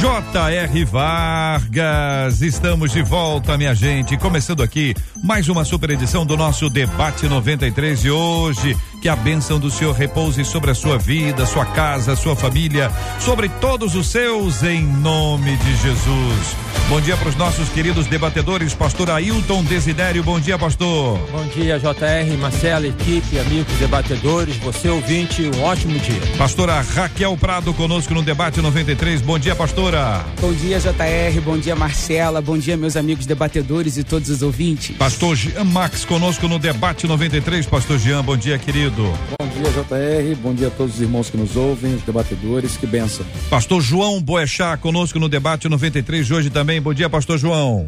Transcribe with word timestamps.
J.R. 0.00 0.84
Vargas. 0.84 2.42
Estamos 2.42 2.92
de 2.92 3.02
volta, 3.02 3.56
minha 3.56 3.74
gente. 3.74 4.16
Começando 4.18 4.62
aqui 4.62 4.94
mais 5.24 5.48
uma 5.48 5.64
super 5.64 5.88
edição 5.90 6.26
do 6.26 6.36
nosso 6.36 6.68
Debate 6.68 7.26
93 7.26 8.02
de 8.02 8.10
hoje. 8.10 8.76
Que 9.06 9.10
a 9.10 9.14
bênção 9.14 9.60
do 9.60 9.70
Senhor 9.70 9.92
repouse 9.92 10.44
sobre 10.44 10.72
a 10.72 10.74
sua 10.74 10.98
vida, 10.98 11.46
sua 11.46 11.64
casa, 11.64 12.16
sua 12.16 12.34
família, 12.34 12.90
sobre 13.20 13.48
todos 13.48 13.94
os 13.94 14.08
seus, 14.08 14.64
em 14.64 14.84
nome 14.84 15.56
de 15.58 15.76
Jesus. 15.76 16.56
Bom 16.88 17.00
dia 17.00 17.16
para 17.16 17.28
os 17.28 17.36
nossos 17.36 17.68
queridos 17.68 18.06
debatedores, 18.06 18.72
pastor 18.72 19.10
Ailton 19.10 19.64
Desidério. 19.64 20.22
Bom 20.22 20.38
dia, 20.38 20.56
pastor. 20.56 21.18
Bom 21.32 21.44
dia, 21.46 21.80
JR, 21.80 22.38
Marcela, 22.40 22.86
equipe, 22.86 23.38
amigos 23.40 23.72
debatedores, 23.74 24.56
você 24.58 24.88
ouvinte, 24.88 25.50
um 25.52 25.62
ótimo 25.64 25.98
dia. 25.98 26.20
Pastora 26.38 26.80
Raquel 26.80 27.36
Prado 27.36 27.74
conosco 27.74 28.14
no 28.14 28.22
debate 28.22 28.60
93. 28.60 29.20
Bom 29.20 29.36
dia, 29.36 29.56
pastora. 29.56 30.24
Bom 30.40 30.52
dia, 30.52 30.78
JR. 30.78 31.40
Bom 31.44 31.58
dia, 31.58 31.74
Marcela. 31.74 32.40
Bom 32.40 32.56
dia, 32.56 32.76
meus 32.76 32.96
amigos 32.96 33.26
debatedores 33.26 33.96
e 33.96 34.04
todos 34.04 34.28
os 34.28 34.42
ouvintes. 34.42 34.96
Pastor 34.96 35.34
Jean 35.34 35.64
Max 35.64 36.04
conosco 36.04 36.46
no 36.46 36.58
debate 36.58 37.08
93. 37.08 37.66
Pastor 37.66 37.98
Jean, 37.98 38.22
bom 38.22 38.36
dia, 38.36 38.58
querido. 38.58 38.95
Bom 39.02 39.46
dia, 39.48 39.70
JR. 39.70 40.36
Bom 40.40 40.54
dia 40.54 40.68
a 40.68 40.70
todos 40.70 40.94
os 40.94 41.00
irmãos 41.00 41.28
que 41.28 41.36
nos 41.36 41.54
ouvem, 41.56 41.94
os 41.94 42.02
debatedores. 42.02 42.76
Que 42.76 42.86
benção. 42.86 43.26
Pastor 43.50 43.82
João 43.82 44.22
Boechat 44.22 44.80
conosco 44.80 45.18
no 45.18 45.28
debate 45.28 45.68
93 45.68 46.26
de 46.26 46.34
hoje 46.34 46.50
também. 46.50 46.80
Bom 46.80 46.94
dia, 46.94 47.10
pastor 47.10 47.38
João. 47.38 47.86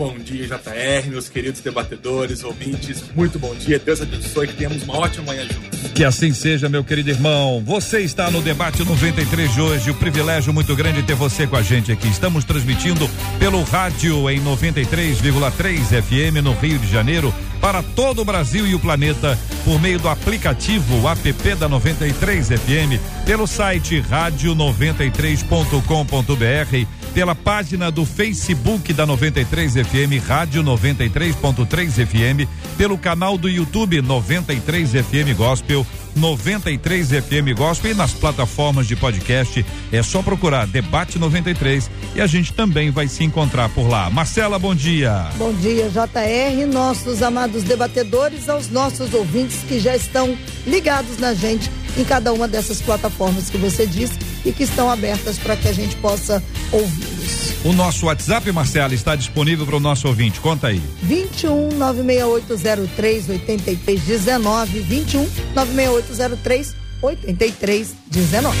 Bom 0.00 0.18
dia, 0.18 0.46
JR, 0.46 1.10
meus 1.10 1.28
queridos 1.28 1.60
debatedores, 1.60 2.42
ouvintes. 2.42 3.04
Muito 3.14 3.38
bom 3.38 3.54
dia. 3.54 3.78
Deus 3.78 4.00
abençoe 4.00 4.48
que 4.48 4.54
tenhamos 4.54 4.82
uma 4.82 4.96
ótima 4.96 5.26
manhã 5.26 5.42
juntos. 5.42 5.92
Que 5.92 6.04
assim 6.04 6.32
seja, 6.32 6.70
meu 6.70 6.82
querido 6.82 7.10
irmão. 7.10 7.62
Você 7.66 8.00
está 8.00 8.30
no 8.30 8.40
debate 8.40 8.82
93 8.82 9.52
de 9.52 9.60
hoje. 9.60 9.90
O 9.90 9.94
privilégio 9.94 10.54
muito 10.54 10.74
grande 10.74 11.02
ter 11.02 11.14
você 11.14 11.46
com 11.46 11.54
a 11.54 11.60
gente 11.60 11.92
aqui. 11.92 12.08
Estamos 12.08 12.44
transmitindo 12.44 13.06
pelo 13.38 13.62
rádio 13.62 14.30
em 14.30 14.40
93,3 14.40 16.02
FM 16.02 16.42
no 16.42 16.54
Rio 16.54 16.78
de 16.78 16.90
Janeiro 16.90 17.30
para 17.60 17.82
todo 17.82 18.22
o 18.22 18.24
Brasil 18.24 18.66
e 18.66 18.74
o 18.74 18.80
planeta 18.80 19.38
por 19.64 19.80
meio 19.80 19.98
do 19.98 20.08
aplicativo 20.08 21.06
app 21.06 21.54
da 21.56 21.68
93 21.68 22.48
FM, 22.48 22.98
pelo 23.26 23.46
site 23.46 24.00
rádio93.com.br, 24.00 26.88
pela 27.14 27.34
página 27.34 27.90
do 27.90 28.04
Facebook 28.04 28.92
da 28.92 29.06
93 29.06 29.74
FM, 29.74 30.24
Rádio 30.26 30.62
93.3 30.62 32.06
FM, 32.06 32.48
pelo 32.76 32.96
canal 32.96 33.36
do 33.36 33.48
YouTube 33.48 34.00
93 34.00 34.90
FM 34.90 35.36
Gospel. 35.36 35.86
93 36.16 37.08
FM 37.08 37.56
Gospel 37.56 37.92
e 37.92 37.94
nas 37.94 38.12
plataformas 38.12 38.88
de 38.88 38.96
podcast 38.96 39.64
é 39.92 40.02
só 40.02 40.20
procurar 40.22 40.66
Debate 40.66 41.20
93 41.20 41.88
e 42.16 42.20
a 42.20 42.26
gente 42.26 42.52
também 42.52 42.90
vai 42.90 43.06
se 43.06 43.22
encontrar 43.22 43.68
por 43.68 43.88
lá. 43.88 44.10
Marcela, 44.10 44.58
bom 44.58 44.74
dia. 44.74 45.28
Bom 45.36 45.52
dia, 45.52 45.88
JR, 45.88 46.66
nossos 46.66 47.22
amados 47.22 47.62
debatedores, 47.62 48.48
aos 48.48 48.68
nossos 48.68 49.14
ouvintes 49.14 49.58
que 49.68 49.78
já 49.78 49.94
estão 49.94 50.36
ligados 50.66 51.18
na 51.18 51.32
gente 51.32 51.70
em 51.96 52.04
cada 52.04 52.32
uma 52.32 52.46
dessas 52.46 52.80
plataformas 52.80 53.50
que 53.50 53.56
você 53.56 53.86
disse 53.86 54.18
e 54.44 54.52
que 54.52 54.62
estão 54.62 54.90
abertas 54.90 55.38
para 55.38 55.56
que 55.56 55.68
a 55.68 55.72
gente 55.72 55.96
possa 55.96 56.42
ouvi-los. 56.72 57.54
O 57.64 57.72
nosso 57.72 58.06
WhatsApp, 58.06 58.50
Marcela, 58.52 58.94
está 58.94 59.14
disponível 59.14 59.66
para 59.66 59.76
o 59.76 59.80
nosso 59.80 60.08
ouvinte. 60.08 60.40
Conta 60.40 60.68
aí. 60.68 60.82
21 61.02 61.70
96803 61.76 63.28
8319 63.28 64.80
21 64.80 65.28
96803 65.54 66.74
8319. 67.02 68.58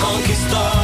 Conquistou 0.00 0.79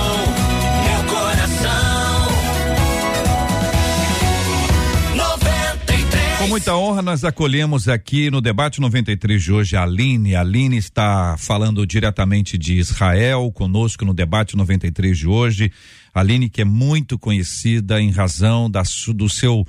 muita 6.57 6.75
honra, 6.75 7.03
nós 7.03 7.23
acolhemos 7.23 7.87
aqui 7.87 8.31
no 8.31 8.41
debate 8.41 8.81
93 8.81 9.43
de 9.43 9.53
hoje 9.53 9.77
a 9.77 9.83
Aline. 9.83 10.35
A 10.35 10.41
Aline 10.41 10.79
está 10.79 11.37
falando 11.39 11.87
diretamente 11.87 12.57
de 12.57 12.79
Israel 12.79 13.53
conosco 13.53 14.07
no 14.07 14.15
debate 14.15 14.57
93 14.57 15.19
de 15.19 15.29
hoje. 15.29 15.71
A 16.15 16.21
Aline, 16.21 16.49
que 16.49 16.63
é 16.63 16.65
muito 16.65 17.19
conhecida 17.19 18.01
em 18.01 18.11
razão 18.11 18.71
da, 18.71 18.83
do 19.15 19.29
seu 19.29 19.67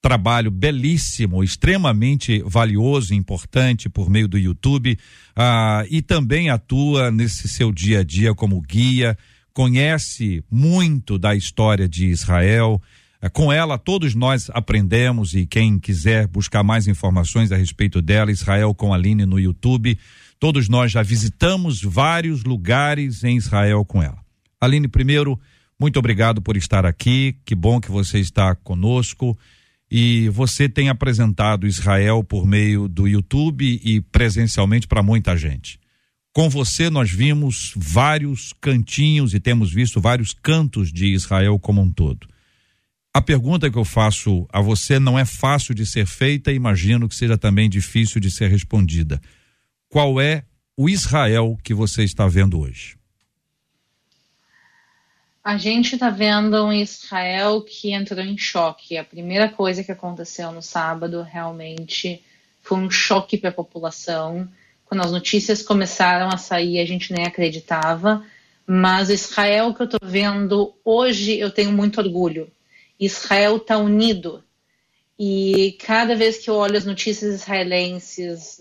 trabalho 0.00 0.52
belíssimo, 0.52 1.42
extremamente 1.42 2.40
valioso 2.46 3.12
e 3.12 3.16
importante 3.16 3.88
por 3.88 4.08
meio 4.08 4.28
do 4.28 4.38
YouTube, 4.38 4.96
ah, 5.34 5.84
e 5.90 6.00
também 6.00 6.48
atua 6.48 7.10
nesse 7.10 7.48
seu 7.48 7.72
dia 7.72 8.00
a 8.00 8.04
dia 8.04 8.36
como 8.36 8.60
guia, 8.60 9.18
conhece 9.52 10.44
muito 10.48 11.18
da 11.18 11.34
história 11.34 11.88
de 11.88 12.06
Israel. 12.06 12.80
Ah, 13.22 13.28
com 13.28 13.52
ela, 13.52 13.76
todos 13.76 14.14
nós 14.14 14.48
aprendemos, 14.54 15.34
e 15.34 15.46
quem 15.46 15.78
quiser 15.78 16.26
buscar 16.26 16.62
mais 16.62 16.88
informações 16.88 17.52
a 17.52 17.56
respeito 17.56 18.00
dela, 18.00 18.32
Israel 18.32 18.74
com 18.74 18.94
Aline 18.94 19.26
no 19.26 19.38
YouTube, 19.38 19.98
todos 20.38 20.68
nós 20.68 20.90
já 20.90 21.02
visitamos 21.02 21.82
vários 21.82 22.44
lugares 22.44 23.22
em 23.22 23.36
Israel 23.36 23.84
com 23.84 24.02
ela. 24.02 24.18
Aline, 24.60 24.88
primeiro, 24.88 25.38
muito 25.78 25.98
obrigado 25.98 26.40
por 26.40 26.56
estar 26.56 26.86
aqui, 26.86 27.36
que 27.44 27.54
bom 27.54 27.80
que 27.80 27.90
você 27.90 28.18
está 28.18 28.54
conosco 28.54 29.38
e 29.90 30.28
você 30.28 30.68
tem 30.68 30.88
apresentado 30.88 31.66
Israel 31.66 32.22
por 32.22 32.46
meio 32.46 32.86
do 32.86 33.08
YouTube 33.08 33.80
e 33.82 34.00
presencialmente 34.00 34.86
para 34.86 35.02
muita 35.02 35.36
gente. 35.36 35.80
Com 36.32 36.48
você 36.48 36.88
nós 36.88 37.10
vimos 37.10 37.72
vários 37.76 38.54
cantinhos 38.60 39.34
e 39.34 39.40
temos 39.40 39.72
visto 39.72 40.00
vários 40.00 40.32
cantos 40.32 40.92
de 40.92 41.06
Israel 41.06 41.58
como 41.58 41.82
um 41.82 41.90
todo. 41.90 42.28
A 43.12 43.20
pergunta 43.20 43.68
que 43.68 43.76
eu 43.76 43.84
faço 43.84 44.46
a 44.52 44.60
você 44.60 45.00
não 45.00 45.18
é 45.18 45.24
fácil 45.24 45.74
de 45.74 45.84
ser 45.84 46.06
feita, 46.06 46.52
imagino 46.52 47.08
que 47.08 47.14
seja 47.16 47.36
também 47.36 47.68
difícil 47.68 48.20
de 48.20 48.30
ser 48.30 48.48
respondida. 48.48 49.20
Qual 49.88 50.20
é 50.20 50.44
o 50.76 50.88
Israel 50.88 51.58
que 51.64 51.74
você 51.74 52.04
está 52.04 52.28
vendo 52.28 52.60
hoje? 52.60 52.96
A 55.42 55.56
gente 55.56 55.94
está 55.94 56.08
vendo 56.08 56.64
um 56.64 56.72
Israel 56.72 57.62
que 57.62 57.92
entrou 57.92 58.24
em 58.24 58.38
choque. 58.38 58.96
A 58.96 59.02
primeira 59.02 59.48
coisa 59.48 59.82
que 59.82 59.90
aconteceu 59.90 60.52
no 60.52 60.62
sábado 60.62 61.22
realmente 61.22 62.22
foi 62.62 62.78
um 62.78 62.90
choque 62.90 63.36
para 63.36 63.50
a 63.50 63.52
população. 63.52 64.48
Quando 64.84 65.00
as 65.00 65.10
notícias 65.10 65.62
começaram 65.62 66.28
a 66.28 66.36
sair, 66.36 66.78
a 66.78 66.86
gente 66.86 67.12
nem 67.12 67.26
acreditava. 67.26 68.24
Mas 68.64 69.10
Israel 69.10 69.74
que 69.74 69.82
eu 69.82 69.86
estou 69.86 70.08
vendo 70.08 70.72
hoje, 70.84 71.36
eu 71.36 71.50
tenho 71.50 71.72
muito 71.72 72.00
orgulho. 72.00 72.48
Israel 73.00 73.56
está 73.56 73.78
unido. 73.78 74.44
E 75.18 75.76
cada 75.80 76.14
vez 76.14 76.38
que 76.38 76.48
eu 76.48 76.54
olho 76.54 76.76
as 76.76 76.84
notícias 76.84 77.34
israelenses, 77.34 78.58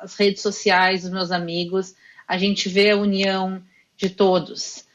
as 0.00 0.14
redes 0.16 0.42
sociais 0.42 1.02
dos 1.02 1.10
meus 1.10 1.30
amigos, 1.30 1.94
a 2.28 2.36
gente 2.36 2.68
vê 2.68 2.90
a 2.90 2.96
união 2.96 3.62
de 3.96 4.10
todos 4.10 4.86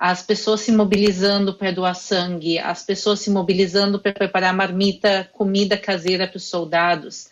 as 0.00 0.22
pessoas 0.22 0.62
se 0.62 0.72
mobilizando 0.72 1.52
para 1.52 1.70
doar 1.70 1.94
sangue, 1.94 2.58
as 2.58 2.82
pessoas 2.82 3.20
se 3.20 3.28
mobilizando 3.28 4.00
para 4.00 4.14
preparar 4.14 4.54
marmita, 4.54 5.28
comida 5.30 5.76
caseira 5.76 6.26
para 6.26 6.38
os 6.38 6.44
soldados. 6.44 7.28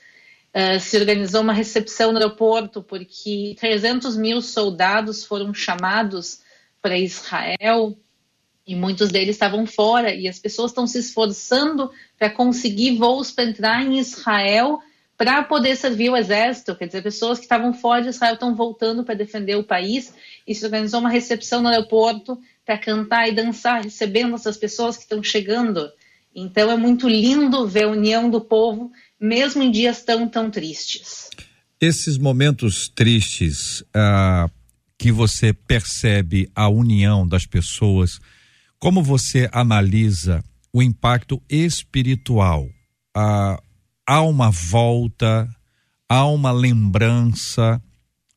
Uh, 0.54 0.78
se 0.78 0.98
organizou 0.98 1.40
uma 1.40 1.54
recepção 1.54 2.12
no 2.12 2.18
aeroporto 2.18 2.82
porque 2.82 3.56
300 3.58 4.18
mil 4.18 4.42
soldados 4.42 5.24
foram 5.24 5.54
chamados 5.54 6.40
para 6.82 6.98
Israel 6.98 7.96
e 8.68 8.76
muitos 8.76 9.08
deles 9.08 9.34
estavam 9.34 9.66
fora 9.66 10.14
e 10.14 10.28
as 10.28 10.38
pessoas 10.38 10.70
estão 10.70 10.86
se 10.86 10.98
esforçando 10.98 11.90
para 12.18 12.28
conseguir 12.28 12.98
voos 12.98 13.30
para 13.30 13.44
entrar 13.44 13.82
em 13.82 13.98
Israel 13.98 14.78
para 15.16 15.42
poder 15.42 15.74
servir 15.74 16.10
o 16.10 16.16
exército. 16.16 16.76
Quer 16.76 16.86
dizer, 16.86 17.02
pessoas 17.02 17.38
que 17.38 17.46
estavam 17.46 17.72
fora 17.72 18.02
de 18.02 18.10
Israel 18.10 18.34
estão 18.34 18.54
voltando 18.54 19.02
para 19.02 19.14
defender 19.14 19.56
o 19.56 19.64
país 19.64 20.12
e 20.46 20.54
se 20.54 20.64
organizou 20.66 21.00
uma 21.00 21.08
recepção 21.08 21.62
no 21.62 21.68
aeroporto 21.68 22.38
para 22.64 22.76
cantar 22.76 23.26
e 23.26 23.34
dançar, 23.34 23.82
recebendo 23.82 24.34
essas 24.34 24.58
pessoas 24.58 24.96
que 24.98 25.04
estão 25.04 25.22
chegando. 25.22 25.90
Então 26.32 26.70
é 26.70 26.76
muito 26.76 27.08
lindo 27.08 27.66
ver 27.66 27.84
a 27.84 27.88
união 27.88 28.28
do 28.28 28.40
povo, 28.40 28.92
mesmo 29.18 29.62
em 29.62 29.70
dias 29.70 30.04
tão, 30.04 30.28
tão 30.28 30.50
tristes. 30.50 31.30
Esses 31.80 32.18
momentos 32.18 32.88
tristes 32.88 33.82
ah, 33.94 34.48
que 34.98 35.10
você 35.10 35.54
percebe 35.54 36.50
a 36.54 36.68
união 36.68 37.26
das 37.26 37.46
pessoas, 37.46 38.20
Como 38.80 39.02
você 39.02 39.48
analisa 39.52 40.42
o 40.72 40.80
impacto 40.80 41.42
espiritual? 41.50 42.68
Ah, 43.12 43.60
há 44.06 44.22
uma 44.22 44.50
volta, 44.50 45.48
há 46.08 46.24
uma 46.26 46.52
lembrança. 46.52 47.82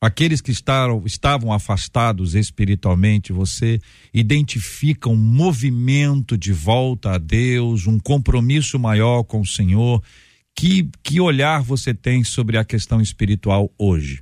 Aqueles 0.00 0.40
que 0.40 0.50
estavam, 0.50 1.04
estavam 1.06 1.52
afastados 1.52 2.34
espiritualmente, 2.34 3.32
você 3.32 3.80
identifica 4.12 5.08
um 5.08 5.14
movimento 5.14 6.36
de 6.36 6.52
volta 6.52 7.12
a 7.12 7.18
Deus, 7.18 7.86
um 7.86 8.00
compromisso 8.00 8.80
maior 8.80 9.22
com 9.22 9.42
o 9.42 9.46
Senhor. 9.46 10.02
Que, 10.56 10.90
que 11.04 11.20
olhar 11.20 11.62
você 11.62 11.94
tem 11.94 12.24
sobre 12.24 12.58
a 12.58 12.64
questão 12.64 13.00
espiritual 13.00 13.72
hoje? 13.78 14.20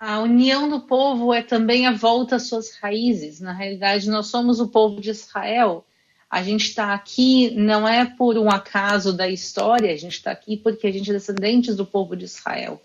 A 0.00 0.18
união 0.20 0.66
do 0.66 0.80
povo 0.80 1.34
é 1.34 1.42
também 1.42 1.86
a 1.86 1.92
volta 1.92 2.36
às 2.36 2.48
suas 2.48 2.74
raízes. 2.76 3.38
Na 3.38 3.52
realidade, 3.52 4.08
nós 4.08 4.28
somos 4.28 4.58
o 4.58 4.68
povo 4.68 4.98
de 4.98 5.10
Israel. 5.10 5.84
A 6.30 6.42
gente 6.42 6.64
está 6.64 6.94
aqui 6.94 7.50
não 7.50 7.86
é 7.86 8.06
por 8.06 8.38
um 8.38 8.48
acaso 8.48 9.12
da 9.12 9.28
história, 9.28 9.92
a 9.92 9.96
gente 9.96 10.14
está 10.14 10.30
aqui 10.30 10.56
porque 10.56 10.86
a 10.86 10.90
gente 10.90 11.10
é 11.10 11.12
descendentes 11.12 11.76
do 11.76 11.84
povo 11.84 12.16
de 12.16 12.24
Israel. 12.24 12.80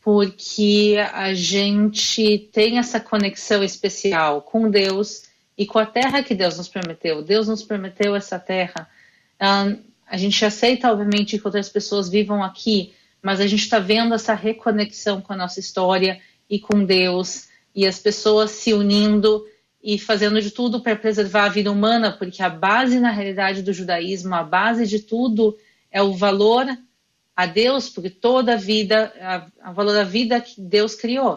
Porque 0.00 0.94
a 1.12 1.34
gente 1.34 2.48
tem 2.52 2.78
essa 2.78 3.00
conexão 3.00 3.64
especial 3.64 4.40
com 4.40 4.70
Deus 4.70 5.24
e 5.58 5.66
com 5.66 5.80
a 5.80 5.86
terra 5.86 6.22
que 6.22 6.32
Deus 6.32 6.58
nos 6.58 6.68
prometeu. 6.68 7.22
Deus 7.22 7.48
nos 7.48 7.64
prometeu 7.64 8.14
essa 8.14 8.38
terra. 8.38 8.88
A 9.40 10.16
gente 10.16 10.44
aceita, 10.44 10.92
obviamente, 10.92 11.38
que 11.38 11.44
outras 11.44 11.68
pessoas 11.68 12.08
vivam 12.08 12.40
aqui, 12.40 12.94
mas 13.20 13.40
a 13.40 13.48
gente 13.48 13.64
está 13.64 13.80
vendo 13.80 14.14
essa 14.14 14.32
reconexão 14.32 15.20
com 15.20 15.32
a 15.32 15.36
nossa 15.36 15.58
história 15.58 16.20
e 16.48 16.58
com 16.58 16.84
Deus, 16.84 17.48
e 17.74 17.86
as 17.86 17.98
pessoas 17.98 18.52
se 18.52 18.72
unindo 18.72 19.44
e 19.82 19.98
fazendo 19.98 20.40
de 20.40 20.50
tudo 20.50 20.80
para 20.80 20.96
preservar 20.96 21.44
a 21.44 21.48
vida 21.48 21.70
humana, 21.70 22.10
porque 22.10 22.42
a 22.42 22.48
base, 22.48 22.98
na 22.98 23.10
realidade, 23.10 23.62
do 23.62 23.72
judaísmo, 23.72 24.34
a 24.34 24.42
base 24.42 24.86
de 24.86 25.00
tudo 25.00 25.56
é 25.90 26.02
o 26.02 26.14
valor 26.14 26.66
a 27.36 27.46
Deus, 27.46 27.88
porque 27.88 28.10
toda 28.10 28.54
a 28.54 28.56
vida, 28.56 29.12
o 29.68 29.72
valor 29.74 29.92
da 29.92 30.04
vida 30.04 30.40
que 30.40 30.60
Deus 30.60 30.94
criou. 30.94 31.36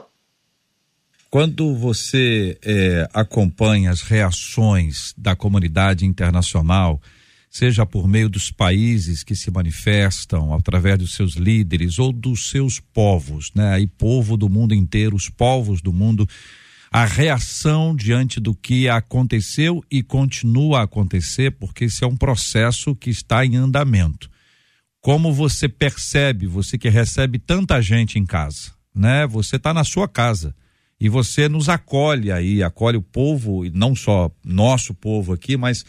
Quando 1.30 1.76
você 1.76 2.58
é, 2.64 3.08
acompanha 3.14 3.92
as 3.92 4.02
reações 4.02 5.14
da 5.16 5.36
comunidade 5.36 6.06
internacional, 6.06 7.00
seja 7.50 7.86
por 7.86 8.08
meio 8.08 8.30
dos 8.30 8.52
países 8.52 9.24
que 9.24 9.36
se 9.36 9.50
manifestam 9.50 10.54
através 10.54 10.98
dos 11.00 11.16
seus 11.16 11.34
líderes 11.34 11.98
ou 11.98 12.14
dos 12.14 12.50
seus 12.50 12.80
povos, 12.80 13.52
né? 13.56 13.80
E 13.80 13.88
povo 13.88 14.38
do 14.38 14.48
mundo 14.48 14.76
inteiro, 14.76 15.16
os 15.16 15.30
povos 15.30 15.82
do 15.82 15.92
mundo, 15.92 16.28
a 16.92 17.06
reação 17.06 17.96
diante 17.96 18.40
do 18.40 18.54
que 18.54 18.88
aconteceu 18.88 19.84
e 19.90 20.04
continua 20.04 20.82
a 20.82 20.84
acontecer, 20.84 21.52
porque 21.52 21.86
esse 21.86 22.04
é 22.04 22.08
um 22.08 22.16
processo 22.16 22.96
que 22.96 23.10
está 23.10 23.44
em 23.46 23.56
andamento. 23.56 24.30
Como 25.02 25.34
você 25.34 25.68
percebe, 25.68 26.46
você 26.46 26.78
que 26.78 26.90
recebe 26.90 27.40
tanta 27.40 27.82
gente 27.82 28.20
em 28.20 28.26
casa, 28.26 28.74
né? 28.94 29.26
Você 29.26 29.56
está 29.56 29.74
na 29.74 29.84
sua 29.84 30.08
casa 30.08 30.54
e 31.00 31.10
você 31.10 31.48
nos 31.48 31.70
acolhe 31.70 32.32
aí, 32.32 32.62
acolhe 32.62 32.98
o 32.98 33.02
povo, 33.02 33.66
e 33.66 33.70
não 33.70 33.96
só 33.96 34.30
nosso 34.44 34.94
povo 34.94 35.32
aqui, 35.32 35.56
mas 35.56 35.86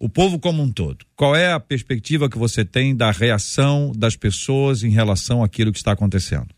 o 0.00 0.08
povo 0.08 0.40
como 0.40 0.62
um 0.62 0.72
todo. 0.72 1.04
Qual 1.14 1.36
é 1.36 1.52
a 1.52 1.60
perspectiva 1.60 2.30
que 2.30 2.38
você 2.38 2.64
tem 2.64 2.96
da 2.96 3.10
reação 3.10 3.92
das 3.94 4.16
pessoas 4.16 4.82
em 4.82 4.88
relação 4.88 5.44
àquilo 5.44 5.70
que 5.70 5.76
está 5.76 5.92
acontecendo? 5.92 6.48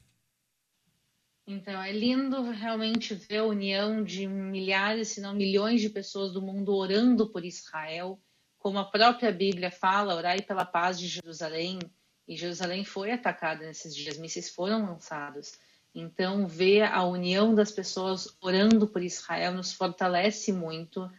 Então, 1.44 1.82
é 1.82 1.90
lindo 1.90 2.40
realmente 2.52 3.14
ver 3.16 3.38
a 3.38 3.44
união 3.44 4.04
de 4.04 4.28
milhares, 4.28 5.08
se 5.08 5.20
não 5.20 5.34
milhões 5.34 5.80
de 5.80 5.90
pessoas 5.90 6.32
do 6.32 6.40
mundo 6.40 6.72
orando 6.72 7.28
por 7.28 7.44
Israel, 7.44 8.16
como 8.60 8.78
a 8.78 8.84
própria 8.84 9.32
Bíblia 9.32 9.72
fala, 9.72 10.14
orai 10.14 10.40
pela 10.40 10.64
paz 10.64 10.96
de 10.96 11.08
Jerusalém, 11.08 11.80
e 12.28 12.36
Jerusalém 12.36 12.84
foi 12.84 13.10
atacada 13.10 13.66
nesses 13.66 13.94
dias, 13.94 14.16
mísseis 14.18 14.50
foram 14.50 14.86
lançados. 14.86 15.58
Então, 15.92 16.46
ver 16.46 16.82
a 16.84 17.02
união 17.02 17.52
das 17.52 17.72
pessoas 17.72 18.36
orando 18.40 18.86
por 18.86 19.02
Israel 19.02 19.52
nos 19.52 19.72
fortalece 19.72 20.52
muito 20.52 21.10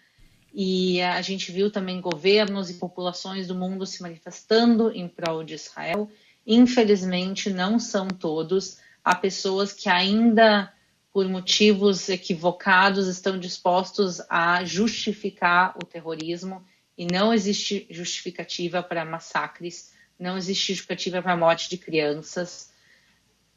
e 0.53 1.01
a 1.01 1.21
gente 1.21 1.51
viu 1.51 1.71
também 1.71 1.99
governos 1.99 2.69
e 2.69 2.75
populações 2.75 3.47
do 3.47 3.55
mundo 3.55 3.87
se 3.87 4.03
manifestando 4.03 4.91
em 4.91 5.07
prol 5.07 5.43
de 5.43 5.55
Israel. 5.55 6.09
Infelizmente, 6.45 7.49
não 7.49 7.79
são 7.79 8.07
todos. 8.07 8.77
Há 9.03 9.15
pessoas 9.15 9.73
que 9.73 9.89
ainda, 9.89 10.71
por 11.11 11.27
motivos 11.27 12.07
equivocados, 12.07 13.07
estão 13.07 13.39
dispostos 13.39 14.21
a 14.29 14.63
justificar 14.63 15.75
o 15.81 15.85
terrorismo 15.85 16.63
e 16.95 17.07
não 17.07 17.33
existe 17.33 17.87
justificativa 17.89 18.83
para 18.83 19.03
massacres, 19.03 19.91
não 20.19 20.37
existe 20.37 20.67
justificativa 20.67 21.19
para 21.19 21.33
a 21.33 21.37
morte 21.37 21.67
de 21.67 21.77
crianças. 21.77 22.71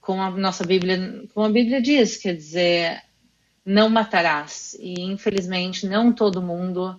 Como 0.00 0.22
a 0.22 0.31
nossa 0.31 0.64
Bíblia, 0.64 1.25
como 1.34 1.44
a 1.44 1.50
Bíblia 1.50 1.82
diz, 1.82 2.16
quer 2.16 2.34
dizer, 2.34 3.02
não 3.66 3.90
matarás. 3.90 4.76
E 4.78 5.02
infelizmente 5.02 5.86
não 5.86 6.12
todo 6.12 6.40
mundo 6.40 6.96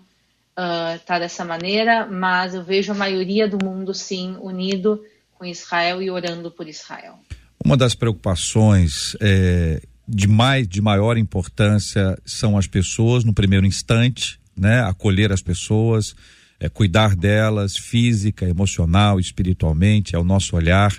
está 0.96 1.16
uh, 1.16 1.20
dessa 1.20 1.46
maneira, 1.46 2.06
mas 2.06 2.54
eu 2.54 2.64
vejo 2.64 2.92
a 2.92 2.96
maioria 2.96 3.48
do 3.48 3.64
mundo 3.64 3.94
sim 3.94 4.36
unido 4.42 5.02
com 5.36 5.46
Israel 5.46 6.02
e 6.02 6.10
orando 6.10 6.52
por 6.52 6.68
Israel. 6.68 7.20
Uma 7.64 7.78
das 7.78 7.96
preocupações 7.96 9.16
é, 9.22 9.82
de 10.08 10.28
mais 10.28 10.68
de 10.68 10.82
maior 10.82 11.18
importância 11.18 12.18
são 12.26 12.58
as 12.58 12.66
pessoas 12.66 13.24
no 13.24 13.34
primeiro 13.34 13.66
instante, 13.66 14.40
né? 14.56 14.82
Acolher 14.82 15.32
as 15.32 15.42
pessoas, 15.42 16.16
é, 16.60 16.68
cuidar 16.70 17.16
delas 17.16 17.78
física, 17.78 18.48
emocional, 18.48 19.20
espiritualmente, 19.20 20.16
é 20.16 20.20
o 20.20 20.24
nosso 20.24 20.56
olhar. 20.56 20.94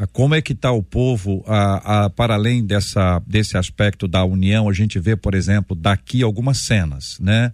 Ah, 0.00 0.06
como 0.06 0.32
é 0.32 0.40
que 0.40 0.52
está 0.52 0.70
o 0.70 0.80
povo 0.80 1.42
a, 1.44 2.04
a, 2.04 2.10
para 2.10 2.34
além 2.34 2.64
dessa, 2.64 3.20
desse 3.26 3.58
aspecto 3.58 4.06
da 4.06 4.24
união? 4.24 4.68
A 4.68 4.72
gente 4.72 5.00
vê, 5.00 5.16
por 5.16 5.34
exemplo, 5.34 5.74
daqui 5.74 6.22
algumas 6.22 6.58
cenas, 6.58 7.18
né? 7.18 7.52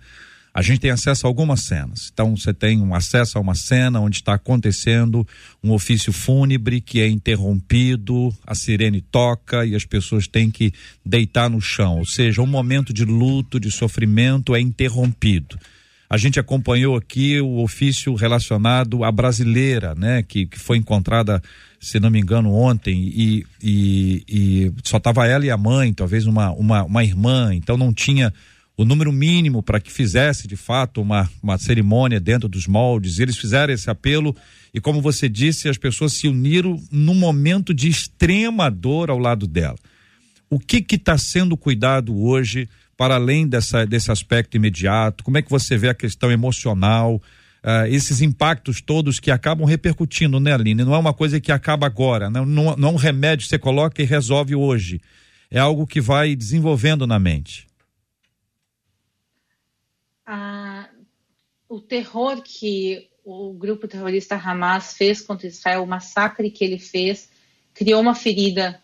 A 0.52 0.61
gente 0.61 0.81
tem 0.81 0.91
acesso 0.91 1.26
a 1.26 1.29
algumas 1.29 1.62
cenas. 1.62 2.11
Então, 2.12 2.37
você 2.37 2.52
tem 2.52 2.81
um 2.81 2.94
acesso 2.94 3.38
a 3.38 3.41
uma 3.41 3.55
cena 3.55 3.99
onde 3.99 4.19
está 4.19 4.35
acontecendo 4.35 5.26
um 5.64 5.73
ofício 5.73 6.12
fúnebre 6.12 6.82
que 6.82 7.00
é 7.00 7.08
interrompido, 7.08 8.32
a 8.47 8.55
sirene 8.55 9.00
toca 9.00 9.64
e 9.64 9.75
as 9.75 9.85
pessoas 9.85 10.29
têm 10.29 10.50
que 10.50 10.70
deitar 11.05 11.49
no 11.49 11.61
chão. 11.62 11.99
Ou 11.99 12.06
seja, 12.06 12.43
um 12.43 12.47
momento 12.47 12.93
de 12.93 13.06
luto, 13.06 13.58
de 13.58 13.70
sofrimento 13.70 14.55
é 14.55 14.61
interrompido. 14.61 15.58
A 16.08 16.17
gente 16.17 16.38
acompanhou 16.38 16.94
aqui 16.94 17.40
o 17.40 17.61
ofício 17.62 18.14
relacionado 18.14 19.02
à 19.02 19.11
brasileira, 19.11 19.95
né, 19.97 20.23
que, 20.23 20.47
que 20.47 20.61
foi 20.61 20.76
encontrada 20.76 21.42
se 21.85 22.00
não 22.00 22.11
me 22.11 22.19
engano, 22.19 22.53
ontem, 22.55 22.95
e, 22.95 23.47
e, 23.62 24.25
e 24.29 24.73
só 24.83 24.97
estava 24.97 25.26
ela 25.26 25.45
e 25.45 25.50
a 25.50 25.57
mãe, 25.57 25.93
talvez 25.93 26.26
uma, 26.26 26.50
uma, 26.50 26.83
uma 26.85 27.05
irmã, 27.05 27.55
então 27.55 27.76
não 27.76 27.93
tinha 27.93 28.33
o 28.76 28.85
número 28.85 29.12
mínimo 29.12 29.62
para 29.62 29.79
que 29.79 29.93
fizesse 29.93 30.49
de 30.49 30.57
fato 30.57 31.00
uma, 31.00 31.31
uma 31.43 31.59
cerimônia 31.59 32.19
dentro 32.19 32.49
dos 32.49 32.67
moldes. 32.67 33.19
Eles 33.19 33.37
fizeram 33.37 33.73
esse 33.73 33.88
apelo 33.88 34.35
e, 34.73 34.81
como 34.81 35.00
você 35.00 35.29
disse, 35.29 35.69
as 35.69 35.79
pessoas 35.79 36.14
se 36.14 36.26
uniram 36.26 36.83
num 36.91 37.14
momento 37.14 37.73
de 37.73 37.88
extrema 37.88 38.71
dor 38.71 39.11
ao 39.11 39.19
lado 39.19 39.47
dela. 39.47 39.76
O 40.50 40.59
que 40.59 40.85
está 40.95 41.17
sendo 41.17 41.57
cuidado 41.57 42.17
hoje, 42.21 42.69
para 42.97 43.14
além 43.14 43.47
dessa, 43.47 43.87
desse 43.87 44.11
aspecto 44.11 44.57
imediato? 44.57 45.23
Como 45.23 45.38
é 45.38 45.43
que 45.43 45.50
você 45.50 45.76
vê 45.76 45.88
a 45.88 45.95
questão 45.95 46.31
emocional? 46.33 47.23
Uh, 47.64 47.87
esses 47.88 48.21
impactos 48.21 48.83
todos 48.83 49.18
que 49.18 49.30
acabam 49.30 49.66
repercutindo, 49.66 50.38
né, 50.38 50.52
Aline? 50.52 50.85
Não 50.85 50.94
é 50.94 50.99
uma 50.99 51.14
coisa 51.14 51.40
que 51.40 51.50
acaba 51.50 51.87
agora, 51.87 52.28
não, 52.28 52.44
não, 52.44 52.76
não 52.76 52.88
é 52.90 52.92
um 52.92 52.97
remédio 52.97 53.44
que 53.44 53.49
você 53.49 53.59
coloca 53.59 54.02
e 54.02 54.04
resolve 54.04 54.54
hoje. 54.54 55.00
É 55.50 55.59
algo 55.59 55.87
que 55.87 56.00
vai 56.00 56.37
desenvolvendo 56.37 57.06
na 57.06 57.18
mente. 57.18 57.66
Ah, 60.26 60.88
o 61.68 61.80
terror 61.80 62.42
que 62.42 63.09
o 63.25 63.52
grupo 63.54 63.88
terrorista 63.88 64.37
Hamas 64.37 64.92
fez 64.94 65.21
contra 65.21 65.47
Israel, 65.47 65.83
o 65.83 65.87
massacre 65.87 66.50
que 66.50 66.64
ele 66.64 66.78
fez, 66.78 67.30
criou 67.73 68.00
uma 68.00 68.14
ferida 68.14 68.80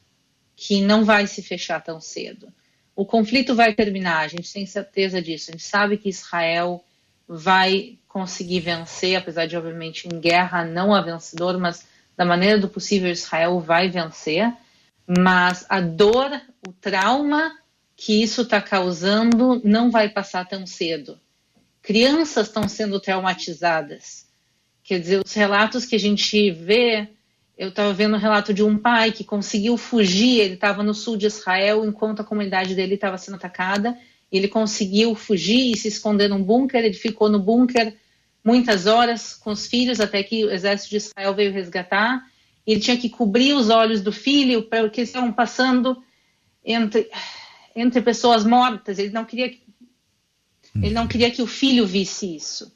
que 0.56 0.80
não 0.80 1.04
vai 1.04 1.26
se 1.26 1.42
fechar 1.42 1.80
tão 1.80 2.00
cedo. 2.00 2.52
O 2.94 3.04
conflito 3.04 3.54
vai 3.54 3.74
terminar, 3.74 4.20
a 4.20 4.28
gente 4.28 4.52
tem 4.52 4.66
certeza 4.66 5.22
disso. 5.22 5.50
A 5.50 5.52
gente 5.52 5.64
sabe 5.64 5.96
que 5.96 6.08
Israel 6.08 6.84
vai 7.26 7.98
conseguir 8.10 8.60
vencer, 8.60 9.16
apesar 9.16 9.46
de, 9.46 9.56
obviamente, 9.56 10.08
em 10.08 10.20
guerra 10.20 10.64
não 10.64 10.92
há 10.92 11.00
vencedor, 11.00 11.56
mas 11.58 11.86
da 12.16 12.24
maneira 12.24 12.58
do 12.58 12.68
possível 12.68 13.10
Israel 13.10 13.60
vai 13.60 13.88
vencer. 13.88 14.52
Mas 15.06 15.64
a 15.68 15.80
dor, 15.80 16.30
o 16.66 16.72
trauma 16.72 17.56
que 17.96 18.20
isso 18.20 18.42
está 18.42 18.60
causando 18.60 19.60
não 19.64 19.90
vai 19.90 20.08
passar 20.08 20.44
tão 20.44 20.66
cedo. 20.66 21.18
Crianças 21.80 22.48
estão 22.48 22.66
sendo 22.66 22.98
traumatizadas. 22.98 24.26
Quer 24.82 24.98
dizer, 24.98 25.22
os 25.24 25.32
relatos 25.32 25.86
que 25.86 25.94
a 25.94 25.98
gente 25.98 26.50
vê, 26.50 27.08
eu 27.56 27.68
estava 27.68 27.92
vendo 27.92 28.14
o 28.14 28.16
um 28.16 28.20
relato 28.20 28.52
de 28.52 28.62
um 28.62 28.76
pai 28.76 29.12
que 29.12 29.22
conseguiu 29.22 29.76
fugir, 29.76 30.40
ele 30.40 30.54
estava 30.54 30.82
no 30.82 30.94
sul 30.94 31.16
de 31.16 31.26
Israel 31.26 31.84
enquanto 31.84 32.20
a 32.20 32.24
comunidade 32.24 32.74
dele 32.74 32.94
estava 32.94 33.16
sendo 33.18 33.36
atacada 33.36 33.96
Ele 34.32 34.48
conseguiu 34.48 35.14
fugir 35.14 35.72
e 35.72 35.76
se 35.76 35.88
esconder 35.88 36.28
num 36.28 36.42
bunker. 36.42 36.84
Ele 36.84 36.94
ficou 36.94 37.28
no 37.28 37.38
bunker 37.38 37.96
muitas 38.44 38.86
horas 38.86 39.34
com 39.34 39.50
os 39.50 39.66
filhos 39.66 40.00
até 40.00 40.22
que 40.22 40.44
o 40.44 40.50
exército 40.50 40.90
de 40.90 40.96
Israel 40.96 41.34
veio 41.34 41.52
resgatar. 41.52 42.24
Ele 42.66 42.80
tinha 42.80 42.96
que 42.96 43.08
cobrir 43.08 43.54
os 43.54 43.70
olhos 43.70 44.00
do 44.00 44.12
filho 44.12 44.62
porque 44.62 45.02
estavam 45.02 45.32
passando 45.32 46.02
entre 46.64 47.10
entre 47.74 48.02
pessoas 48.02 48.44
mortas. 48.44 48.98
Ele 48.98 49.10
não 49.10 49.24
queria 49.24 49.52
ele 50.76 50.94
não 50.94 51.06
queria 51.06 51.30
que 51.30 51.42
o 51.42 51.46
filho 51.46 51.86
visse 51.86 52.36
isso. 52.36 52.72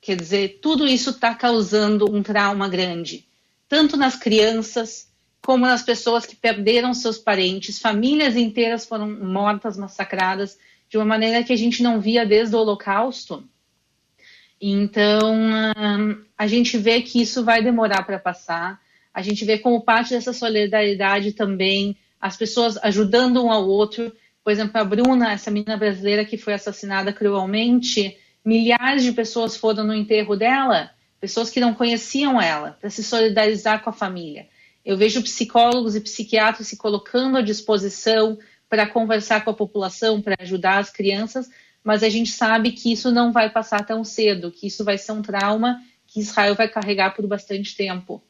Quer 0.00 0.16
dizer, 0.16 0.60
tudo 0.62 0.86
isso 0.86 1.10
está 1.10 1.34
causando 1.34 2.10
um 2.10 2.22
trauma 2.22 2.68
grande, 2.68 3.26
tanto 3.68 3.96
nas 3.96 4.16
crianças 4.16 5.08
como 5.42 5.66
nas 5.66 5.82
pessoas 5.82 6.26
que 6.26 6.36
perderam 6.36 6.92
seus 6.92 7.18
parentes. 7.18 7.78
Famílias 7.78 8.36
inteiras 8.36 8.84
foram 8.84 9.10
mortas, 9.10 9.76
massacradas 9.76 10.58
de 10.88 10.96
uma 10.96 11.04
maneira 11.04 11.42
que 11.42 11.52
a 11.52 11.56
gente 11.56 11.82
não 11.82 12.00
via 12.00 12.24
desde 12.24 12.54
o 12.54 12.58
Holocausto. 12.58 13.44
Então, 14.60 15.34
a 16.36 16.46
gente 16.46 16.76
vê 16.76 17.00
que 17.00 17.20
isso 17.20 17.44
vai 17.44 17.62
demorar 17.62 18.02
para 18.02 18.18
passar. 18.18 18.80
A 19.14 19.22
gente 19.22 19.44
vê 19.44 19.58
como 19.58 19.82
parte 19.82 20.10
dessa 20.10 20.32
solidariedade 20.32 21.32
também 21.32 21.96
as 22.20 22.36
pessoas 22.36 22.76
ajudando 22.78 23.44
um 23.44 23.50
ao 23.50 23.66
outro. 23.68 24.12
Por 24.42 24.50
exemplo, 24.50 24.80
a 24.80 24.84
Bruna, 24.84 25.32
essa 25.32 25.50
menina 25.50 25.76
brasileira 25.76 26.24
que 26.24 26.36
foi 26.36 26.54
assassinada 26.54 27.12
cruelmente, 27.12 28.16
milhares 28.44 29.04
de 29.04 29.12
pessoas 29.12 29.56
foram 29.56 29.84
no 29.84 29.94
enterro 29.94 30.36
dela, 30.36 30.90
pessoas 31.20 31.50
que 31.50 31.60
não 31.60 31.74
conheciam 31.74 32.40
ela, 32.40 32.76
para 32.80 32.90
se 32.90 33.04
solidarizar 33.04 33.82
com 33.82 33.90
a 33.90 33.92
família. 33.92 34.48
Eu 34.84 34.96
vejo 34.96 35.22
psicólogos 35.22 35.94
e 35.94 36.00
psiquiatras 36.00 36.66
se 36.66 36.76
colocando 36.76 37.36
à 37.36 37.42
disposição 37.42 38.38
para 38.68 38.86
conversar 38.86 39.44
com 39.44 39.50
a 39.50 39.54
população, 39.54 40.20
para 40.20 40.36
ajudar 40.40 40.78
as 40.78 40.90
crianças, 40.90 41.48
mas 41.84 42.02
a 42.02 42.08
gente 42.08 42.30
sabe 42.30 42.72
que 42.72 42.92
isso 42.92 43.10
não 43.10 43.32
vai 43.32 43.50
passar 43.50 43.84
tão 43.84 44.04
cedo, 44.04 44.50
que 44.50 44.66
isso 44.66 44.84
vai 44.84 44.98
ser 44.98 45.12
um 45.12 45.22
trauma 45.22 45.80
que 46.06 46.20
Israel 46.20 46.54
vai 46.54 46.68
carregar 46.68 47.14
por 47.14 47.26
bastante 47.26 47.76
tempo. 47.76 48.22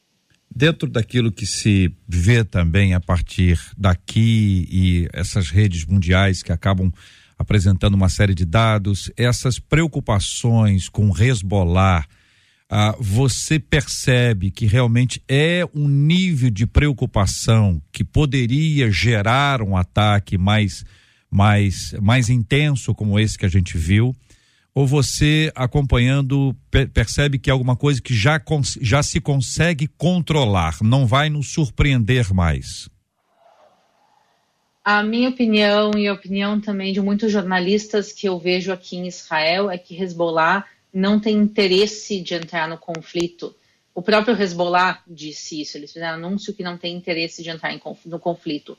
Dentro 0.54 0.88
daquilo 0.88 1.30
que 1.30 1.46
se 1.46 1.94
vê 2.08 2.42
também 2.42 2.94
a 2.94 3.00
partir 3.00 3.60
daqui 3.76 4.66
e 4.70 5.08
essas 5.12 5.50
redes 5.50 5.84
mundiais 5.84 6.42
que 6.42 6.52
acabam 6.52 6.92
apresentando 7.38 7.94
uma 7.94 8.08
série 8.08 8.34
de 8.34 8.44
dados, 8.44 9.10
essas 9.16 9.60
preocupações 9.60 10.88
com 10.88 11.16
Hezbollah, 11.16 12.04
ah, 12.70 12.94
você 13.00 13.58
percebe 13.58 14.50
que 14.50 14.66
realmente 14.66 15.22
é 15.26 15.66
um 15.74 15.88
nível 15.88 16.50
de 16.50 16.66
preocupação 16.66 17.80
que 17.90 18.04
poderia 18.04 18.90
gerar 18.90 19.62
um 19.62 19.76
ataque 19.76 20.36
mais, 20.36 20.84
mais, 21.30 21.92
mais 22.00 22.28
intenso 22.28 22.94
como 22.94 23.18
esse 23.18 23.38
que 23.38 23.46
a 23.46 23.50
gente 23.50 23.76
viu? 23.76 24.14
Ou 24.74 24.86
você, 24.86 25.50
acompanhando, 25.54 26.54
percebe 26.94 27.38
que 27.38 27.50
é 27.50 27.52
alguma 27.52 27.74
coisa 27.74 28.00
que 28.00 28.14
já, 28.14 28.40
já 28.80 29.02
se 29.02 29.20
consegue 29.20 29.88
controlar, 29.88 30.78
não 30.82 31.06
vai 31.06 31.28
nos 31.28 31.52
surpreender 31.52 32.32
mais? 32.32 32.88
A 34.84 35.02
minha 35.02 35.28
opinião 35.28 35.90
e 35.98 36.06
a 36.06 36.14
opinião 36.14 36.60
também 36.60 36.92
de 36.92 37.00
muitos 37.00 37.30
jornalistas 37.30 38.12
que 38.12 38.28
eu 38.28 38.38
vejo 38.38 38.72
aqui 38.72 38.96
em 38.96 39.06
Israel 39.06 39.70
é 39.70 39.76
que 39.76 40.00
Hezbollah 40.00 40.64
não 40.94 41.20
tem 41.20 41.36
interesse 41.36 42.20
de 42.20 42.34
entrar 42.34 42.68
no 42.68 42.78
conflito. 42.78 43.54
O 43.94 44.00
próprio 44.00 44.40
Hezbollah 44.40 45.02
disse 45.06 45.60
isso, 45.60 45.76
eles 45.76 45.92
fizeram 45.92 46.14
anúncio 46.14 46.54
que 46.54 46.62
não 46.62 46.78
tem 46.78 46.96
interesse 46.96 47.42
de 47.42 47.50
entrar 47.50 47.76
no 48.06 48.18
conflito. 48.18 48.78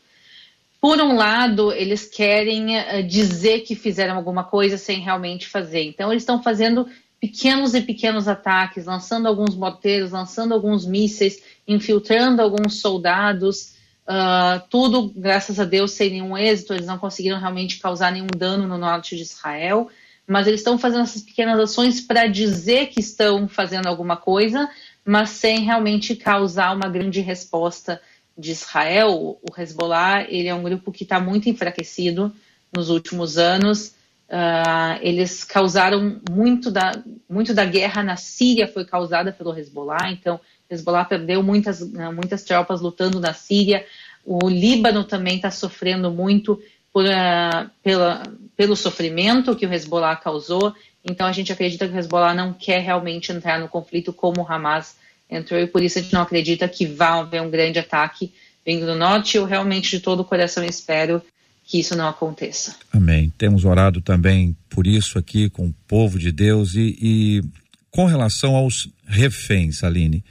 Por 0.81 1.01
um 1.01 1.15
lado, 1.15 1.71
eles 1.73 2.05
querem 2.05 2.77
uh, 2.77 3.03
dizer 3.05 3.61
que 3.61 3.75
fizeram 3.75 4.15
alguma 4.15 4.43
coisa 4.43 4.77
sem 4.77 4.99
realmente 4.99 5.47
fazer. 5.47 5.83
Então, 5.83 6.11
eles 6.11 6.23
estão 6.23 6.41
fazendo 6.41 6.87
pequenos 7.19 7.73
e 7.73 7.81
pequenos 7.81 8.27
ataques, 8.27 8.85
lançando 8.85 9.27
alguns 9.27 9.55
morteiros, 9.55 10.11
lançando 10.11 10.53
alguns 10.53 10.85
mísseis, 10.85 11.41
infiltrando 11.67 12.41
alguns 12.41 12.79
soldados. 12.79 13.73
Uh, 14.07 14.61
tudo, 14.69 15.13
graças 15.15 15.59
a 15.59 15.65
Deus, 15.65 15.91
sem 15.91 16.11
nenhum 16.11 16.37
êxito. 16.37 16.73
Eles 16.73 16.87
não 16.87 16.97
conseguiram 16.97 17.39
realmente 17.39 17.79
causar 17.79 18.11
nenhum 18.11 18.27
dano 18.27 18.67
no 18.67 18.77
norte 18.77 19.15
de 19.15 19.23
Israel 19.23 19.89
mas 20.29 20.45
eles 20.45 20.59
estão 20.59 20.77
fazendo 20.77 21.01
essas 21.01 21.23
pequenas 21.23 21.59
ações 21.59 21.99
para 21.99 22.27
dizer 22.27 22.89
que 22.89 22.99
estão 22.99 23.47
fazendo 23.47 23.87
alguma 23.87 24.15
coisa, 24.15 24.69
mas 25.03 25.31
sem 25.31 25.61
realmente 25.61 26.15
causar 26.15 26.75
uma 26.75 26.87
grande 26.87 27.19
resposta 27.19 27.99
de 28.39 28.51
Israel. 28.51 29.37
O 29.41 29.61
Hezbollah 29.61 30.23
ele 30.29 30.47
é 30.47 30.55
um 30.55 30.63
grupo 30.63 30.91
que 30.91 31.03
está 31.03 31.19
muito 31.19 31.49
enfraquecido 31.49 32.33
nos 32.73 32.89
últimos 32.89 33.37
anos. 33.37 33.95
Uh, 34.29 34.99
eles 35.01 35.43
causaram 35.43 36.21
muito 36.29 36.71
da, 36.71 36.91
muito 37.27 37.53
da 37.53 37.65
guerra 37.65 38.03
na 38.03 38.15
Síria 38.15 38.67
foi 38.67 38.85
causada 38.85 39.31
pelo 39.31 39.57
Hezbollah, 39.57 40.11
então 40.11 40.39
Hezbollah 40.69 41.03
perdeu 41.03 41.41
muitas, 41.41 41.81
muitas 42.13 42.43
tropas 42.43 42.79
lutando 42.79 43.19
na 43.19 43.33
Síria. 43.33 43.83
O 44.23 44.47
Líbano 44.47 45.03
também 45.03 45.37
está 45.37 45.49
sofrendo 45.49 46.11
muito 46.11 46.61
por, 46.93 47.05
uh, 47.05 47.69
pela, 47.81 48.21
pelo 48.55 48.75
sofrimento 48.75 49.55
que 49.55 49.65
o 49.65 49.73
Hezbollah 49.73 50.15
causou. 50.15 50.75
Então 51.03 51.25
a 51.25 51.31
gente 51.31 51.51
acredita 51.51 51.87
que 51.87 51.95
o 51.95 51.97
Hezbollah 51.97 52.35
não 52.35 52.53
quer 52.53 52.79
realmente 52.79 53.31
entrar 53.31 53.59
no 53.59 53.67
conflito 53.67 54.13
como 54.13 54.41
o 54.41 54.47
Hamas 54.47 54.95
entrou 55.29 55.59
e 55.59 55.67
por 55.67 55.83
isso 55.83 55.99
a 55.99 56.01
gente 56.01 56.13
não 56.13 56.21
acredita 56.21 56.67
que 56.67 56.85
vá 56.85 57.19
haver 57.19 57.41
um 57.41 57.49
grande 57.49 57.79
ataque 57.79 58.33
vindo 58.65 58.85
do 58.85 58.95
norte. 58.95 59.37
Eu 59.37 59.45
realmente 59.45 59.89
de 59.89 59.99
todo 59.99 60.21
o 60.21 60.25
coração 60.25 60.63
espero 60.63 61.21
que 61.63 61.79
isso 61.79 61.95
não 61.95 62.07
aconteça. 62.07 62.75
Amém. 62.91 63.31
Temos 63.37 63.63
orado 63.63 64.01
também 64.01 64.55
por 64.69 64.87
isso 64.87 65.19
aqui 65.19 65.49
com 65.49 65.67
o 65.67 65.75
povo 65.87 66.17
de 66.17 66.31
Deus 66.31 66.73
e, 66.73 66.97
e 66.99 67.43
com 67.91 68.05
relação 68.05 68.55
aos 68.55 68.89
reféns, 69.05 69.83
Aline. 69.83 70.23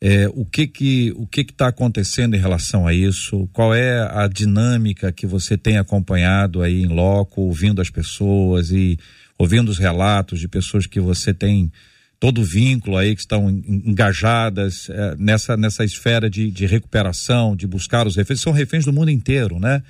É, 0.00 0.28
o 0.28 0.44
que 0.44 0.68
que 0.68 1.12
o 1.16 1.26
que 1.26 1.40
está 1.40 1.66
acontecendo 1.66 2.36
em 2.36 2.38
relação 2.38 2.86
a 2.86 2.94
isso? 2.94 3.48
Qual 3.52 3.74
é 3.74 4.08
a 4.12 4.28
dinâmica 4.28 5.10
que 5.10 5.26
você 5.26 5.56
tem 5.56 5.76
acompanhado 5.76 6.62
aí 6.62 6.82
em 6.82 6.86
loco, 6.86 7.40
ouvindo 7.40 7.82
as 7.82 7.90
pessoas 7.90 8.70
e 8.70 8.96
ouvindo 9.36 9.68
os 9.68 9.78
relatos 9.78 10.38
de 10.38 10.46
pessoas 10.46 10.86
que 10.86 11.00
você 11.00 11.34
tem 11.34 11.72
todo 12.20 12.42
vínculo 12.42 12.96
aí 12.96 13.14
que 13.14 13.20
estão 13.20 13.48
engajadas 13.48 14.90
é, 14.90 15.14
nessa 15.16 15.56
nessa 15.56 15.84
esfera 15.84 16.28
de, 16.28 16.50
de 16.50 16.66
recuperação, 16.66 17.54
de 17.54 17.66
buscar 17.66 18.06
os 18.06 18.16
reféns, 18.16 18.40
são 18.40 18.52
reféns 18.52 18.84
do 18.84 18.92
mundo 18.92 19.10
inteiro, 19.10 19.58
né? 19.60 19.82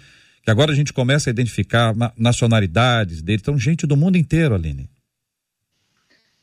Que 0.42 0.50
agora 0.50 0.72
a 0.72 0.74
gente 0.74 0.92
começa 0.92 1.28
a 1.28 1.32
identificar 1.32 1.94
nacionalidades 2.16 3.22
deles, 3.22 3.42
então 3.42 3.58
gente 3.58 3.86
do 3.86 3.96
mundo 3.96 4.16
inteiro, 4.16 4.54
Aline. 4.54 4.88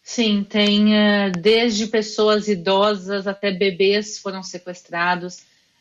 Sim, 0.02 0.46
tem 0.48 0.94
uh, 0.94 1.32
desde 1.42 1.88
pessoas 1.88 2.48
idosas 2.48 3.26
até 3.26 3.52
bebês 3.52 4.20
foram 4.20 4.44
sequestrados, 4.44 5.40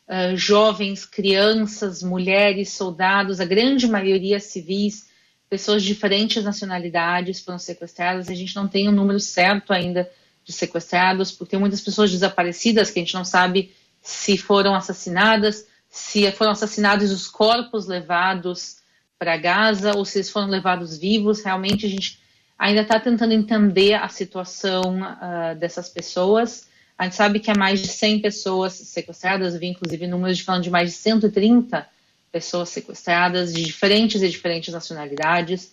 uh, 0.08 0.34
jovens, 0.34 1.04
crianças, 1.04 2.02
mulheres, 2.02 2.70
soldados, 2.70 3.40
a 3.40 3.44
grande 3.44 3.87
maioria 3.87 4.40
civis, 4.40 5.06
pessoas 5.48 5.82
de 5.82 5.88
diferentes 5.88 6.42
nacionalidades 6.42 7.40
foram 7.40 7.58
sequestradas. 7.58 8.28
A 8.28 8.34
gente 8.34 8.54
não 8.56 8.66
tem 8.66 8.88
o 8.88 8.90
um 8.90 8.94
número 8.94 9.20
certo 9.20 9.72
ainda 9.72 10.10
de 10.44 10.52
sequestrados, 10.52 11.32
porque 11.32 11.52
tem 11.52 11.60
muitas 11.60 11.80
pessoas 11.80 12.10
desaparecidas 12.10 12.90
que 12.90 12.98
a 12.98 13.02
gente 13.02 13.14
não 13.14 13.24
sabe 13.24 13.72
se 14.02 14.36
foram 14.36 14.74
assassinadas, 14.74 15.66
se 15.88 16.30
foram 16.32 16.52
assassinados 16.52 17.10
os 17.10 17.26
corpos 17.26 17.86
levados 17.86 18.78
para 19.18 19.36
Gaza 19.36 19.96
ou 19.96 20.04
se 20.04 20.18
eles 20.18 20.30
foram 20.30 20.48
levados 20.48 20.98
vivos. 20.98 21.42
Realmente 21.42 21.86
a 21.86 21.88
gente 21.88 22.18
ainda 22.58 22.82
está 22.82 23.00
tentando 23.00 23.32
entender 23.32 23.94
a 23.94 24.08
situação 24.08 25.00
uh, 25.00 25.54
dessas 25.58 25.88
pessoas. 25.88 26.68
A 26.98 27.04
gente 27.04 27.16
sabe 27.16 27.40
que 27.40 27.50
há 27.50 27.54
mais 27.54 27.80
de 27.80 27.88
100 27.88 28.20
pessoas 28.20 28.74
sequestradas, 28.74 29.56
vi 29.56 29.68
inclusive 29.68 30.06
números 30.06 30.36
de 30.36 30.44
falando 30.44 30.62
de 30.62 30.70
mais 30.70 30.90
de 30.90 30.96
130 30.96 31.93
pessoas 32.34 32.70
sequestradas, 32.70 33.54
de 33.54 33.62
diferentes 33.62 34.20
e 34.20 34.28
diferentes 34.28 34.74
nacionalidades. 34.74 35.72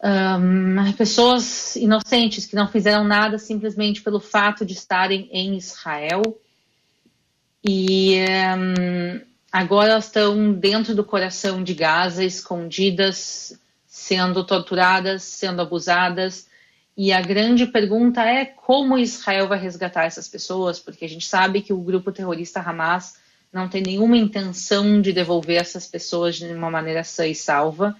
Um, 0.00 0.92
pessoas 0.92 1.74
inocentes 1.74 2.46
que 2.46 2.54
não 2.54 2.68
fizeram 2.68 3.02
nada 3.02 3.36
simplesmente 3.36 4.00
pelo 4.00 4.20
fato 4.20 4.64
de 4.64 4.74
estarem 4.74 5.28
em 5.32 5.56
Israel. 5.56 6.22
E 7.68 8.20
um, 8.56 9.20
agora 9.50 9.90
elas 9.90 10.04
estão 10.06 10.52
dentro 10.52 10.94
do 10.94 11.02
coração 11.02 11.64
de 11.64 11.74
Gaza, 11.74 12.22
escondidas, 12.22 13.52
sendo 13.88 14.44
torturadas, 14.44 15.24
sendo 15.24 15.62
abusadas. 15.62 16.48
E 16.96 17.12
a 17.12 17.20
grande 17.20 17.66
pergunta 17.66 18.22
é 18.22 18.44
como 18.44 18.96
Israel 18.96 19.48
vai 19.48 19.58
resgatar 19.58 20.04
essas 20.04 20.28
pessoas, 20.28 20.78
porque 20.78 21.04
a 21.04 21.08
gente 21.08 21.26
sabe 21.26 21.60
que 21.60 21.72
o 21.72 21.82
grupo 21.82 22.12
terrorista 22.12 22.60
Hamas 22.60 23.18
não 23.52 23.68
tem 23.68 23.82
nenhuma 23.82 24.16
intenção 24.16 25.00
de 25.00 25.12
devolver 25.12 25.60
essas 25.60 25.86
pessoas 25.86 26.36
de 26.36 26.46
uma 26.46 26.70
maneira 26.70 27.02
sã 27.02 27.26
e 27.26 27.34
salva. 27.34 27.96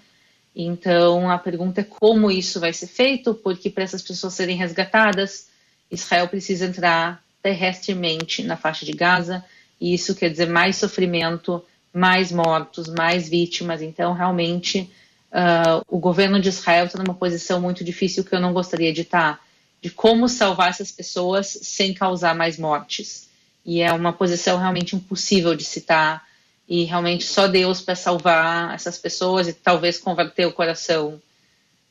Então 0.55 1.31
a 1.31 1.39
pergunta 1.39 1.81
é 1.81 1.85
como 1.85 2.31
isso 2.31 2.61
vai 2.61 2.73
ser 2.73 2.87
feito, 2.87 3.35
porque 3.35 3.71
para 3.71 3.85
essas 3.85 4.03
pessoas 4.03 4.35
serem 4.35 4.57
resgatadas, 4.57 5.49
Israel 5.91 6.29
precisa 6.29 6.67
entrar 6.67 7.23
terrestremente 7.43 8.43
na 8.43 8.57
faixa 8.57 8.85
de 8.85 8.93
Gaza, 8.93 9.45
e 9.81 9.95
isso 9.95 10.15
quer 10.15 10.29
dizer 10.29 10.49
mais 10.49 10.77
sofrimento, 10.77 11.65
mais 11.93 12.31
mortos, 12.31 12.89
mais 12.89 13.29
vítimas. 13.29 13.83
Então 13.83 14.13
realmente 14.13 14.91
uh, 15.33 15.83
o 15.89 15.99
governo 15.99 16.41
de 16.41 16.49
Israel 16.49 16.87
está 16.87 16.99
numa 16.99 17.15
posição 17.15 17.61
muito 17.61 17.83
difícil 17.83 18.25
que 18.25 18.35
eu 18.35 18.41
não 18.41 18.53
gostaria 18.53 18.93
de 18.93 19.03
estar, 19.03 19.41
de 19.81 19.91
como 19.91 20.29
salvar 20.29 20.69
essas 20.69 20.93
pessoas 20.93 21.47
sem 21.47 21.95
causar 21.95 22.35
mais 22.35 22.59
mortes. 22.59 23.30
E 23.65 23.81
é 23.81 23.93
uma 23.93 24.13
posição 24.13 24.59
realmente 24.59 24.97
impossível 24.97 25.55
de 25.55 25.65
citar, 25.65 26.25
e 26.69 26.85
realmente 26.85 27.25
só 27.25 27.49
Deus 27.49 27.81
para 27.81 27.97
salvar 27.97 28.73
essas 28.75 28.97
pessoas 28.97 29.49
e 29.49 29.53
talvez 29.53 29.99
converter 29.99 30.47
o 30.47 30.53
coração 30.53 31.21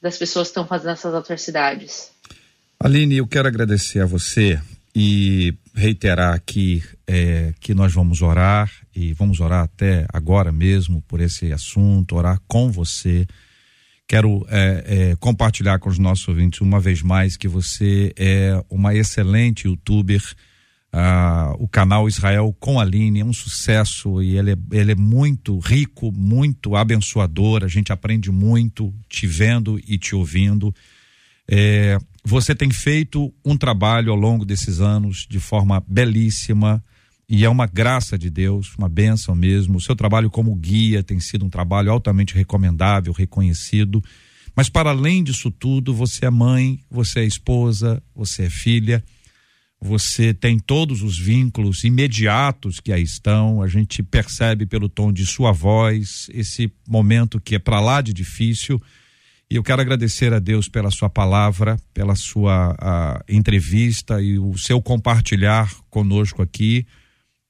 das 0.01 0.17
pessoas 0.17 0.47
que 0.47 0.51
estão 0.51 0.65
fazendo 0.65 0.91
essas 0.91 1.13
atrocidades. 1.13 2.11
Aline, 2.79 3.17
eu 3.17 3.27
quero 3.27 3.49
agradecer 3.49 3.99
a 3.99 4.05
você 4.05 4.57
e 4.95 5.53
reiterar 5.75 6.33
aqui 6.33 6.81
é, 7.05 7.53
que 7.59 7.73
nós 7.73 7.93
vamos 7.93 8.21
orar 8.21 8.71
e 8.95 9.11
vamos 9.13 9.41
orar 9.41 9.63
até 9.63 10.05
agora 10.13 10.51
mesmo 10.51 11.01
por 11.07 11.19
esse 11.19 11.51
assunto, 11.51 12.15
orar 12.15 12.39
com 12.47 12.71
você. 12.71 13.27
Quero 14.07 14.45
é, 14.49 14.83
é, 15.11 15.15
compartilhar 15.17 15.77
com 15.79 15.89
os 15.89 15.99
nossos 15.99 16.27
ouvintes 16.27 16.61
uma 16.61 16.79
vez 16.79 17.01
mais 17.01 17.35
que 17.35 17.47
você 17.47 18.13
é 18.17 18.63
uma 18.69 18.95
excelente 18.95 19.67
youtuber. 19.67 20.23
Ah, 20.91 21.53
o 21.59 21.67
canal 21.67 22.07
Israel 22.07 22.55
com 22.59 22.79
a 22.79 22.83
Aline 22.83 23.19
é 23.19 23.25
um 23.25 23.33
sucesso 23.33 24.23
e 24.23 24.37
ele 24.37 24.53
é, 24.53 24.57
ele 24.71 24.93
é 24.93 24.95
muito 24.95 25.59
rico, 25.59 26.11
muito 26.11 26.75
abençoador. 26.75 27.63
A 27.63 27.67
gente 27.67 27.91
aprende 27.91 28.31
muito 28.31 28.93
te 29.07 29.27
vendo 29.27 29.79
e 29.87 29.97
te 29.97 30.15
ouvindo. 30.15 30.73
É, 31.47 31.97
você 32.23 32.55
tem 32.55 32.71
feito 32.71 33.33
um 33.45 33.55
trabalho 33.55 34.11
ao 34.11 34.17
longo 34.17 34.43
desses 34.45 34.79
anos 34.79 35.27
de 35.29 35.39
forma 35.39 35.83
belíssima 35.87 36.83
e 37.27 37.45
é 37.45 37.49
uma 37.49 37.67
graça 37.67 38.17
de 38.17 38.29
Deus, 38.31 38.75
uma 38.75 38.89
bênção 38.89 39.35
mesmo. 39.35 39.77
O 39.77 39.81
seu 39.81 39.95
trabalho 39.95 40.31
como 40.31 40.55
guia 40.55 41.03
tem 41.03 41.19
sido 41.19 41.45
um 41.45 41.49
trabalho 41.49 41.91
altamente 41.91 42.33
recomendável, 42.33 43.13
reconhecido. 43.13 44.03
Mas 44.55 44.67
para 44.67 44.89
além 44.89 45.23
disso 45.23 45.51
tudo, 45.51 45.93
você 45.93 46.25
é 46.25 46.29
mãe, 46.31 46.79
você 46.89 47.19
é 47.19 47.25
esposa, 47.25 48.01
você 48.15 48.45
é 48.45 48.49
filha, 48.49 49.03
você 49.81 50.33
tem 50.33 50.59
todos 50.59 51.01
os 51.01 51.17
vínculos 51.17 51.83
imediatos 51.83 52.79
que 52.79 52.91
aí 52.91 53.03
estão. 53.03 53.61
A 53.61 53.67
gente 53.67 54.03
percebe 54.03 54.65
pelo 54.65 54.89
tom 54.89 55.11
de 55.11 55.25
sua 55.25 55.51
voz 55.51 56.29
esse 56.33 56.71
momento 56.87 57.39
que 57.39 57.55
é 57.55 57.59
para 57.59 57.79
lá 57.79 58.01
de 58.01 58.13
difícil 58.13 58.81
e 59.51 59.55
eu 59.55 59.63
quero 59.63 59.81
agradecer 59.81 60.31
a 60.31 60.37
Deus 60.37 60.69
pela 60.69 60.91
sua 60.91 61.09
palavra, 61.09 61.75
pela 61.91 62.15
sua 62.15 62.77
entrevista 63.27 64.21
e 64.21 64.37
o 64.37 64.55
seu 64.55 64.79
compartilhar 64.79 65.73
conosco 65.89 66.43
aqui. 66.43 66.85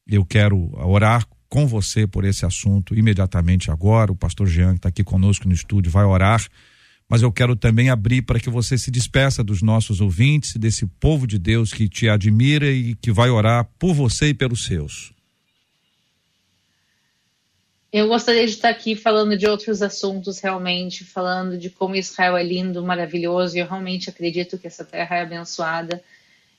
Eu 0.07 0.23
quero 0.23 0.71
orar 0.75 1.27
com 1.49 1.67
você 1.67 2.07
por 2.07 2.23
esse 2.23 2.45
assunto 2.45 2.95
imediatamente 2.95 3.69
agora. 3.69 4.13
O 4.13 4.15
pastor 4.15 4.47
Jean, 4.47 4.71
que 4.71 4.77
está 4.77 4.87
aqui 4.89 5.03
conosco 5.03 5.45
no 5.45 5.53
estúdio, 5.53 5.91
vai 5.91 6.05
orar. 6.05 6.41
Mas 7.09 7.23
eu 7.23 7.31
quero 7.31 7.55
também 7.55 7.89
abrir 7.89 8.21
para 8.21 8.39
que 8.39 8.51
você 8.51 8.77
se 8.77 8.91
despeça 8.91 9.43
dos 9.43 9.63
nossos 9.63 9.99
ouvintes, 9.99 10.55
desse 10.55 10.85
povo 10.85 11.25
de 11.25 11.39
Deus 11.39 11.73
que 11.73 11.89
te 11.89 12.07
admira 12.07 12.67
e 12.67 12.93
que 12.93 13.11
vai 13.11 13.31
orar 13.31 13.67
por 13.79 13.95
você 13.95 14.27
e 14.27 14.33
pelos 14.33 14.65
seus. 14.65 15.11
Eu 17.91 18.07
gostaria 18.07 18.45
de 18.45 18.51
estar 18.51 18.69
aqui 18.69 18.95
falando 18.95 19.35
de 19.35 19.47
outros 19.47 19.81
assuntos, 19.81 20.39
realmente, 20.39 21.03
falando 21.03 21.57
de 21.57 21.71
como 21.71 21.95
Israel 21.95 22.37
é 22.37 22.43
lindo, 22.43 22.85
maravilhoso, 22.85 23.57
e 23.57 23.59
eu 23.59 23.65
realmente 23.65 24.11
acredito 24.11 24.59
que 24.59 24.67
essa 24.67 24.85
terra 24.85 25.15
é 25.15 25.21
abençoada. 25.23 26.03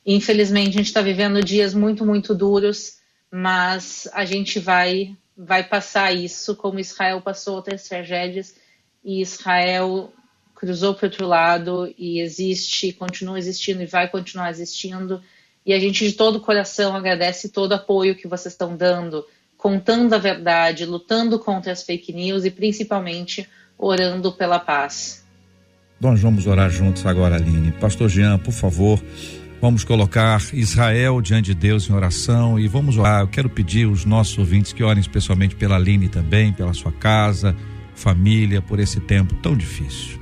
Infelizmente, 0.05 0.71
a 0.71 0.79
gente 0.79 0.87
está 0.87 1.01
vivendo 1.01 1.45
dias 1.45 1.73
muito, 1.73 2.05
muito 2.05 2.35
duros, 2.35 2.99
mas 3.31 4.09
a 4.13 4.25
gente 4.25 4.59
vai, 4.59 5.17
vai 5.37 5.63
passar 5.63 6.13
isso, 6.13 6.57
como 6.57 6.81
Israel 6.81 7.21
passou 7.21 7.55
outras 7.55 7.85
tragédias, 7.85 8.57
e 9.05 9.23
Israel 9.23 10.13
cruzou 10.61 10.93
para 10.93 11.07
o 11.07 11.09
outro 11.09 11.27
lado 11.27 11.95
e 11.97 12.21
existe, 12.21 12.93
continua 12.93 13.39
existindo 13.39 13.83
e 13.83 13.87
vai 13.87 14.09
continuar 14.09 14.51
existindo. 14.51 15.23
E 15.65 15.73
a 15.73 15.79
gente 15.81 16.07
de 16.07 16.13
todo 16.13 16.37
o 16.37 16.41
coração 16.41 16.95
agradece 16.95 17.49
todo 17.49 17.73
o 17.73 17.77
apoio 17.77 18.15
que 18.15 18.29
vocês 18.29 18.53
estão 18.53 18.77
dando 18.77 19.25
contando 19.61 20.15
a 20.15 20.19
verdade, 20.19 20.87
lutando 20.87 21.39
contra 21.39 21.71
as 21.71 21.83
fake 21.83 22.13
news 22.13 22.45
e 22.45 22.51
principalmente 22.51 23.47
orando 23.79 24.33
pela 24.33 24.59
paz. 24.59 25.25
Nós 26.01 26.21
vamos 26.21 26.47
orar 26.47 26.71
juntos 26.71 27.05
agora, 27.05 27.37
Aline. 27.37 27.73
Pastor 27.73 28.09
Jean, 28.09 28.39
por 28.39 28.53
favor, 28.53 28.99
vamos 29.61 29.85
colocar 29.85 30.41
Israel 30.55 31.21
diante 31.21 31.55
de 31.55 31.55
Deus 31.55 31.89
em 31.89 31.93
oração 31.93 32.59
e 32.59 32.67
vamos 32.67 32.97
orar. 32.97 33.21
Eu 33.21 33.29
quero 33.29 33.51
pedir 33.51 33.87
aos 33.87 34.07
nossos 34.07 34.39
ouvintes 34.39 34.73
que 34.73 34.83
orem 34.83 35.01
especialmente 35.01 35.55
pela 35.55 35.77
Aline 35.77 36.09
também, 36.09 36.55
pela 36.55 36.73
sua 36.73 36.93
casa, 36.93 37.55
família, 37.95 38.63
por 38.63 38.81
esse 38.81 38.99
tempo 38.99 39.35
tão 39.43 39.55
difícil. 39.55 40.20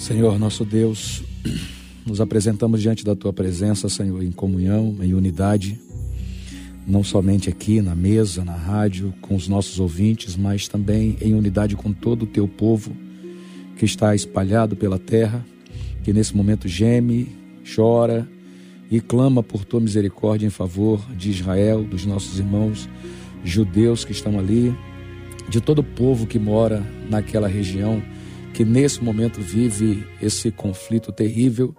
Senhor, 0.00 0.38
nosso 0.38 0.64
Deus, 0.64 1.22
nos 2.06 2.22
apresentamos 2.22 2.80
diante 2.80 3.04
da 3.04 3.14
tua 3.14 3.34
presença, 3.34 3.86
Senhor, 3.86 4.22
em 4.22 4.32
comunhão, 4.32 4.96
em 5.02 5.12
unidade 5.12 5.78
não 6.86 7.04
somente 7.04 7.50
aqui 7.50 7.82
na 7.82 7.94
mesa, 7.94 8.42
na 8.42 8.56
rádio, 8.56 9.12
com 9.20 9.36
os 9.36 9.46
nossos 9.46 9.78
ouvintes, 9.78 10.36
mas 10.36 10.66
também 10.66 11.18
em 11.20 11.34
unidade 11.34 11.76
com 11.76 11.92
todo 11.92 12.22
o 12.22 12.26
teu 12.26 12.48
povo 12.48 12.96
que 13.76 13.84
está 13.84 14.14
espalhado 14.14 14.74
pela 14.74 14.98
terra, 14.98 15.44
que 16.02 16.14
nesse 16.14 16.34
momento 16.34 16.66
geme, 16.66 17.28
chora 17.76 18.26
e 18.90 19.02
clama 19.02 19.42
por 19.42 19.66
tua 19.66 19.80
misericórdia 19.80 20.46
em 20.46 20.50
favor 20.50 20.98
de 21.14 21.30
Israel, 21.30 21.84
dos 21.84 22.06
nossos 22.06 22.38
irmãos 22.38 22.88
judeus 23.44 24.02
que 24.02 24.12
estão 24.12 24.38
ali, 24.38 24.74
de 25.50 25.60
todo 25.60 25.80
o 25.80 25.84
povo 25.84 26.26
que 26.26 26.38
mora 26.38 26.82
naquela 27.10 27.46
região, 27.46 28.02
que 28.60 28.64
nesse 28.66 29.02
momento 29.02 29.40
vive 29.40 30.06
esse 30.20 30.50
conflito 30.50 31.10
terrível. 31.10 31.74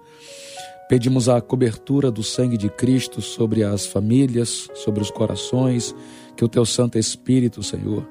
Pedimos 0.90 1.30
a 1.30 1.40
cobertura 1.40 2.10
do 2.10 2.24
sangue 2.24 2.58
de 2.58 2.70
Cristo 2.72 3.22
sobre 3.22 3.64
as 3.64 3.86
famílias, 3.86 4.68
sobre 4.74 5.00
os 5.00 5.12
corações, 5.12 5.94
que 6.36 6.44
o 6.44 6.48
teu 6.48 6.66
Santo 6.66 6.98
Espírito, 6.98 7.62
Senhor, 7.62 8.04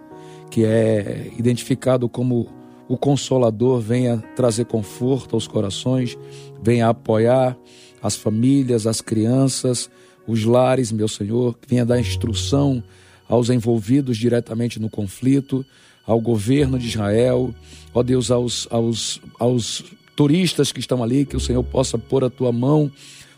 que 0.52 0.64
é 0.64 1.32
identificado 1.36 2.08
como 2.08 2.46
o 2.86 2.96
Consolador, 2.96 3.80
venha 3.80 4.18
trazer 4.36 4.66
conforto 4.66 5.34
aos 5.34 5.48
corações, 5.48 6.16
venha 6.62 6.90
apoiar 6.90 7.58
as 8.00 8.14
famílias, 8.14 8.86
as 8.86 9.00
crianças, 9.00 9.90
os 10.28 10.44
lares, 10.44 10.92
meu 10.92 11.08
Senhor, 11.08 11.58
venha 11.66 11.84
dar 11.84 11.98
instrução 11.98 12.84
aos 13.28 13.50
envolvidos 13.50 14.16
diretamente 14.16 14.78
no 14.78 14.88
conflito, 14.88 15.66
ao 16.10 16.20
governo 16.20 16.76
de 16.76 16.88
Israel, 16.88 17.54
ó 17.94 18.02
Deus, 18.02 18.32
aos, 18.32 18.66
aos, 18.68 19.20
aos 19.38 19.84
turistas 20.16 20.72
que 20.72 20.80
estão 20.80 21.04
ali, 21.04 21.24
que 21.24 21.36
o 21.36 21.40
Senhor 21.40 21.62
possa 21.62 21.96
pôr 21.96 22.24
a 22.24 22.28
tua 22.28 22.50
mão 22.50 22.90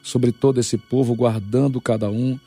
sobre 0.02 0.32
todo 0.32 0.58
esse 0.58 0.78
povo, 0.78 1.14
guardando 1.14 1.82
cada 1.82 2.10
um. 2.10 2.38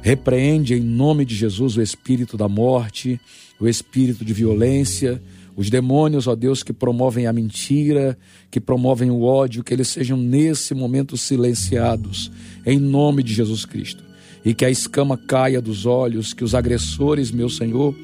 Repreende 0.00 0.72
em 0.72 0.80
nome 0.80 1.26
de 1.26 1.34
Jesus 1.34 1.76
o 1.76 1.82
espírito 1.82 2.38
da 2.38 2.48
morte, 2.48 3.20
o 3.60 3.68
espírito 3.68 4.24
de 4.24 4.32
violência, 4.32 5.22
os 5.54 5.68
demônios, 5.68 6.26
ó 6.26 6.34
Deus, 6.34 6.62
que 6.62 6.72
promovem 6.72 7.26
a 7.26 7.32
mentira, 7.32 8.16
que 8.50 8.58
promovem 8.58 9.10
o 9.10 9.24
ódio, 9.24 9.62
que 9.62 9.74
eles 9.74 9.88
sejam 9.88 10.16
nesse 10.16 10.72
momento 10.72 11.18
silenciados, 11.18 12.32
em 12.64 12.78
nome 12.78 13.22
de 13.22 13.34
Jesus 13.34 13.66
Cristo. 13.66 14.02
E 14.42 14.54
que 14.54 14.64
a 14.64 14.70
escama 14.70 15.18
caia 15.18 15.60
dos 15.60 15.84
olhos, 15.84 16.32
que 16.32 16.44
os 16.44 16.54
agressores, 16.54 17.30
meu 17.30 17.50
Senhor, 17.50 17.94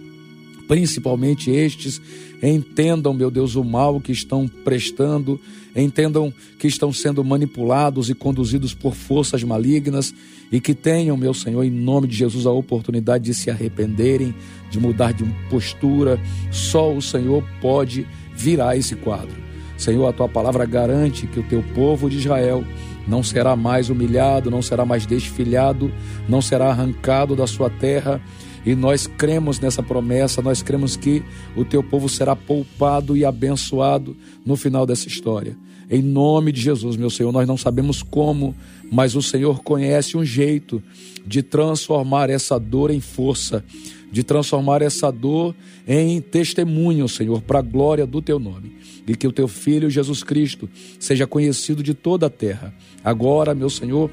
principalmente 0.68 1.50
estes, 1.50 2.00
entendam, 2.42 3.14
meu 3.14 3.30
Deus, 3.30 3.54
o 3.54 3.62
mal 3.62 4.00
que 4.00 4.12
estão 4.12 4.48
prestando, 4.48 5.40
entendam 5.74 6.32
que 6.58 6.66
estão 6.66 6.92
sendo 6.92 7.24
manipulados 7.24 8.10
e 8.10 8.14
conduzidos 8.14 8.74
por 8.74 8.94
forças 8.94 9.42
malignas 9.44 10.14
e 10.50 10.60
que 10.60 10.74
tenham, 10.74 11.16
meu 11.16 11.32
Senhor, 11.32 11.62
em 11.62 11.70
nome 11.70 12.06
de 12.06 12.16
Jesus, 12.16 12.46
a 12.46 12.50
oportunidade 12.50 13.24
de 13.24 13.34
se 13.34 13.50
arrependerem, 13.50 14.34
de 14.70 14.78
mudar 14.78 15.12
de 15.12 15.24
postura. 15.48 16.20
Só 16.50 16.92
o 16.92 17.00
Senhor 17.00 17.42
pode 17.60 18.06
virar 18.34 18.76
esse 18.76 18.96
quadro. 18.96 19.42
Senhor, 19.78 20.06
a 20.06 20.12
tua 20.12 20.28
palavra 20.28 20.66
garante 20.66 21.26
que 21.26 21.40
o 21.40 21.42
teu 21.42 21.62
povo 21.74 22.10
de 22.10 22.18
Israel 22.18 22.64
não 23.06 23.22
será 23.22 23.56
mais 23.56 23.88
humilhado, 23.90 24.50
não 24.50 24.62
será 24.62 24.84
mais 24.84 25.06
desfilhado, 25.06 25.90
não 26.28 26.40
será 26.40 26.66
arrancado 26.66 27.34
da 27.34 27.46
sua 27.46 27.68
terra 27.68 28.20
e 28.64 28.74
nós 28.74 29.06
cremos 29.06 29.58
nessa 29.58 29.82
promessa, 29.82 30.40
nós 30.40 30.62
cremos 30.62 30.96
que 30.96 31.22
o 31.56 31.64
teu 31.64 31.82
povo 31.82 32.08
será 32.08 32.36
poupado 32.36 33.16
e 33.16 33.24
abençoado 33.24 34.16
no 34.44 34.56
final 34.56 34.86
dessa 34.86 35.08
história. 35.08 35.56
Em 35.90 36.00
nome 36.00 36.52
de 36.52 36.60
Jesus, 36.60 36.96
meu 36.96 37.10
Senhor, 37.10 37.32
nós 37.32 37.46
não 37.46 37.56
sabemos 37.56 38.02
como, 38.02 38.54
mas 38.90 39.14
o 39.14 39.22
Senhor 39.22 39.62
conhece 39.62 40.16
um 40.16 40.24
jeito 40.24 40.82
de 41.26 41.42
transformar 41.42 42.30
essa 42.30 42.58
dor 42.58 42.90
em 42.90 43.00
força, 43.00 43.64
de 44.10 44.22
transformar 44.22 44.80
essa 44.80 45.10
dor 45.10 45.54
em 45.86 46.20
testemunho, 46.20 47.08
Senhor, 47.08 47.42
para 47.42 47.58
a 47.58 47.62
glória 47.62 48.06
do 48.06 48.22
teu 48.22 48.38
nome. 48.38 48.76
E 49.06 49.16
que 49.16 49.26
o 49.26 49.32
teu 49.32 49.48
filho 49.48 49.90
Jesus 49.90 50.22
Cristo 50.22 50.68
seja 50.98 51.26
conhecido 51.26 51.82
de 51.82 51.92
toda 51.92 52.26
a 52.26 52.30
terra. 52.30 52.72
Agora, 53.04 53.54
meu 53.54 53.68
Senhor, 53.68 54.10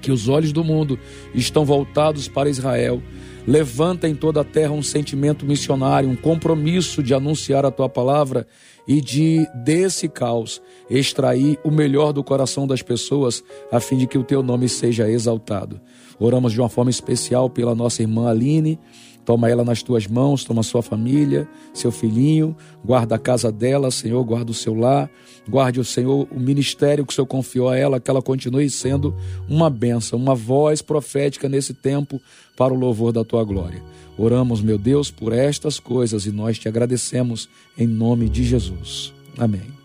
que 0.00 0.10
os 0.10 0.28
olhos 0.28 0.52
do 0.52 0.64
mundo 0.64 0.98
estão 1.34 1.64
voltados 1.64 2.26
para 2.26 2.50
Israel. 2.50 3.00
Levanta 3.46 4.08
em 4.08 4.14
toda 4.14 4.40
a 4.40 4.44
terra 4.44 4.72
um 4.72 4.82
sentimento 4.82 5.44
missionário, 5.44 6.08
um 6.08 6.14
compromisso 6.14 7.02
de 7.02 7.12
anunciar 7.12 7.66
a 7.66 7.70
tua 7.70 7.88
palavra 7.88 8.46
e 8.86 9.00
de, 9.00 9.46
desse 9.64 10.08
caos, 10.08 10.62
extrair 10.88 11.58
o 11.64 11.70
melhor 11.70 12.12
do 12.12 12.22
coração 12.22 12.66
das 12.66 12.82
pessoas, 12.82 13.42
a 13.70 13.80
fim 13.80 13.96
de 13.96 14.06
que 14.06 14.18
o 14.18 14.24
teu 14.24 14.42
nome 14.42 14.68
seja 14.68 15.10
exaltado. 15.10 15.80
Oramos 16.20 16.52
de 16.52 16.60
uma 16.60 16.68
forma 16.68 16.90
especial 16.90 17.50
pela 17.50 17.74
nossa 17.74 18.02
irmã 18.02 18.28
Aline 18.28 18.78
Toma 19.24 19.48
ela 19.48 19.64
nas 19.64 19.82
tuas 19.82 20.06
mãos, 20.06 20.44
toma 20.44 20.64
sua 20.64 20.82
família, 20.82 21.48
seu 21.72 21.92
filhinho, 21.92 22.56
guarda 22.84 23.14
a 23.14 23.18
casa 23.18 23.52
dela, 23.52 23.90
Senhor, 23.90 24.22
guarda 24.24 24.50
o 24.50 24.54
seu 24.54 24.74
lar, 24.74 25.08
guarde 25.48 25.78
o 25.78 25.84
Senhor 25.84 26.26
o 26.28 26.40
ministério 26.40 27.06
que 27.06 27.12
o 27.12 27.14
Senhor 27.14 27.26
confiou 27.26 27.68
a 27.68 27.76
ela, 27.76 28.00
que 28.00 28.10
ela 28.10 28.20
continue 28.20 28.68
sendo 28.68 29.14
uma 29.48 29.70
benção, 29.70 30.18
uma 30.18 30.34
voz 30.34 30.82
profética 30.82 31.48
nesse 31.48 31.72
tempo 31.72 32.20
para 32.56 32.72
o 32.72 32.78
louvor 32.78 33.12
da 33.12 33.24
tua 33.24 33.44
glória. 33.44 33.82
Oramos, 34.16 34.60
meu 34.60 34.78
Deus, 34.78 35.10
por 35.10 35.32
estas 35.32 35.80
coisas 35.80 36.26
e 36.26 36.30
nós 36.30 36.58
te 36.58 36.68
agradecemos 36.68 37.48
em 37.76 37.86
nome 37.86 38.28
de 38.28 38.44
Jesus. 38.44 39.12
Amém. 39.38 39.81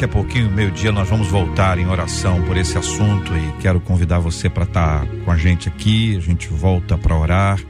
Daqui 0.00 0.04
a 0.04 0.08
pouquinho, 0.08 0.50
meio-dia, 0.50 0.90
nós 0.90 1.06
vamos 1.10 1.28
voltar 1.28 1.78
em 1.78 1.86
oração 1.86 2.42
por 2.44 2.56
esse 2.56 2.78
assunto 2.78 3.36
e 3.36 3.60
quero 3.60 3.78
convidar 3.82 4.18
você 4.18 4.48
para 4.48 4.64
estar 4.64 5.04
tá 5.04 5.14
com 5.26 5.30
a 5.30 5.36
gente 5.36 5.68
aqui. 5.68 6.16
A 6.16 6.20
gente 6.20 6.48
volta 6.48 6.96
para 6.96 7.14
orar 7.14 7.62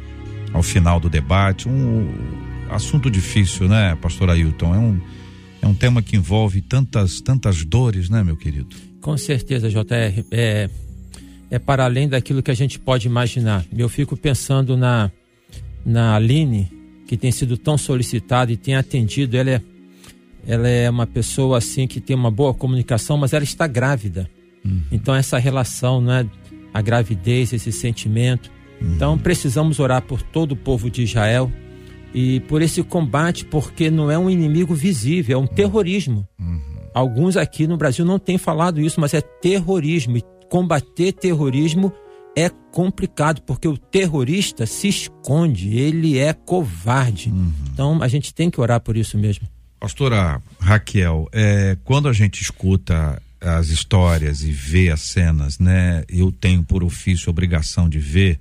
ao 0.53 0.62
final 0.62 1.01
do 1.01 1.11
debate. 1.11 1.69
Um 1.69 2.09
assunto 2.71 3.11
difícil, 3.11 3.66
né, 3.66 3.97
pastor 4.01 4.31
Ailton? 4.31 4.73
É 4.73 4.79
um, 4.79 5.01
é 5.61 5.66
um 5.66 5.75
tema 5.75 6.01
que 6.03 6.14
envolve 6.14 6.61
tantas, 6.61 7.21
tantas 7.21 7.64
dores, 7.64 8.09
né, 8.09 8.23
meu 8.23 8.37
querido? 8.37 8.77
Com 9.01 9.16
certeza, 9.16 9.69
JR. 9.69 10.25
É, 10.31 10.71
é 11.51 11.59
para 11.59 11.85
além 11.85 12.09
daquilo 12.09 12.45
que 12.45 12.51
a 12.53 12.55
gente 12.55 12.79
pode 12.79 13.09
imaginar. 13.09 13.66
Eu 13.77 13.88
fico 13.88 14.16
pensando 14.16 14.77
na, 14.77 15.11
na 15.85 16.14
Aline, 16.14 16.71
que 17.09 17.16
tem 17.16 17.33
sido 17.33 17.57
tão 17.57 17.77
solicitada 17.77 18.53
e 18.53 18.57
tem 18.57 18.77
atendido. 18.77 19.37
Ela 19.37 19.51
é 19.51 19.62
ela 20.46 20.68
é 20.68 20.88
uma 20.88 21.07
pessoa 21.07 21.59
assim 21.59 21.87
que 21.87 22.00
tem 22.00 22.16
uma 22.16 22.31
boa 22.31 22.55
comunicação, 22.55 23.16
mas 23.16 23.33
ela 23.33 23.44
está 23.44 23.66
grávida. 23.66 24.29
Uhum. 24.64 24.83
Então 24.90 25.14
essa 25.14 25.38
relação, 25.38 26.00
né, 26.00 26.26
a 26.72 26.81
gravidez, 26.81 27.53
esse 27.53 27.72
sentimento. 27.72 28.50
Uhum. 28.81 28.94
Então 28.94 29.18
precisamos 29.18 29.79
orar 29.79 30.03
por 30.03 30.22
todo 30.22 30.53
o 30.53 30.57
povo 30.57 30.90
de 30.90 31.03
Israel 31.03 31.50
e 32.14 32.40
por 32.40 32.62
esse 32.62 32.83
combate, 32.83 33.44
porque 33.44 33.90
não 33.90 34.11
é 34.11 34.18
um 34.18 34.29
inimigo 34.29 34.74
visível, 34.74 35.38
é 35.38 35.42
um 35.42 35.46
terrorismo. 35.46 36.26
Uhum. 36.38 36.61
Alguns 36.92 37.37
aqui 37.37 37.66
no 37.66 37.76
Brasil 37.76 38.05
não 38.05 38.18
têm 38.18 38.37
falado 38.37 38.81
isso, 38.81 39.00
mas 39.00 39.14
é 39.14 39.20
terrorismo 39.20 40.16
e 40.16 40.24
combater 40.48 41.12
terrorismo 41.12 41.92
é 42.37 42.48
complicado, 42.72 43.42
porque 43.42 43.66
o 43.66 43.76
terrorista 43.76 44.66
se 44.66 44.88
esconde, 44.88 45.76
ele 45.76 46.18
é 46.18 46.33
covarde. 46.33 47.31
Uhum. 47.31 47.53
Então 47.72 48.03
a 48.03 48.09
gente 48.09 48.35
tem 48.35 48.50
que 48.50 48.61
orar 48.61 48.81
por 48.81 48.96
isso 48.96 49.18
mesmo. 49.18 49.46
Pastora 49.81 50.43
Raquel, 50.61 51.27
é, 51.33 51.75
quando 51.85 52.07
a 52.07 52.12
gente 52.12 52.43
escuta 52.43 53.21
as 53.40 53.71
histórias 53.71 54.43
e 54.43 54.53
vê 54.53 54.90
as 54.90 55.01
cenas, 55.01 55.59
né? 55.59 56.05
Eu 56.07 56.31
tenho 56.31 56.62
por 56.62 56.85
ofício 56.85 57.31
obrigação 57.31 57.88
de 57.88 57.99
ver 57.99 58.38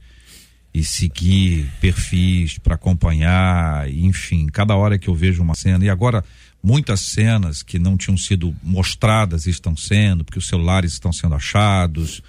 e 0.73 0.83
seguir 0.83 1.65
perfis 1.79 2.57
para 2.57 2.75
acompanhar, 2.75 3.89
enfim, 3.89 4.47
cada 4.47 4.75
hora 4.75 4.99
que 4.99 5.07
eu 5.07 5.15
vejo 5.15 5.41
uma 5.41 5.55
cena 5.55 5.85
e 5.85 5.89
agora 5.89 6.25
muitas 6.61 6.99
cenas 6.99 7.63
que 7.63 7.79
não 7.79 7.95
tinham 7.95 8.17
sido 8.17 8.53
mostradas 8.61 9.47
estão 9.47 9.77
sendo, 9.77 10.25
porque 10.25 10.39
os 10.39 10.47
celulares 10.47 10.91
estão 10.91 11.13
sendo 11.13 11.35
achados. 11.35 12.21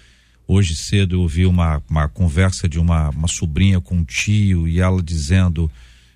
Hoje 0.47 0.77
cedo 0.77 1.17
eu 1.17 1.23
ouvi 1.23 1.47
uma, 1.47 1.83
uma 1.91 2.09
conversa 2.09 2.69
de 2.69 2.79
uma, 2.79 3.11
uma 3.11 3.29
sobrinha 3.29 3.81
com 3.81 3.97
um 3.97 4.05
tio 4.05 4.69
e 4.69 4.81
ela 4.81 5.03
dizendo 5.03 5.69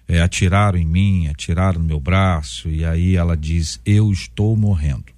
é, 0.06 0.20
atiraram 0.20 0.78
em 0.78 0.84
mim, 0.84 1.28
atiraram 1.28 1.80
no 1.80 1.86
meu 1.86 2.00
braço, 2.00 2.68
e 2.68 2.84
aí 2.84 3.16
ela 3.16 3.36
diz: 3.36 3.80
Eu 3.84 4.12
estou 4.12 4.56
morrendo. 4.56 5.14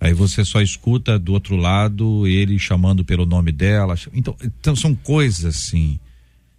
Aí 0.00 0.12
você 0.12 0.44
só 0.44 0.60
escuta 0.60 1.18
do 1.18 1.32
outro 1.32 1.56
lado 1.56 2.26
ele 2.26 2.58
chamando 2.58 3.04
pelo 3.04 3.24
nome 3.24 3.50
dela. 3.50 3.94
Então, 4.12 4.36
então 4.42 4.76
são 4.76 4.94
coisas 4.94 5.56
assim 5.56 5.98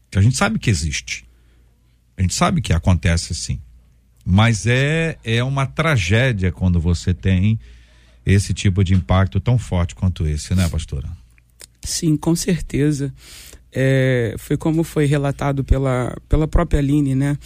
que 0.10 0.18
a 0.18 0.22
gente 0.22 0.36
sabe 0.36 0.58
que 0.58 0.70
existe. 0.70 1.26
A 2.18 2.22
gente 2.22 2.34
sabe 2.34 2.62
que 2.62 2.74
acontece 2.74 3.34
assim. 3.34 3.60
Mas 4.26 4.66
é, 4.66 5.20
é 5.24 5.44
uma 5.44 5.68
tragédia 5.68 6.52
quando 6.52 6.80
você 6.80 7.14
tem 7.14 7.60
esse 8.26 8.52
tipo 8.52 8.84
de 8.84 8.96
impacto 8.96 9.40
tão 9.40 9.60
forte 9.60 9.94
quanto 9.94 10.26
esse, 10.26 10.56
né, 10.56 10.68
pastora? 10.68 11.08
Sim, 11.84 12.18
com 12.18 12.36
certeza 12.36 13.14
é, 13.76 14.36
foi 14.38 14.56
como 14.56 14.84
foi 14.84 15.06
relatado 15.06 15.64
pela, 15.64 16.16
pela 16.30 16.48
própria 16.48 16.80
Aline, 16.80 17.14
né? 17.14 17.38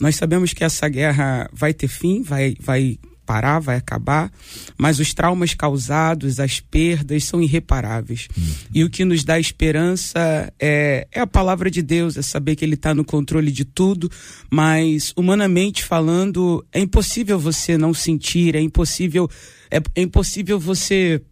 Nós 0.00 0.16
sabemos 0.16 0.52
que 0.52 0.64
essa 0.64 0.88
guerra 0.88 1.48
vai 1.52 1.74
ter 1.74 1.88
fim, 1.88 2.22
vai, 2.22 2.54
vai 2.60 2.98
parar, 3.26 3.60
vai 3.60 3.76
acabar, 3.76 4.32
mas 4.76 4.98
os 4.98 5.14
traumas 5.14 5.54
causados, 5.54 6.40
as 6.40 6.60
perdas 6.60 7.24
são 7.24 7.40
irreparáveis. 7.40 8.28
Uhum. 8.36 8.54
E 8.74 8.84
o 8.84 8.90
que 8.90 9.04
nos 9.04 9.24
dá 9.24 9.38
esperança 9.38 10.52
é, 10.58 11.06
é 11.10 11.20
a 11.20 11.26
palavra 11.26 11.70
de 11.70 11.82
Deus, 11.82 12.16
é 12.16 12.22
saber 12.22 12.56
que 12.56 12.64
Ele 12.64 12.74
está 12.74 12.94
no 12.94 13.04
controle 13.04 13.50
de 13.50 13.64
tudo, 13.64 14.10
mas 14.50 15.12
humanamente 15.16 15.84
falando, 15.84 16.64
é 16.72 16.80
impossível 16.80 17.38
você 17.38 17.78
não 17.78 17.94
sentir, 17.94 18.54
é 18.54 18.60
impossível, 18.60 19.28
é, 19.70 19.78
é 19.94 20.02
impossível 20.02 20.58
você 20.58 21.22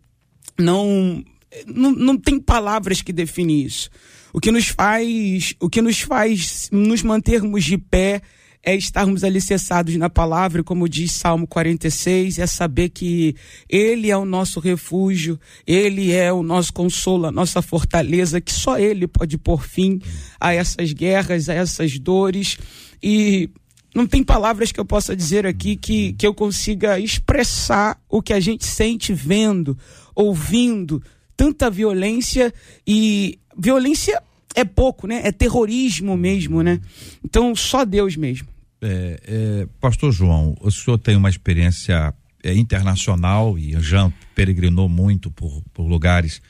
não, 0.58 1.24
não. 1.66 1.92
Não 1.92 2.16
tem 2.16 2.38
palavras 2.38 3.02
que 3.02 3.12
definem 3.12 3.62
isso. 3.62 3.90
O 4.32 4.40
que 4.40 4.50
nos 4.50 4.68
faz, 4.68 5.54
o 5.60 5.68
que 5.68 5.82
nos 5.82 6.00
faz 6.00 6.68
nos 6.70 7.02
mantermos 7.02 7.64
de 7.64 7.76
pé 7.76 8.22
é 8.62 8.74
estarmos 8.76 9.24
alicerçados 9.24 9.96
na 9.96 10.10
palavra, 10.10 10.62
como 10.62 10.88
diz 10.88 11.12
Salmo 11.12 11.46
46, 11.46 12.38
é 12.38 12.46
saber 12.46 12.90
que 12.90 13.34
Ele 13.68 14.10
é 14.10 14.16
o 14.16 14.24
nosso 14.24 14.60
refúgio, 14.60 15.40
Ele 15.66 16.12
é 16.12 16.32
o 16.32 16.42
nosso 16.42 16.72
consolo, 16.72 17.26
a 17.26 17.32
nossa 17.32 17.62
fortaleza, 17.62 18.40
que 18.40 18.52
só 18.52 18.78
Ele 18.78 19.06
pode 19.06 19.38
pôr 19.38 19.62
fim 19.62 20.00
a 20.38 20.52
essas 20.52 20.92
guerras, 20.92 21.48
a 21.48 21.54
essas 21.54 21.98
dores. 21.98 22.58
E 23.02 23.48
não 23.94 24.06
tem 24.06 24.22
palavras 24.22 24.70
que 24.70 24.78
eu 24.78 24.84
possa 24.84 25.16
dizer 25.16 25.46
aqui 25.46 25.74
que, 25.74 26.12
que 26.12 26.26
eu 26.26 26.34
consiga 26.34 27.00
expressar 27.00 27.98
o 28.08 28.20
que 28.22 28.32
a 28.32 28.40
gente 28.40 28.66
sente 28.66 29.12
vendo, 29.14 29.76
ouvindo 30.14 31.02
tanta 31.34 31.70
violência 31.70 32.52
e 32.86 33.38
violência 33.60 34.22
é 34.54 34.64
pouco, 34.64 35.06
né? 35.06 35.20
É 35.24 35.30
terrorismo 35.30 36.16
mesmo, 36.16 36.62
né? 36.62 36.80
Então, 37.24 37.54
só 37.54 37.84
Deus 37.84 38.16
mesmo. 38.16 38.48
É, 38.82 39.20
é, 39.24 39.68
Pastor 39.80 40.10
João, 40.10 40.56
o 40.60 40.70
senhor 40.70 40.98
tem 40.98 41.14
uma 41.14 41.28
experiência 41.28 42.14
é, 42.42 42.54
internacional 42.54 43.58
e 43.58 43.78
já 43.80 44.10
peregrinou 44.34 44.88
muito 44.88 45.30
por, 45.30 45.62
por 45.72 45.86
lugares 45.86 46.40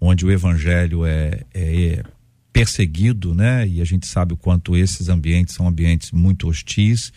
onde 0.00 0.24
o 0.24 0.30
evangelho 0.30 1.04
é, 1.04 1.44
é, 1.52 1.84
é, 1.84 2.02
perseguido, 2.52 3.34
né? 3.34 3.66
E 3.66 3.80
a 3.80 3.84
gente 3.84 4.06
sabe 4.06 4.32
o 4.32 4.36
quanto 4.36 4.76
esses 4.76 5.08
ambientes 5.08 5.54
são 5.54 5.66
ambientes 5.66 6.12
muito 6.12 6.48
hostis. 6.48 7.12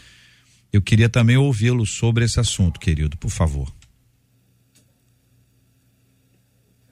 Eu 0.74 0.82
queria 0.82 1.10
também 1.10 1.38
ouvi-lo 1.38 1.86
sobre 1.86 2.26
esse 2.26 2.40
assunto, 2.40 2.80
querido, 2.80 3.18
por 3.18 3.30
favor. 3.30 3.72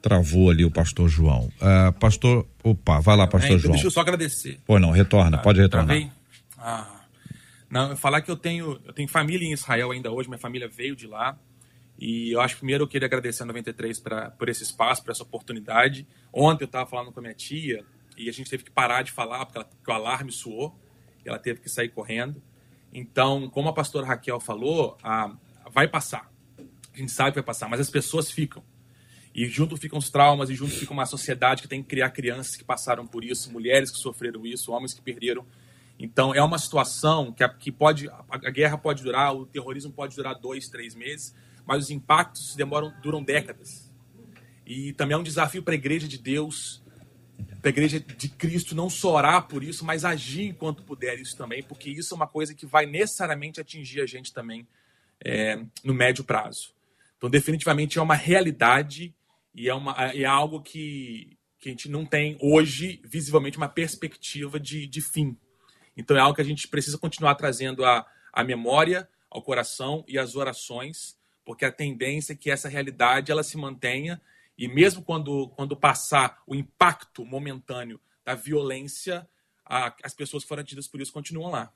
Travou 0.04 0.50
ali 0.50 0.66
o 0.66 0.70
pastor 0.70 1.08
João. 1.08 1.50
Uh, 1.62 1.94
pastor, 1.98 2.46
opa, 2.62 3.00
vai 3.00 3.16
lá, 3.16 3.26
pastor 3.26 3.56
é, 3.56 3.58
João. 3.58 3.72
Deixa 3.72 3.88
eu 3.88 3.92
só 3.92 4.02
agradecer. 4.02 4.60
Pô, 4.66 4.78
não, 4.78 4.92
retorna, 4.92 5.38
ah, 5.38 5.40
pode 5.40 5.62
retornar. 5.62 6.12
Ah, 6.58 7.06
não, 7.70 7.96
falar 7.96 8.22
que 8.22 8.30
eu 8.30 8.36
tenho, 8.36 8.82
eu 8.84 8.92
tenho 8.92 9.08
família 9.08 9.48
em 9.48 9.54
Israel 9.54 9.92
ainda 9.92 10.12
hoje, 10.12 10.28
minha 10.28 10.38
família 10.38 10.68
veio 10.68 10.94
de 10.94 11.08
lá. 11.08 11.40
E 11.98 12.36
eu 12.36 12.42
acho 12.42 12.56
que 12.56 12.60
primeiro 12.60 12.84
eu 12.84 12.88
queria 12.88 13.06
agradecer 13.06 13.44
a 13.44 13.46
93 13.46 13.98
pra, 14.02 14.32
por 14.32 14.50
esse 14.50 14.62
espaço, 14.62 15.02
por 15.02 15.12
essa 15.12 15.24
oportunidade. 15.24 16.06
Ontem 16.34 16.66
eu 16.66 16.68
estava 16.68 16.86
falando 16.86 17.14
com 17.14 17.22
a 17.22 17.24
minha 17.24 17.34
tia 17.34 17.86
e 18.18 18.28
a 18.28 18.34
gente 18.34 18.50
teve 18.50 18.66
que 18.66 18.72
parar 18.72 19.04
de 19.04 19.12
falar 19.14 19.46
porque, 19.46 19.58
ela, 19.58 19.66
porque 19.66 19.90
o 19.90 19.94
alarme 19.94 20.34
soou. 20.34 20.78
e 21.26 21.30
ela 21.30 21.40
teve 21.40 21.62
que 21.62 21.70
sair 21.70 21.88
correndo. 21.88 22.44
Então, 22.94 23.50
como 23.50 23.70
a 23.70 23.74
pastora 23.74 24.06
Raquel 24.06 24.42
falou, 24.42 24.98
a, 25.02 25.34
vai 25.72 25.88
passar. 25.88 26.30
A 26.94 26.98
gente 26.98 27.12
sabe 27.12 27.32
que 27.32 27.36
vai 27.36 27.44
passar, 27.44 27.70
mas 27.70 27.80
as 27.80 27.90
pessoas 27.90 28.30
ficam. 28.30 28.62
E 29.34 29.48
junto 29.48 29.76
ficam 29.76 29.98
os 29.98 30.10
traumas, 30.10 30.50
e 30.50 30.56
junto 30.56 30.72
fica 30.74 30.94
uma 30.94 31.06
sociedade 31.06 31.62
que 31.62 31.68
tem 31.68 31.82
que 31.82 31.90
criar 31.90 32.12
crianças 32.12 32.56
que 32.56 32.64
passaram 32.64 33.08
por 33.08 33.24
isso, 33.24 33.52
mulheres 33.52 33.90
que 33.90 33.98
sofreram 33.98 34.46
isso, 34.46 34.72
homens 34.72 34.94
que 34.94 35.02
perderam. 35.02 35.46
Então, 35.98 36.36
é 36.36 36.44
uma 36.44 36.60
situação 36.60 37.32
que, 37.32 37.44
a, 37.44 37.50
que 37.50 37.72
pode. 37.72 38.10
A, 38.30 38.50
guerra 38.52 38.78
pode 38.78 39.02
durar, 39.02 39.36
o 39.36 39.46
terrorismo 39.46 39.92
pode 39.92 40.16
durar 40.16 40.36
dois, 40.36 40.68
três 40.68 40.94
meses, 40.94 41.34
mas 41.66 41.86
os 41.86 41.90
impactos 41.90 42.56
demoram, 42.56 42.94
duram 43.02 43.24
décadas. 43.24 43.92
E 44.66 44.94
também 44.94 45.16
é 45.16 45.18
um 45.18 45.24
desafio 45.24 45.64
para 45.64 45.74
a 45.74 45.76
igreja 45.76 46.08
de 46.08 46.18
Deus, 46.18 46.84
para 47.60 47.70
a 47.70 47.72
igreja 47.72 48.00
de 48.00 48.30
Cristo, 48.30 48.76
não 48.76 48.90
só 48.90 49.16
orar 49.16 49.48
por 49.48 49.64
isso, 49.64 49.84
mas 49.84 50.06
agir 50.06 50.50
enquanto 50.50 50.84
puder 50.84 51.20
isso 51.20 51.36
também, 51.36 51.64
porque 51.64 51.90
isso 51.90 52.14
é 52.14 52.18
uma 52.18 52.28
coisa 52.28 52.54
que 52.54 52.66
vai 52.66 52.86
necessariamente 52.86 53.60
atingir 53.60 54.02
a 54.02 54.06
gente 54.06 54.32
também 54.32 54.68
é, 55.24 55.60
no 55.84 55.94
médio 55.94 56.24
prazo. 56.24 56.74
Então, 57.18 57.30
definitivamente 57.30 57.98
é 57.98 58.02
uma 58.02 58.16
realidade 58.16 59.16
e 59.54 59.70
é, 59.70 59.74
uma, 59.74 59.94
é 60.14 60.26
algo 60.26 60.62
que, 60.62 61.38
que 61.60 61.70
a 61.70 61.72
gente 61.72 61.90
não 61.90 62.06
tem 62.06 62.38
hoje, 62.42 63.02
visivelmente, 63.04 63.58
uma 63.58 63.70
perspectiva 63.70 64.60
de, 64.60 64.88
de 64.88 65.02
fim. 65.02 65.38
Então, 65.96 66.18
é 66.18 66.20
algo 66.20 66.36
que 66.36 66.42
a 66.42 66.46
gente 66.46 66.68
precisa 66.68 66.98
continuar 66.98 67.36
trazendo 67.36 67.86
a 67.86 68.44
memória, 68.44 69.08
ao 69.34 69.42
coração 69.42 70.06
e 70.08 70.18
às 70.20 70.36
orações, 70.36 71.18
porque 71.44 71.66
a 71.66 71.72
tendência 71.72 72.34
é 72.34 72.36
que 72.36 72.52
essa 72.52 72.70
realidade 72.70 73.32
ela 73.32 73.44
se 73.44 73.58
mantenha 73.58 74.22
e 74.58 74.68
mesmo 74.68 75.02
quando, 75.02 75.50
quando 75.50 75.76
passar 75.76 76.42
o 76.46 76.54
impacto 76.54 77.26
momentâneo 77.26 78.00
da 78.24 78.36
violência, 78.36 79.28
a, 79.66 79.94
as 80.04 80.14
pessoas 80.14 80.44
que 80.44 80.50
foram 80.50 80.62
atingidas 80.62 80.88
por 80.88 81.02
isso 81.02 81.12
continuam 81.12 81.52
lá. 81.52 81.74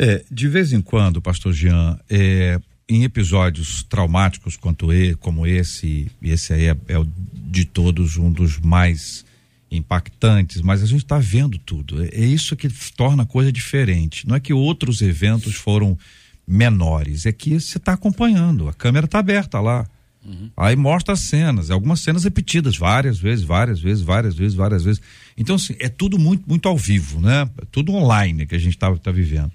É, 0.00 0.24
de 0.30 0.48
vez 0.48 0.72
em 0.72 0.80
quando, 0.80 1.20
pastor 1.20 1.52
Jean, 1.52 2.00
é, 2.08 2.58
em 2.88 3.04
episódios 3.04 3.82
traumáticos 3.82 4.56
quanto 4.56 4.92
e, 4.92 5.14
como 5.16 5.46
esse, 5.46 6.10
e 6.22 6.30
esse 6.30 6.52
aí 6.52 6.66
é, 6.66 6.70
é 6.70 7.06
de 7.34 7.64
todos 7.64 8.16
um 8.16 8.30
dos 8.30 8.58
mais 8.58 9.24
impactantes, 9.70 10.62
mas 10.62 10.82
a 10.82 10.86
gente 10.86 11.04
está 11.04 11.18
vendo 11.18 11.58
tudo. 11.58 12.02
É, 12.02 12.08
é 12.08 12.24
isso 12.24 12.56
que 12.56 12.68
torna 12.96 13.24
a 13.24 13.26
coisa 13.26 13.52
diferente. 13.52 14.26
Não 14.26 14.36
é 14.36 14.40
que 14.40 14.52
outros 14.52 15.02
eventos 15.02 15.54
foram 15.54 15.98
menores, 16.46 17.26
é 17.26 17.32
que 17.32 17.60
você 17.60 17.76
está 17.76 17.92
acompanhando, 17.92 18.68
a 18.68 18.72
câmera 18.72 19.04
está 19.04 19.18
aberta 19.18 19.60
lá. 19.60 19.86
Uhum. 20.24 20.50
Aí 20.56 20.74
mostra 20.74 21.14
as 21.14 21.20
cenas, 21.20 21.70
algumas 21.70 22.00
cenas 22.00 22.24
repetidas 22.24 22.76
várias 22.76 23.18
vezes, 23.18 23.44
várias 23.44 23.80
vezes, 23.80 24.02
várias 24.02 24.34
vezes, 24.34 24.54
várias 24.54 24.84
vezes. 24.84 25.00
Então, 25.36 25.56
assim, 25.56 25.76
é 25.78 25.88
tudo 25.88 26.18
muito, 26.18 26.44
muito 26.46 26.68
ao 26.68 26.76
vivo, 26.76 27.20
né? 27.20 27.48
É 27.60 27.64
tudo 27.70 27.92
online 27.92 28.46
que 28.46 28.54
a 28.54 28.58
gente 28.58 28.74
está 28.74 28.94
tá 28.96 29.10
vivendo. 29.10 29.52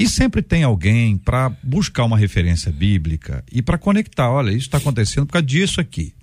E 0.00 0.08
sempre 0.08 0.40
tem 0.40 0.62
alguém 0.62 1.18
para 1.18 1.50
buscar 1.62 2.04
uma 2.04 2.16
referência 2.16 2.72
bíblica 2.72 3.44
e 3.52 3.60
para 3.60 3.76
conectar. 3.76 4.30
Olha, 4.30 4.48
isso 4.48 4.60
está 4.60 4.78
acontecendo 4.78 5.26
por 5.26 5.34
causa 5.34 5.46
disso 5.46 5.78
aqui. 5.78 6.14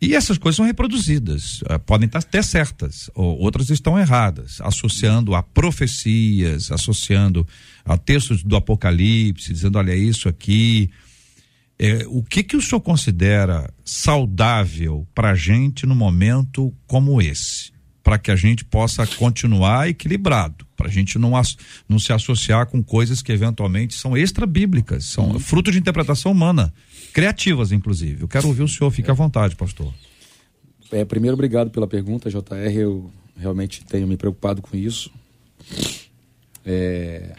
E 0.00 0.14
essas 0.14 0.38
coisas 0.38 0.56
são 0.56 0.64
reproduzidas, 0.64 1.60
uh, 1.62 1.78
podem 1.84 2.06
estar 2.06 2.20
até 2.20 2.40
certas, 2.40 3.10
ou 3.14 3.38
outras 3.38 3.68
estão 3.68 3.98
erradas, 3.98 4.62
associando 4.62 5.34
a 5.34 5.42
profecias, 5.42 6.72
associando 6.72 7.46
a 7.84 7.98
textos 7.98 8.42
do 8.42 8.56
Apocalipse, 8.56 9.52
dizendo, 9.52 9.76
olha, 9.76 9.94
isso 9.94 10.26
aqui, 10.26 10.90
é, 11.78 12.06
o 12.06 12.22
que 12.22 12.42
que 12.42 12.56
o 12.56 12.62
senhor 12.62 12.80
considera 12.80 13.70
saudável 13.84 15.06
para 15.14 15.32
a 15.32 15.34
gente 15.34 15.84
no 15.84 15.94
momento 15.94 16.72
como 16.86 17.20
esse? 17.20 17.76
Para 18.08 18.18
que 18.18 18.30
a 18.30 18.36
gente 18.36 18.64
possa 18.64 19.06
continuar 19.06 19.86
equilibrado, 19.86 20.64
para 20.74 20.88
a 20.88 20.90
gente 20.90 21.18
não, 21.18 21.32
não 21.86 21.98
se 21.98 22.10
associar 22.10 22.66
com 22.66 22.82
coisas 22.82 23.20
que 23.20 23.30
eventualmente 23.30 23.92
são 23.92 24.16
extra-bíblicas, 24.16 25.04
são 25.04 25.32
uhum. 25.32 25.38
fruto 25.38 25.70
de 25.70 25.78
interpretação 25.78 26.32
humana, 26.32 26.72
criativas 27.12 27.70
inclusive. 27.70 28.22
Eu 28.22 28.28
quero 28.28 28.48
ouvir 28.48 28.62
o 28.62 28.68
senhor, 28.68 28.90
fique 28.90 29.10
à 29.10 29.12
vontade, 29.12 29.54
pastor. 29.56 29.92
É, 30.90 31.04
primeiro, 31.04 31.34
obrigado 31.34 31.68
pela 31.68 31.86
pergunta, 31.86 32.30
JR. 32.30 32.72
Eu 32.74 33.12
realmente 33.36 33.84
tenho 33.84 34.08
me 34.08 34.16
preocupado 34.16 34.62
com 34.62 34.74
isso. 34.74 35.10
É, 36.64 37.36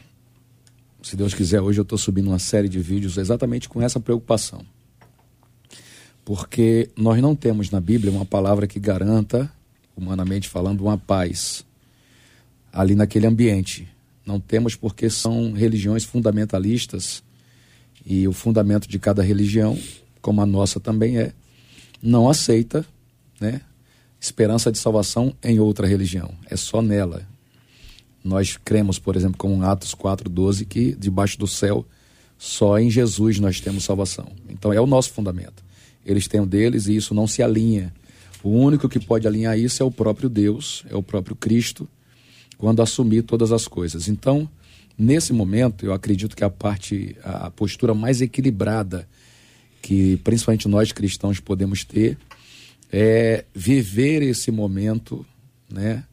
se 1.02 1.16
Deus 1.16 1.34
quiser, 1.34 1.62
hoje 1.62 1.80
eu 1.80 1.84
estou 1.84 1.98
subindo 1.98 2.28
uma 2.28 2.38
série 2.38 2.70
de 2.70 2.78
vídeos 2.80 3.18
exatamente 3.18 3.68
com 3.68 3.82
essa 3.82 4.00
preocupação. 4.00 4.64
Porque 6.24 6.92
nós 6.96 7.20
não 7.20 7.36
temos 7.36 7.72
na 7.72 7.82
Bíblia 7.82 8.12
uma 8.12 8.24
palavra 8.24 8.68
que 8.68 8.80
garanta, 8.80 9.52
humanamente 10.00 10.50
falando, 10.50 10.82
uma 10.82 10.98
paz 10.98 11.66
ali 12.72 12.96
naquele 12.96 13.28
ambiente. 13.28 13.88
Não 14.26 14.40
temos 14.40 14.76
porque 14.76 15.10
são 15.10 15.52
religiões 15.52 16.04
fundamentalistas 16.04 17.24
e 18.06 18.28
o 18.28 18.34
fundamento 18.34 18.88
de 18.88 18.98
cada 18.98 19.22
religião, 19.22 19.78
como 20.22 20.42
a 20.42 20.46
nossa 20.46 20.80
também 20.80 21.18
é, 21.18 21.34
não 22.02 22.30
aceita 22.30 22.86
né, 23.40 23.62
esperança 24.20 24.72
de 24.72 24.78
salvação 24.78 25.34
em 25.44 25.60
outra 25.60 25.88
religião. 25.88 26.32
É 26.50 26.56
só 26.56 26.82
nela. 26.82 27.28
Nós 28.24 28.58
cremos, 28.58 29.00
por 29.00 29.16
exemplo, 29.16 29.38
como 29.38 29.64
Atos 29.64 29.96
4,12, 29.96 30.66
que 30.66 30.94
debaixo 30.96 31.38
do 31.40 31.48
céu, 31.48 31.86
só 32.38 32.80
em 32.80 32.90
Jesus 32.90 33.40
nós 33.40 33.60
temos 33.60 33.84
salvação. 33.84 34.28
Então 34.50 34.72
é 34.72 34.80
o 34.80 34.88
nosso 34.88 35.12
fundamento. 35.12 35.64
Eles 36.06 36.28
têm 36.28 36.40
o 36.40 36.46
deles 36.46 36.88
e 36.88 36.96
isso 36.96 37.14
não 37.14 37.28
se 37.28 37.44
alinha. 37.44 37.94
O 38.44 38.50
único 38.50 38.88
que 38.88 39.00
pode 39.00 39.28
alinhar 39.28 39.58
isso 39.58 39.84
é 39.84 39.86
o 39.86 39.92
próprio 39.92 40.30
Deus, 40.30 40.84
é 40.90 40.96
o 40.96 41.04
próprio 41.04 41.36
Cristo, 41.36 41.88
quando 42.58 42.82
assumir 42.82 43.24
todas 43.24 43.52
as 43.52 43.68
coisas. 43.68 44.08
Então, 44.08 44.50
nesse 44.98 45.34
momento, 45.34 45.86
eu 45.86 45.94
acredito 45.94 46.36
que 46.36 46.44
a 46.44 46.50
parte, 46.50 47.16
a 47.24 47.50
postura 47.52 47.94
mais 47.94 48.22
equilibrada 48.22 49.08
que 49.82 50.18
principalmente 50.24 50.68
nós 50.68 50.92
cristãos 50.92 51.40
podemos 51.40 51.84
ter 51.84 52.18
é 52.92 53.46
viver 53.54 54.22
esse 54.22 54.52
momento, 54.52 55.26
né, 55.72 56.04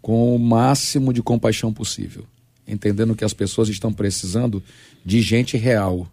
com 0.00 0.34
o 0.34 0.38
máximo 0.38 1.12
de 1.12 1.22
compaixão 1.22 1.72
possível, 1.72 2.24
entendendo 2.66 3.14
que 3.14 3.24
as 3.24 3.32
pessoas 3.32 3.68
estão 3.68 3.92
precisando 3.92 4.62
de 5.04 5.20
gente 5.20 5.56
real, 5.56 6.10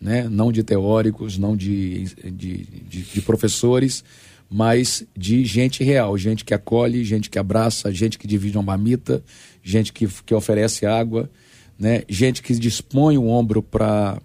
né? 0.00 0.28
não 0.28 0.50
de 0.50 0.62
teóricos, 0.62 1.38
não 1.38 1.56
de, 1.56 2.04
de, 2.32 2.64
de, 2.64 3.02
de 3.02 3.22
professores, 3.22 4.04
mas 4.52 5.02
de 5.16 5.44
gente 5.46 5.82
real, 5.82 6.16
gente 6.18 6.44
que 6.44 6.52
acolhe, 6.52 7.02
gente 7.02 7.30
que 7.30 7.38
abraça, 7.38 7.90
gente 7.90 8.18
que 8.18 8.26
divide 8.26 8.58
uma 8.58 8.62
mamita, 8.62 9.24
gente 9.62 9.92
que, 9.94 10.06
que 10.06 10.34
oferece 10.34 10.84
água, 10.84 11.30
né? 11.78 12.02
gente 12.06 12.42
que 12.42 12.54
dispõe 12.54 13.16
o 13.16 13.28
ombro 13.28 13.62
para 13.62 14.20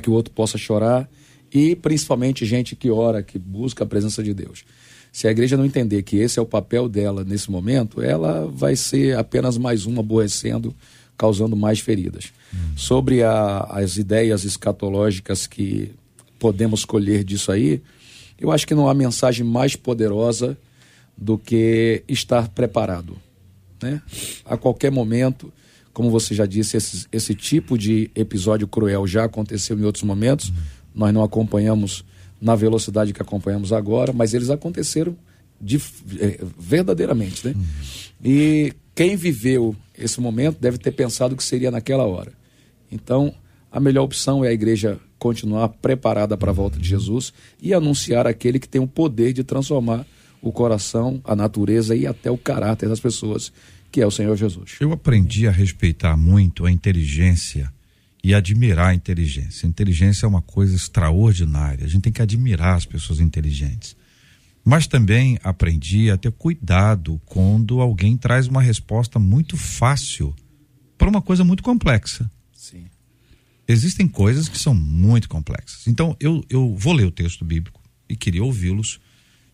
que 0.00 0.08
o 0.08 0.14
outro 0.14 0.32
possa 0.32 0.56
chorar 0.56 1.06
e 1.52 1.76
principalmente 1.76 2.46
gente 2.46 2.74
que 2.74 2.90
ora, 2.90 3.22
que 3.22 3.38
busca 3.38 3.84
a 3.84 3.86
presença 3.86 4.22
de 4.22 4.32
Deus. 4.32 4.64
Se 5.12 5.28
a 5.28 5.30
igreja 5.30 5.56
não 5.56 5.66
entender 5.66 6.02
que 6.02 6.16
esse 6.16 6.38
é 6.38 6.42
o 6.42 6.46
papel 6.46 6.88
dela 6.88 7.22
nesse 7.22 7.50
momento, 7.50 8.02
ela 8.02 8.46
vai 8.46 8.74
ser 8.74 9.18
apenas 9.18 9.58
mais 9.58 9.84
uma 9.84 10.00
aborrecendo, 10.00 10.74
causando 11.16 11.54
mais 11.54 11.78
feridas. 11.78 12.32
Hum. 12.54 12.58
Sobre 12.74 13.22
a, 13.22 13.60
as 13.70 13.98
ideias 13.98 14.44
escatológicas 14.44 15.46
que 15.46 15.92
podemos 16.38 16.84
colher 16.84 17.24
disso 17.24 17.52
aí, 17.52 17.82
eu 18.38 18.50
acho 18.50 18.66
que 18.66 18.74
não 18.74 18.88
há 18.88 18.94
mensagem 18.94 19.44
mais 19.44 19.76
poderosa 19.76 20.56
do 21.16 21.38
que 21.38 22.02
estar 22.08 22.48
preparado. 22.48 23.16
Né? 23.82 24.02
A 24.44 24.56
qualquer 24.56 24.90
momento, 24.90 25.52
como 25.92 26.10
você 26.10 26.34
já 26.34 26.44
disse, 26.44 26.76
esse, 26.76 27.06
esse 27.10 27.34
tipo 27.34 27.78
de 27.78 28.10
episódio 28.14 28.68
cruel 28.68 29.06
já 29.06 29.24
aconteceu 29.24 29.78
em 29.78 29.84
outros 29.84 30.04
momentos, 30.04 30.52
nós 30.94 31.12
não 31.12 31.22
acompanhamos 31.22 32.04
na 32.40 32.54
velocidade 32.54 33.12
que 33.12 33.22
acompanhamos 33.22 33.72
agora, 33.72 34.12
mas 34.12 34.34
eles 34.34 34.50
aconteceram 34.50 35.16
de, 35.60 35.80
é, 36.18 36.38
verdadeiramente, 36.58 37.48
né? 37.48 37.54
E 38.22 38.74
quem 38.94 39.16
viveu 39.16 39.74
esse 39.96 40.20
momento 40.20 40.58
deve 40.60 40.78
ter 40.78 40.90
pensado 40.90 41.34
que 41.34 41.42
seria 41.42 41.70
naquela 41.70 42.04
hora. 42.04 42.32
Então, 42.90 43.34
a 43.70 43.80
melhor 43.80 44.04
opção 44.04 44.44
é 44.44 44.48
a 44.48 44.52
igreja 44.52 45.00
continuar 45.18 45.68
preparada 45.68 46.36
para 46.36 46.50
a 46.50 46.54
volta 46.54 46.78
de 46.78 46.88
Jesus 46.88 47.32
e 47.60 47.72
anunciar 47.72 48.26
aquele 48.26 48.58
que 48.58 48.68
tem 48.68 48.80
o 48.80 48.86
poder 48.86 49.32
de 49.32 49.42
transformar 49.42 50.06
o 50.42 50.52
coração, 50.52 51.20
a 51.24 51.34
natureza 51.34 51.96
e 51.96 52.06
até 52.06 52.30
o 52.30 52.38
caráter 52.38 52.88
das 52.88 53.00
pessoas, 53.00 53.52
que 53.90 54.00
é 54.00 54.06
o 54.06 54.10
Senhor 54.10 54.36
Jesus. 54.36 54.76
Eu 54.80 54.92
aprendi 54.92 55.48
a 55.48 55.50
respeitar 55.50 56.16
muito 56.16 56.66
a 56.66 56.70
inteligência 56.70 57.72
e 58.22 58.34
admirar 58.34 58.88
a 58.88 58.94
inteligência. 58.94 59.66
A 59.66 59.68
inteligência 59.68 60.26
é 60.26 60.28
uma 60.28 60.42
coisa 60.42 60.74
extraordinária. 60.74 61.84
A 61.84 61.88
gente 61.88 62.02
tem 62.02 62.12
que 62.12 62.22
admirar 62.22 62.76
as 62.76 62.84
pessoas 62.84 63.20
inteligentes. 63.20 63.96
Mas 64.64 64.88
também 64.88 65.38
aprendi 65.44 66.10
a 66.10 66.16
ter 66.16 66.32
cuidado 66.32 67.20
quando 67.24 67.80
alguém 67.80 68.16
traz 68.16 68.48
uma 68.48 68.60
resposta 68.60 69.18
muito 69.18 69.56
fácil 69.56 70.34
para 70.98 71.08
uma 71.08 71.22
coisa 71.22 71.44
muito 71.44 71.62
complexa. 71.62 72.28
Existem 73.68 74.06
coisas 74.06 74.48
que 74.48 74.58
são 74.58 74.74
muito 74.74 75.28
complexas. 75.28 75.86
Então, 75.86 76.16
eu, 76.20 76.44
eu 76.48 76.74
vou 76.76 76.92
ler 76.92 77.04
o 77.04 77.10
texto 77.10 77.44
bíblico 77.44 77.80
e 78.08 78.14
queria 78.14 78.44
ouvi-los 78.44 79.00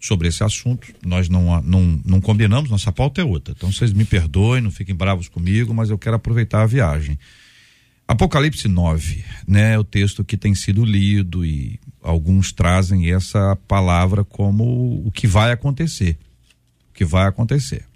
sobre 0.03 0.29
esse 0.29 0.43
assunto. 0.43 0.89
Nós 1.05 1.29
não, 1.29 1.63
não, 1.63 2.01
não 2.05 2.21
combinamos, 2.21 2.69
nossa 2.71 2.93
pauta 2.93 3.21
é 3.21 3.25
outra. 3.25 3.55
Então 3.57 3.73
vocês 3.73 3.93
me 3.93 4.05
perdoem, 4.05 4.61
não 4.61 4.71
fiquem 4.71 4.95
bravos 4.95 5.29
comigo, 5.29 5.73
mas 5.73 5.91
eu 5.91 5.97
quero 5.97 6.17
aproveitar 6.17 6.63
a 6.63 6.67
viagem. 6.67 7.19
Apocalipse 8.07 8.69
9, 8.69 9.25
né, 9.47 9.75
é 9.75 9.79
o 9.79 9.85
texto 9.85 10.25
que 10.25 10.37
tem 10.37 10.55
sido 10.55 10.85
lido 10.85 11.47
e 11.47 11.79
alguns 12.03 12.53
trazem 12.53 13.11
essa 13.11 13.57
palavra 13.69 14.25
como 14.25 15.07
o 15.07 15.11
que 15.11 15.27
vai 15.27 15.53
acontecer. 15.53 16.19
O 16.91 16.93
que 16.93 17.05
vai 17.05 17.27
acontecer. 17.27 17.87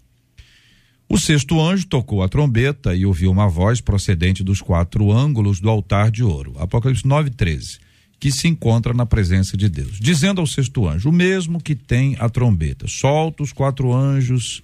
O 1.09 1.16
sexto 1.19 1.61
anjo 1.61 1.87
tocou 1.87 2.21
a 2.21 2.29
trombeta 2.29 2.95
e 2.95 3.07
ouviu 3.07 3.31
uma 3.31 3.49
voz 3.49 3.81
procedente 3.81 4.42
dos 4.42 4.61
quatro 4.61 5.12
ângulos 5.12 5.61
do 5.61 5.71
altar 5.71 6.11
de 6.11 6.25
ouro. 6.25 6.55
Apocalipse 6.59 7.07
9:13, 7.07 7.79
que 8.19 8.33
se 8.33 8.49
encontra 8.49 8.92
na 8.92 9.07
presença 9.07 9.57
de 9.57 9.69
Deus, 9.69 10.01
dizendo 10.01 10.40
ao 10.40 10.47
sexto 10.49 10.87
anjo, 10.88 11.09
o 11.09 11.12
mesmo 11.12 11.61
que 11.61 11.77
tem 11.77 12.16
a 12.19 12.29
trombeta: 12.29 12.88
solta 12.88 13.45
os 13.45 13.53
quatro 13.53 13.95
anjos 13.95 14.62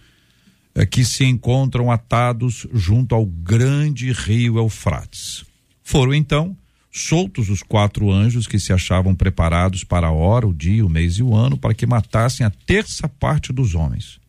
eh, 0.75 0.85
que 0.85 1.05
se 1.05 1.25
encontram 1.25 1.93
atados 1.93 2.67
junto 2.73 3.15
ao 3.15 3.25
grande 3.25 4.11
rio 4.11 4.59
Eufrates. 4.59 5.45
Foram 5.85 6.13
então 6.13 6.57
soltos 6.91 7.51
os 7.51 7.63
quatro 7.63 8.11
anjos 8.11 8.49
que 8.49 8.59
se 8.59 8.73
achavam 8.73 9.15
preparados 9.15 9.85
para 9.85 10.09
a 10.09 10.13
hora, 10.13 10.47
o 10.47 10.53
dia, 10.53 10.85
o 10.85 10.91
mês 10.91 11.15
e 11.15 11.23
o 11.23 11.37
ano, 11.37 11.57
para 11.57 11.73
que 11.73 11.87
matassem 11.87 12.45
a 12.45 12.51
terça 12.51 13.09
parte 13.09 13.53
dos 13.53 13.77
homens. 13.77 14.22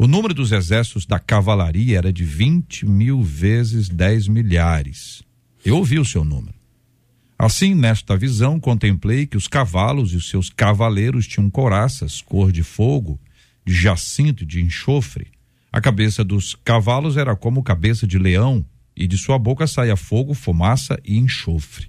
O 0.00 0.06
número 0.06 0.32
dos 0.32 0.52
exércitos 0.52 1.04
da 1.04 1.18
cavalaria 1.18 1.98
era 1.98 2.12
de 2.12 2.22
20 2.22 2.86
mil 2.86 3.20
vezes 3.20 3.88
10 3.88 4.28
milhares. 4.28 5.24
Eu 5.64 5.76
ouvi 5.76 5.98
o 5.98 6.04
seu 6.04 6.22
número. 6.22 6.54
Assim, 7.36 7.74
nesta 7.74 8.16
visão, 8.16 8.60
contemplei 8.60 9.26
que 9.26 9.36
os 9.36 9.48
cavalos 9.48 10.12
e 10.12 10.16
os 10.16 10.28
seus 10.30 10.50
cavaleiros 10.50 11.26
tinham 11.26 11.50
coraças, 11.50 12.22
cor 12.22 12.52
de 12.52 12.62
fogo, 12.62 13.18
de 13.66 13.74
jacinto 13.74 14.46
de 14.46 14.62
enxofre. 14.62 15.32
A 15.72 15.80
cabeça 15.80 16.22
dos 16.22 16.54
cavalos 16.54 17.16
era 17.16 17.34
como 17.34 17.64
cabeça 17.64 18.06
de 18.06 18.20
leão, 18.20 18.64
e 18.96 19.04
de 19.04 19.18
sua 19.18 19.36
boca 19.36 19.66
saía 19.66 19.96
fogo, 19.96 20.32
fumaça 20.32 20.96
e 21.04 21.18
enxofre. 21.18 21.88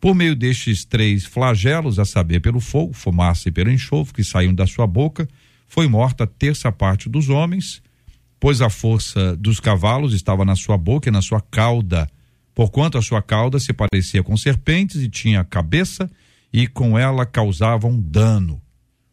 Por 0.00 0.14
meio 0.14 0.34
destes 0.34 0.82
três 0.82 1.26
flagelos, 1.26 1.98
a 1.98 2.06
saber, 2.06 2.40
pelo 2.40 2.58
fogo, 2.58 2.94
fumaça 2.94 3.50
e 3.50 3.52
pelo 3.52 3.70
enxofre 3.70 4.14
que 4.14 4.24
saíam 4.24 4.54
da 4.54 4.66
sua 4.66 4.86
boca, 4.86 5.28
foi 5.68 5.86
morta 5.86 6.24
a 6.24 6.26
terça 6.26 6.72
parte 6.72 7.08
dos 7.08 7.28
homens, 7.28 7.82
pois 8.40 8.60
a 8.60 8.70
força 8.70 9.36
dos 9.36 9.60
cavalos 9.60 10.14
estava 10.14 10.44
na 10.44 10.56
sua 10.56 10.78
boca 10.78 11.08
e 11.08 11.12
na 11.12 11.22
sua 11.22 11.40
cauda, 11.40 12.08
porquanto 12.54 12.96
a 12.98 13.02
sua 13.02 13.22
cauda 13.22 13.60
se 13.60 13.72
parecia 13.72 14.22
com 14.22 14.36
serpentes 14.36 15.02
e 15.02 15.08
tinha 15.08 15.44
cabeça, 15.44 16.10
e 16.52 16.66
com 16.66 16.98
ela 16.98 17.26
causavam 17.26 18.00
dano. 18.00 18.60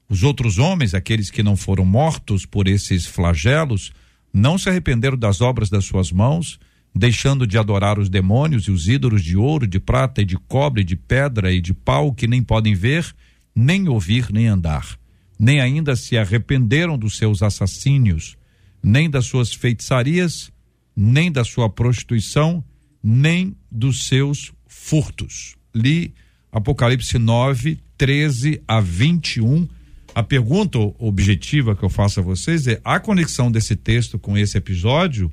Os 0.07 0.23
outros 0.23 0.57
homens, 0.57 0.93
aqueles 0.93 1.29
que 1.29 1.43
não 1.43 1.57
foram 1.57 1.83
mortos 1.83 2.45
por 2.45 2.67
esses 2.67 3.05
flagelos, 3.05 3.91
não 4.33 4.57
se 4.57 4.69
arrependeram 4.69 5.17
das 5.17 5.41
obras 5.41 5.69
das 5.69 5.83
suas 5.85 6.11
mãos, 6.11 6.59
deixando 6.93 7.45
de 7.45 7.57
adorar 7.57 7.99
os 7.99 8.07
demônios 8.07 8.65
e 8.65 8.71
os 8.71 8.87
ídolos 8.87 9.21
de 9.21 9.35
ouro, 9.35 9.67
de 9.67 9.79
prata 9.79 10.21
e 10.21 10.25
de 10.25 10.37
cobre, 10.37 10.83
de 10.83 10.95
pedra 10.95 11.51
e 11.51 11.59
de 11.59 11.73
pau 11.73 12.13
que 12.13 12.27
nem 12.27 12.41
podem 12.41 12.73
ver, 12.73 13.13
nem 13.53 13.89
ouvir, 13.89 14.31
nem 14.31 14.47
andar. 14.47 14.97
Nem 15.37 15.59
ainda 15.59 15.95
se 15.95 16.17
arrependeram 16.17 16.97
dos 16.97 17.17
seus 17.17 17.41
assassínios, 17.41 18.37
nem 18.81 19.09
das 19.09 19.25
suas 19.25 19.53
feitiçarias, 19.53 20.51
nem 20.95 21.31
da 21.31 21.43
sua 21.43 21.69
prostituição, 21.69 22.63
nem 23.03 23.55
dos 23.71 24.07
seus 24.07 24.53
furtos. 24.67 25.55
Li 25.73 26.13
Apocalipse 26.51 27.17
9, 27.17 27.79
13 27.97 28.61
a 28.67 28.79
21. 28.79 29.67
A 30.13 30.23
pergunta 30.23 30.79
objetiva 30.97 31.75
que 31.75 31.83
eu 31.83 31.89
faço 31.89 32.21
a 32.21 32.23
vocês 32.23 32.65
é: 32.67 32.79
a 32.83 32.99
conexão 32.99 33.51
desse 33.51 33.75
texto 33.75 34.17
com 34.17 34.37
esse 34.37 34.57
episódio? 34.57 35.31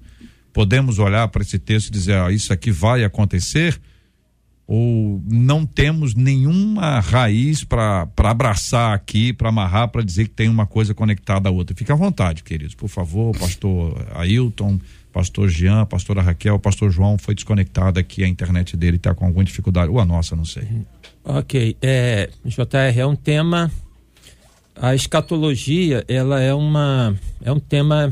podemos 0.52 0.98
olhar 0.98 1.26
para 1.28 1.42
esse 1.42 1.58
texto 1.58 1.88
e 1.88 1.92
dizer, 1.92 2.16
ah, 2.16 2.30
isso 2.30 2.52
aqui 2.52 2.70
vai 2.70 3.04
acontecer? 3.04 3.80
Ou 4.74 5.22
não 5.28 5.66
temos 5.66 6.14
nenhuma 6.14 6.98
raiz 6.98 7.62
para 7.62 8.08
abraçar 8.16 8.94
aqui, 8.94 9.30
para 9.30 9.50
amarrar, 9.50 9.88
para 9.88 10.02
dizer 10.02 10.28
que 10.28 10.34
tem 10.34 10.48
uma 10.48 10.66
coisa 10.66 10.94
conectada 10.94 11.50
à 11.50 11.52
outra? 11.52 11.76
Fique 11.76 11.92
à 11.92 11.94
vontade, 11.94 12.42
queridos, 12.42 12.74
por 12.74 12.88
favor, 12.88 13.36
pastor 13.36 14.02
Ailton, 14.14 14.80
pastor 15.12 15.50
Jean, 15.50 15.84
pastora 15.84 16.22
Raquel, 16.22 16.58
pastor 16.58 16.90
João 16.90 17.18
foi 17.18 17.34
desconectado 17.34 18.00
aqui, 18.00 18.24
a 18.24 18.26
internet 18.26 18.74
dele 18.74 18.96
está 18.96 19.14
com 19.14 19.26
alguma 19.26 19.44
dificuldade, 19.44 19.90
ou 19.90 20.00
a 20.00 20.06
nossa, 20.06 20.34
não 20.34 20.46
sei. 20.46 20.66
Ok, 21.22 21.76
é, 21.82 22.30
JR, 22.42 22.98
é 22.98 23.06
um 23.06 23.14
tema, 23.14 23.70
a 24.74 24.94
escatologia, 24.94 26.02
ela 26.08 26.40
é 26.40 26.54
uma, 26.54 27.14
é 27.44 27.52
um 27.52 27.60
tema 27.60 28.10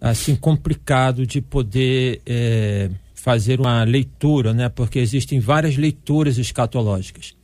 assim 0.00 0.36
complicado 0.36 1.26
de 1.26 1.40
poder 1.40 2.22
é, 2.24 2.88
fazer 3.22 3.60
uma 3.60 3.84
leitura, 3.84 4.52
né? 4.52 4.68
Porque 4.68 4.98
existem 4.98 5.38
várias 5.38 5.76
leituras 5.76 6.38
escatológicas. 6.38 7.36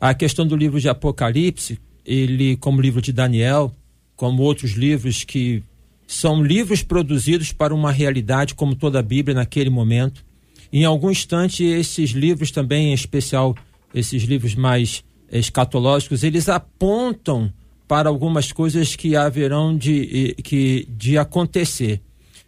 A 0.00 0.14
questão 0.14 0.46
do 0.46 0.54
livro 0.54 0.80
de 0.80 0.88
Apocalipse, 0.88 1.76
ele 2.06 2.56
como 2.58 2.80
livro 2.80 3.02
de 3.02 3.12
Daniel, 3.12 3.74
como 4.14 4.44
outros 4.44 4.74
livros 4.74 5.24
que 5.24 5.60
são 6.06 6.40
livros 6.40 6.84
produzidos 6.84 7.50
para 7.50 7.74
uma 7.74 7.90
realidade 7.90 8.54
como 8.54 8.76
toda 8.76 9.00
a 9.00 9.02
Bíblia 9.02 9.34
naquele 9.34 9.70
momento. 9.70 10.24
Em 10.72 10.84
algum 10.84 11.10
instante 11.10 11.64
esses 11.64 12.10
livros 12.10 12.52
também, 12.52 12.90
em 12.90 12.94
especial 12.94 13.56
esses 13.92 14.22
livros 14.22 14.54
mais 14.54 15.02
escatológicos, 15.32 16.22
eles 16.22 16.48
apontam 16.48 17.52
para 17.88 18.08
algumas 18.08 18.52
coisas 18.52 18.94
que 18.94 19.16
haverão 19.16 19.76
de, 19.76 20.36
que, 20.44 20.86
de 20.88 21.18
acontecer. 21.18 22.00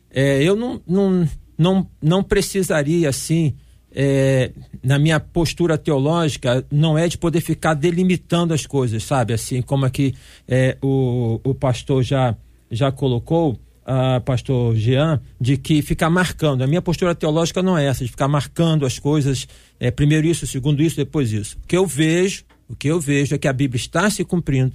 É, 0.09 0.41
eu 0.41 0.55
não, 0.55 0.81
não, 0.87 1.29
não, 1.61 1.87
não 2.03 2.23
precisaria, 2.23 3.09
assim, 3.09 3.55
é, 3.93 4.51
na 4.83 4.99
minha 4.99 5.21
postura 5.21 5.77
teológica, 5.77 6.65
não 6.71 6.97
é 6.97 7.07
de 7.09 7.19
poder 7.19 7.41
ficar 7.41 7.75
delimitando 7.75 8.55
as 8.55 8.67
coisas, 8.67 9.03
sabe? 9.05 9.35
Assim, 9.35 9.61
como 9.61 9.85
aqui 9.85 10.15
é, 10.49 10.77
o, 10.83 11.41
o 11.45 11.55
pastor 11.55 12.03
já, 12.03 12.35
já 12.71 12.91
colocou, 12.91 13.53
uh, 13.53 14.21
pastor 14.25 14.75
Jean, 14.75 15.21
de 15.41 15.57
que 15.57 15.83
ficar 15.83 16.09
marcando. 16.09 16.63
A 16.63 16.67
minha 16.67 16.81
postura 16.81 17.15
teológica 17.15 17.63
não 17.63 17.77
é 17.77 17.87
essa, 17.87 18.05
de 18.05 18.11
ficar 18.11 18.29
marcando 18.29 18.87
as 18.87 18.99
coisas, 18.99 19.47
é, 19.79 19.91
primeiro 19.91 20.27
isso, 20.27 20.47
segundo 20.47 20.83
isso, 20.83 20.97
depois 20.97 21.33
isso. 21.33 21.59
O 21.63 21.67
que 21.67 21.77
eu 21.77 21.87
vejo, 21.87 22.45
o 22.69 22.75
que 22.75 22.89
eu 22.89 22.99
vejo 22.99 23.35
é 23.35 23.39
que 23.39 23.49
a 23.49 23.53
Bíblia 23.53 23.79
está 23.79 24.09
se 24.09 24.25
cumprindo 24.25 24.73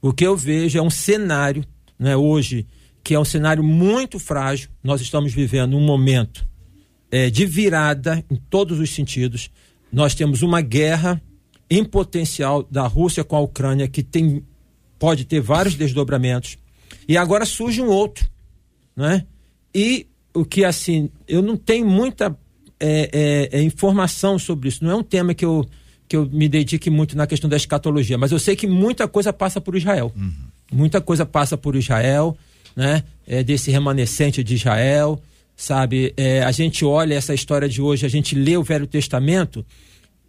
o 0.00 0.12
que 0.12 0.26
eu 0.26 0.36
vejo 0.36 0.78
é 0.78 0.82
um 0.82 0.90
cenário, 0.90 1.64
né, 1.98 2.16
hoje, 2.16 2.66
que 3.06 3.14
é 3.14 3.20
um 3.20 3.24
cenário 3.24 3.62
muito 3.62 4.18
frágil. 4.18 4.68
Nós 4.82 5.00
estamos 5.00 5.32
vivendo 5.32 5.76
um 5.76 5.80
momento 5.80 6.44
é, 7.08 7.30
de 7.30 7.46
virada 7.46 8.24
em 8.28 8.34
todos 8.34 8.80
os 8.80 8.90
sentidos. 8.90 9.48
Nós 9.92 10.12
temos 10.12 10.42
uma 10.42 10.60
guerra 10.60 11.22
em 11.70 11.84
potencial 11.84 12.64
da 12.64 12.84
Rússia 12.84 13.22
com 13.22 13.36
a 13.36 13.40
Ucrânia 13.40 13.86
que 13.86 14.02
tem, 14.02 14.42
pode 14.98 15.24
ter 15.24 15.40
vários 15.40 15.76
desdobramentos. 15.76 16.58
E 17.06 17.16
agora 17.16 17.44
surge 17.44 17.80
um 17.80 17.86
outro, 17.86 18.28
né? 18.96 19.24
E 19.72 20.08
o 20.34 20.44
que 20.44 20.64
assim, 20.64 21.08
eu 21.28 21.40
não 21.40 21.56
tenho 21.56 21.86
muita 21.86 22.36
é, 22.80 23.48
é, 23.52 23.60
é 23.60 23.62
informação 23.62 24.36
sobre 24.36 24.68
isso. 24.68 24.82
Não 24.82 24.90
é 24.90 24.96
um 24.96 25.04
tema 25.04 25.32
que 25.32 25.44
eu 25.44 25.64
que 26.08 26.16
eu 26.16 26.28
me 26.28 26.48
dedique 26.48 26.90
muito 26.90 27.16
na 27.16 27.26
questão 27.26 27.48
da 27.48 27.56
escatologia, 27.56 28.18
mas 28.18 28.32
eu 28.32 28.38
sei 28.40 28.56
que 28.56 28.66
muita 28.66 29.06
coisa 29.06 29.32
passa 29.32 29.60
por 29.60 29.76
Israel. 29.76 30.12
Uhum. 30.16 30.32
Muita 30.72 31.00
coisa 31.00 31.24
passa 31.24 31.56
por 31.56 31.76
Israel, 31.76 32.36
né? 32.76 33.02
É, 33.26 33.42
desse 33.42 33.70
remanescente 33.70 34.44
de 34.44 34.54
Israel, 34.54 35.20
sabe? 35.56 36.12
É, 36.16 36.42
a 36.42 36.52
gente 36.52 36.84
olha 36.84 37.14
essa 37.14 37.32
história 37.32 37.68
de 37.68 37.80
hoje, 37.80 38.04
a 38.04 38.10
gente 38.10 38.34
lê 38.34 38.56
o 38.56 38.62
Velho 38.62 38.86
Testamento, 38.86 39.64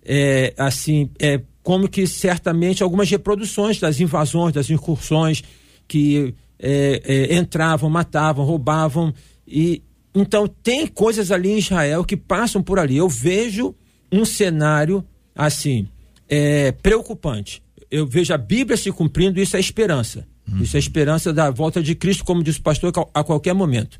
é, 0.03 0.53
assim, 0.57 1.09
é 1.19 1.41
como 1.61 1.89
que 1.89 2.07
certamente 2.07 2.81
algumas 2.81 3.09
reproduções 3.09 3.77
das 3.77 3.99
invasões, 3.99 4.53
das 4.53 4.69
incursões 4.69 5.43
que 5.85 6.33
é, 6.57 7.01
é, 7.03 7.35
entravam, 7.35 7.89
matavam, 7.89 8.45
roubavam 8.45 9.13
e 9.45 9.83
então 10.15 10.47
tem 10.47 10.87
coisas 10.87 11.29
ali 11.29 11.51
em 11.51 11.57
Israel 11.57 12.03
que 12.03 12.17
passam 12.17 12.63
por 12.63 12.79
ali. 12.79 12.97
Eu 12.97 13.07
vejo 13.07 13.75
um 14.11 14.25
cenário 14.25 15.05
assim, 15.35 15.87
é 16.27 16.71
preocupante. 16.71 17.61
Eu 17.91 18.07
vejo 18.07 18.33
a 18.33 18.37
Bíblia 18.37 18.75
se 18.77 18.91
cumprindo, 18.91 19.39
isso 19.39 19.55
é 19.55 19.59
esperança. 19.59 20.25
Uhum. 20.51 20.61
Isso 20.61 20.75
é 20.77 20.79
esperança 20.79 21.33
da 21.33 21.49
volta 21.49 21.81
de 21.81 21.93
Cristo, 21.95 22.23
como 22.23 22.43
disse 22.43 22.59
o 22.59 22.63
pastor, 22.63 22.91
a 23.13 23.23
qualquer 23.23 23.53
momento. 23.53 23.99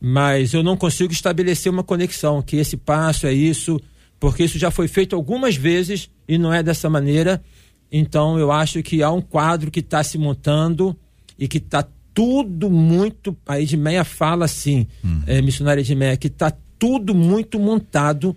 Mas 0.00 0.54
eu 0.54 0.62
não 0.62 0.76
consigo 0.76 1.12
estabelecer 1.12 1.72
uma 1.72 1.82
conexão, 1.82 2.42
que 2.42 2.56
esse 2.56 2.76
passo 2.76 3.26
é 3.26 3.32
isso, 3.32 3.80
porque 4.20 4.44
isso 4.44 4.58
já 4.58 4.70
foi 4.70 4.86
feito 4.86 5.16
algumas 5.16 5.56
vezes 5.56 6.10
e 6.26 6.38
não 6.38 6.52
é 6.52 6.62
dessa 6.62 6.88
maneira. 6.88 7.42
Então 7.90 8.38
eu 8.38 8.52
acho 8.52 8.82
que 8.82 9.02
há 9.02 9.10
um 9.10 9.20
quadro 9.20 9.70
que 9.70 9.80
está 9.80 10.04
se 10.04 10.18
montando 10.18 10.96
e 11.38 11.48
que 11.48 11.58
está 11.58 11.86
tudo 12.14 12.70
muito. 12.70 13.36
A 13.46 13.60
Edmeia 13.60 14.04
fala 14.04 14.44
assim, 14.44 14.86
uhum. 15.02 15.22
é, 15.26 15.40
missionária 15.40 15.80
Edmeia, 15.80 16.16
que 16.16 16.26
está 16.28 16.52
tudo 16.78 17.14
muito 17.14 17.58
montado 17.58 18.36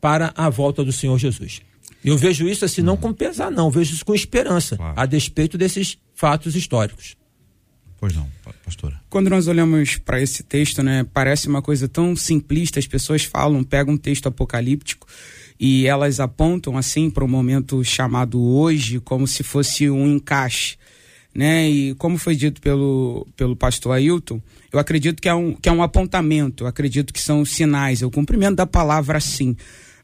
para 0.00 0.32
a 0.36 0.48
volta 0.48 0.84
do 0.84 0.92
Senhor 0.92 1.18
Jesus. 1.18 1.62
Eu 2.04 2.16
vejo 2.16 2.48
isso 2.48 2.64
assim, 2.64 2.80
não 2.82 2.96
com 2.96 3.12
pesar, 3.12 3.50
não. 3.50 3.66
Eu 3.66 3.70
vejo 3.70 3.94
isso 3.94 4.04
com 4.04 4.14
esperança, 4.14 4.76
Claro. 4.76 4.94
a 4.98 5.04
despeito 5.06 5.58
desses 5.58 5.98
fatos 6.14 6.54
históricos. 6.54 7.16
Pois 8.00 8.14
não, 8.14 8.28
pa- 8.44 8.54
pastora. 8.64 9.00
Quando 9.10 9.28
nós 9.28 9.48
olhamos 9.48 9.96
para 9.96 10.20
esse 10.22 10.42
texto, 10.44 10.82
né, 10.82 11.04
parece 11.12 11.48
uma 11.48 11.60
coisa 11.60 11.88
tão 11.88 12.14
simplista. 12.14 12.78
As 12.78 12.86
pessoas 12.86 13.24
falam, 13.24 13.64
pegam 13.64 13.94
um 13.94 13.98
texto 13.98 14.26
apocalíptico 14.28 15.06
e 15.58 15.86
elas 15.86 16.20
apontam 16.20 16.76
assim 16.78 17.10
para 17.10 17.24
um 17.24 17.28
momento 17.28 17.82
chamado 17.82 18.40
hoje, 18.40 19.00
como 19.00 19.26
se 19.26 19.42
fosse 19.42 19.90
um 19.90 20.06
encaixe, 20.06 20.76
né? 21.34 21.68
E 21.68 21.94
como 21.96 22.16
foi 22.16 22.36
dito 22.36 22.60
pelo 22.60 23.26
pelo 23.36 23.56
pastor 23.56 23.92
Ailton, 23.96 24.40
eu 24.72 24.78
acredito 24.78 25.20
que 25.20 25.28
é 25.28 25.34
um 25.34 25.52
que 25.54 25.68
é 25.68 25.72
um 25.72 25.82
apontamento. 25.82 26.62
Eu 26.62 26.68
acredito 26.68 27.12
que 27.12 27.20
são 27.20 27.44
sinais. 27.44 28.00
Eu 28.00 28.10
cumprimento 28.12 28.54
da 28.54 28.66
palavra 28.66 29.18
sim, 29.18 29.56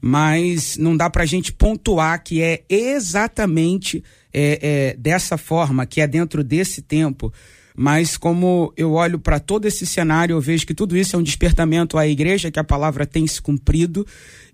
mas 0.07 0.77
não 0.77 0.95
dá 0.95 1.09
para 1.09 1.23
a 1.23 1.27
gente 1.27 1.51
pontuar 1.51 2.23
que 2.23 2.43
é 2.43 2.63
exatamente 2.69 4.05
é, 4.35 4.59
é, 4.61 4.97
dessa 4.99 5.39
forma, 5.39 5.87
que 5.87 5.99
é 5.99 6.07
dentro 6.07 6.45
desse 6.45 6.83
tempo. 6.83 7.33
Mas 7.75 8.19
como 8.19 8.71
eu 8.77 8.93
olho 8.93 9.19
para 9.19 9.41
todo 9.41 9.65
esse 9.65 9.87
cenário, 9.87 10.35
eu 10.35 10.43
vejo 10.43 10.67
que 10.67 10.75
tudo 10.75 10.95
isso 10.95 11.17
é 11.17 11.19
um 11.19 11.23
despertamento 11.23 11.97
à 11.97 12.07
igreja, 12.07 12.51
que 12.51 12.59
a 12.59 12.65
palavra 12.65 13.07
tem 13.07 13.27
se 13.27 13.41
cumprido 13.41 14.07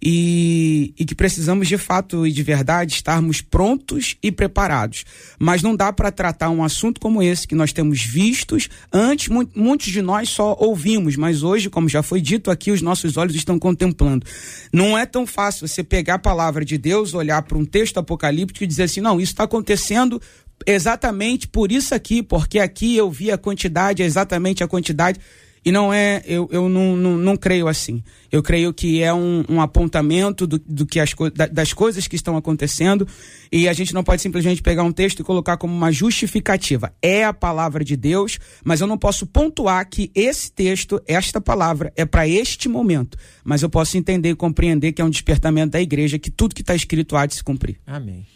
e, 0.02 0.94
e 0.98 1.04
que 1.04 1.14
precisamos 1.14 1.68
de 1.68 1.76
fato 1.76 2.26
e 2.26 2.32
de 2.32 2.42
verdade 2.42 2.94
estarmos 2.94 3.40
prontos 3.40 4.16
e 4.22 4.32
preparados. 4.32 5.04
Mas 5.38 5.62
não 5.62 5.76
dá 5.76 5.92
para 5.92 6.10
tratar 6.10 6.50
um 6.50 6.64
assunto 6.64 7.00
como 7.00 7.22
esse 7.22 7.46
que 7.46 7.54
nós 7.54 7.72
temos 7.72 8.02
vistos 8.02 8.68
antes, 8.92 9.28
mu 9.28 9.48
muitos 9.54 9.88
de 9.88 10.00
nós 10.00 10.28
só 10.30 10.56
ouvimos, 10.58 11.16
mas 11.16 11.42
hoje, 11.42 11.68
como 11.68 11.88
já 11.88 12.02
foi 12.02 12.20
dito 12.20 12.50
aqui, 12.50 12.70
os 12.70 12.80
nossos 12.80 13.16
olhos 13.16 13.34
estão 13.34 13.58
contemplando. 13.58 14.24
Não 14.72 14.96
é 14.96 15.04
tão 15.04 15.26
fácil 15.26 15.68
você 15.68 15.82
pegar 15.82 16.14
a 16.14 16.18
palavra 16.18 16.64
de 16.64 16.78
Deus, 16.78 17.14
olhar 17.14 17.42
para 17.42 17.58
um 17.58 17.64
texto 17.64 17.98
apocalíptico 17.98 18.64
e 18.64 18.66
dizer 18.66 18.84
assim: 18.84 19.00
não, 19.00 19.20
isso 19.20 19.32
está 19.32 19.44
acontecendo 19.44 20.20
exatamente 20.66 21.48
por 21.48 21.72
isso 21.72 21.94
aqui, 21.94 22.22
porque 22.22 22.58
aqui 22.58 22.96
eu 22.96 23.10
vi 23.10 23.30
a 23.30 23.38
quantidade, 23.38 24.02
exatamente 24.02 24.62
a 24.62 24.68
quantidade. 24.68 25.20
E 25.62 25.70
não 25.70 25.92
é, 25.92 26.22
eu, 26.24 26.48
eu 26.50 26.70
não, 26.70 26.96
não, 26.96 27.18
não 27.18 27.36
creio 27.36 27.68
assim. 27.68 28.02
Eu 28.32 28.42
creio 28.42 28.72
que 28.72 29.02
é 29.02 29.12
um, 29.12 29.44
um 29.46 29.60
apontamento 29.60 30.46
do, 30.46 30.58
do 30.58 30.86
que 30.86 30.98
as, 30.98 31.12
da- 31.34 31.48
das 31.48 31.74
coisas 31.74 32.08
que 32.08 32.16
estão 32.16 32.34
acontecendo 32.34 33.06
e 33.52 33.68
a 33.68 33.72
gente 33.74 33.92
não 33.92 34.02
pode 34.02 34.22
simplesmente 34.22 34.62
pegar 34.62 34.82
um 34.84 34.92
texto 34.92 35.20
e 35.20 35.22
colocar 35.24 35.58
como 35.58 35.74
uma 35.74 35.92
justificativa. 35.92 36.94
É 37.02 37.24
a 37.24 37.34
palavra 37.34 37.84
de 37.84 37.94
Deus, 37.94 38.38
mas 38.64 38.80
eu 38.80 38.86
não 38.86 38.96
posso 38.96 39.26
pontuar 39.26 39.86
que 39.86 40.10
esse 40.14 40.50
texto, 40.50 40.98
esta 41.06 41.42
palavra, 41.42 41.92
é 41.94 42.06
para 42.06 42.26
este 42.26 42.66
momento. 42.66 43.18
Mas 43.44 43.62
eu 43.62 43.68
posso 43.68 43.98
entender 43.98 44.30
e 44.30 44.34
compreender 44.34 44.92
que 44.92 45.02
é 45.02 45.04
um 45.04 45.10
despertamento 45.10 45.72
da 45.72 45.80
igreja, 45.80 46.18
que 46.18 46.30
tudo 46.30 46.54
que 46.54 46.62
está 46.62 46.74
escrito 46.74 47.16
há 47.16 47.26
de 47.26 47.34
se 47.34 47.44
cumprir. 47.44 47.78
Amém. 47.86 48.26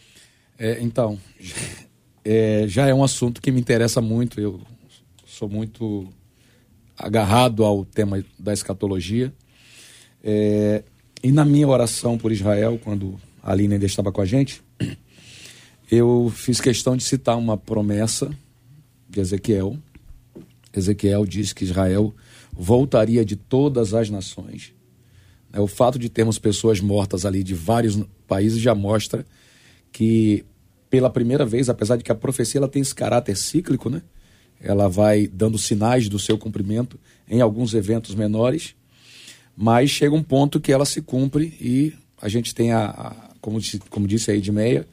É, 0.58 0.78
então, 0.82 1.18
é, 2.24 2.66
já 2.68 2.86
é 2.86 2.92
um 2.94 3.02
assunto 3.02 3.40
que 3.40 3.50
me 3.50 3.60
interessa 3.60 4.00
muito. 4.00 4.40
Eu 4.40 4.60
sou 5.26 5.48
muito 5.48 6.06
agarrado 6.96 7.64
ao 7.64 7.84
tema 7.84 8.24
da 8.38 8.52
escatologia. 8.52 9.32
É, 10.22 10.82
e 11.22 11.30
na 11.32 11.44
minha 11.44 11.68
oração 11.68 12.16
por 12.16 12.32
Israel, 12.32 12.78
quando 12.82 13.20
a 13.42 13.52
Aline 13.52 13.74
ainda 13.74 13.86
estava 13.86 14.12
com 14.12 14.20
a 14.20 14.24
gente, 14.24 14.62
eu 15.90 16.32
fiz 16.34 16.60
questão 16.60 16.96
de 16.96 17.02
citar 17.02 17.36
uma 17.36 17.56
promessa 17.56 18.30
de 19.08 19.20
Ezequiel. 19.20 19.76
Ezequiel 20.74 21.24
diz 21.24 21.52
que 21.52 21.64
Israel 21.64 22.14
voltaria 22.52 23.24
de 23.24 23.36
todas 23.36 23.94
as 23.94 24.10
nações. 24.10 24.72
É, 25.52 25.60
O 25.60 25.66
fato 25.66 25.98
de 25.98 26.08
termos 26.08 26.38
pessoas 26.38 26.80
mortas 26.80 27.24
ali 27.24 27.42
de 27.42 27.54
vários 27.54 27.98
países 28.26 28.60
já 28.60 28.74
mostra 28.74 29.24
que 29.92 30.44
pela 30.90 31.10
primeira 31.10 31.44
vez, 31.44 31.68
apesar 31.68 31.96
de 31.96 32.04
que 32.04 32.12
a 32.12 32.14
profecia 32.14 32.58
ela 32.58 32.68
tem 32.68 32.80
esse 32.80 32.94
caráter 32.94 33.36
cíclico, 33.36 33.90
né? 33.90 34.02
Ela 34.60 34.88
vai 34.88 35.26
dando 35.26 35.58
sinais 35.58 36.08
do 36.08 36.18
seu 36.18 36.38
cumprimento 36.38 36.98
em 37.28 37.40
alguns 37.40 37.74
eventos 37.74 38.14
menores, 38.14 38.74
mas 39.56 39.90
chega 39.90 40.14
um 40.14 40.22
ponto 40.22 40.60
que 40.60 40.72
ela 40.72 40.84
se 40.84 41.00
cumpre 41.02 41.54
e 41.60 41.92
a 42.20 42.28
gente 42.28 42.54
tem 42.54 42.72
a, 42.72 42.86
a- 42.86 43.30
como, 43.40 43.58
como 43.90 44.06
disse 44.06 44.30
a 44.30 44.34
Edmeia, 44.34 44.86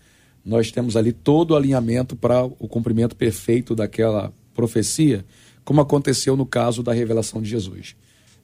nós 0.44 0.72
temos 0.72 0.98
ali 0.98 1.12
todo 1.14 1.52
o 1.52 1.56
alinhamento 1.56 2.16
para 2.16 2.44
o 2.44 2.68
cumprimento 2.68 3.16
perfeito 3.16 3.76
daquela 3.76 4.34
profecia, 4.54 5.24
como 5.64 5.80
aconteceu 5.82 6.36
no 6.36 6.46
caso 6.46 6.84
da 6.84 6.92
revelação 6.94 7.42
de 7.42 7.50
Jesus. 7.50 7.96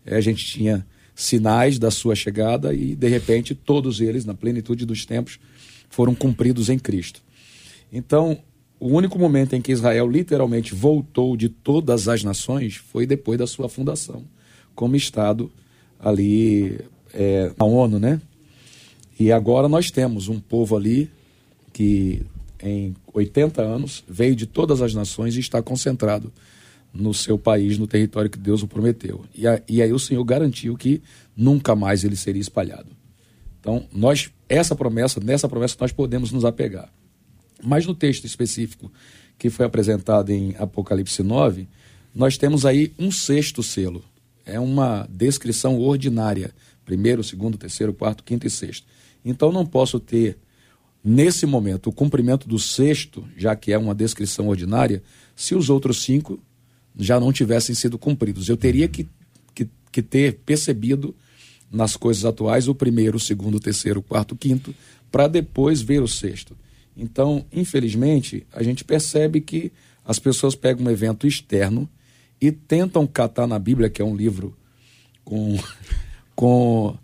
É, 0.06 0.16
a 0.16 0.22
gente 0.22 0.46
tinha 0.46 0.86
sinais 1.16 1.80
da 1.80 1.90
sua 1.92 2.16
chegada 2.16 2.74
e, 2.74 2.96
de 2.96 3.08
repente, 3.08 3.56
todos 3.56 4.00
eles, 4.00 4.24
na 4.24 4.34
plenitude 4.36 4.86
dos 4.86 5.06
tempos, 5.06 5.40
foram 5.90 6.14
cumpridos 6.14 6.70
em 6.70 6.78
Cristo. 6.78 7.22
Então, 7.92 8.38
o 8.80 8.88
único 8.90 9.18
momento 9.18 9.54
em 9.56 9.62
que 9.62 9.72
Israel 9.72 10.08
literalmente 10.08 10.74
voltou 10.76 11.36
de 11.36 11.50
todas 11.50 12.08
as 12.08 12.24
nações 12.24 12.76
foi 12.76 13.06
depois 13.06 13.38
da 13.40 13.48
sua 13.48 13.68
fundação, 13.68 14.24
como 14.76 14.96
Estado 14.96 15.52
ali 16.00 16.80
é, 17.14 17.52
na 17.58 17.66
ONU, 17.66 18.00
né? 18.00 18.22
E 19.20 19.32
agora 19.32 19.68
nós 19.68 19.90
temos 19.90 20.28
um 20.28 20.40
povo 20.40 20.76
ali 20.76 21.10
que 21.74 22.22
em 22.62 22.96
80 23.14 23.62
anos 23.62 24.04
veio 24.08 24.36
de 24.36 24.46
todas 24.46 24.82
as 24.82 24.94
nações 24.94 25.36
e 25.36 25.40
está 25.40 25.62
concentrado 25.62 26.32
no 26.94 27.14
seu 27.14 27.38
país, 27.38 27.78
no 27.78 27.88
território 27.88 28.30
que 28.30 28.38
Deus 28.38 28.64
o 28.64 28.68
prometeu. 28.68 29.24
E, 29.36 29.48
a- 29.48 29.62
e 29.68 29.82
aí 29.82 29.92
o 29.92 30.00
Senhor 30.00 30.24
garantiu 30.24 30.76
que 30.78 31.02
nunca 31.36 31.76
mais 31.76 32.04
ele 32.04 32.16
seria 32.16 32.42
espalhado. 32.42 32.90
Então, 33.60 33.86
nós 33.92 34.30
essa 34.48 34.76
promessa, 34.76 35.20
nessa 35.20 35.50
promessa 35.50 35.76
nós 35.80 35.92
podemos 35.92 36.32
nos 36.32 36.46
apegar. 36.46 36.92
Mas 37.64 37.86
no 37.86 37.96
texto 37.96 38.26
específico 38.26 38.92
que 39.38 39.50
foi 39.50 39.66
apresentado 39.66 40.32
em 40.32 40.56
Apocalipse 40.58 41.22
9, 41.22 41.68
nós 42.14 42.38
temos 42.38 42.66
aí 42.66 42.94
um 42.98 43.12
sexto 43.12 43.62
selo. 43.62 44.04
É 44.46 44.60
uma 44.60 45.08
descrição 45.10 45.80
ordinária. 45.80 46.52
Primeiro, 46.86 47.24
segundo, 47.24 47.58
terceiro, 47.58 47.94
quarto, 47.94 48.24
quinto 48.24 48.48
e 48.48 48.50
sexto. 48.50 48.88
Então 49.24 49.52
não 49.52 49.66
posso 49.66 50.00
ter, 50.00 50.38
nesse 51.04 51.46
momento, 51.46 51.90
o 51.90 51.94
cumprimento 51.94 52.48
do 52.48 52.58
sexto, 52.58 53.28
já 53.36 53.56
que 53.56 53.72
é 53.72 53.78
uma 53.78 53.94
descrição 53.94 54.48
ordinária, 54.48 55.04
se 55.36 55.54
os 55.54 55.70
outros 55.70 56.02
cinco 56.02 56.40
já 56.98 57.20
não 57.20 57.32
tivessem 57.32 57.76
sido 57.76 57.98
cumpridos. 57.98 58.50
Eu 58.50 58.58
teria 58.58 58.88
que, 58.88 59.08
que, 59.54 59.68
que 59.92 60.02
ter 60.02 60.40
percebido 60.46 61.14
nas 61.72 61.96
coisas 61.96 62.26
atuais 62.26 62.68
o 62.68 62.74
primeiro, 62.74 63.18
o 63.18 63.20
segundo, 63.20 63.56
o 63.56 63.60
terceiro, 63.60 64.00
o 64.00 64.04
quarto, 64.04 64.32
o 64.32 64.38
quinto, 64.38 64.74
para 65.12 65.28
depois 65.28 65.82
ver 65.82 66.02
o 66.02 66.08
sexto. 66.08 66.58
Então, 66.98 67.46
infelizmente, 67.52 68.46
a 68.52 68.64
gente 68.64 68.84
percebe 68.84 69.40
que 69.42 69.72
as 70.04 70.18
pessoas 70.20 70.56
pegam 70.56 70.86
um 70.86 70.90
evento 70.90 71.28
externo 71.28 71.88
e 72.42 72.52
tentam 72.52 73.06
catar 73.06 73.46
na 73.46 73.60
Bíblia, 73.60 73.90
que 73.90 74.02
é 74.02 74.06
um 74.06 74.16
livro 74.16 74.56
com, 75.24 75.58
com 76.36 76.98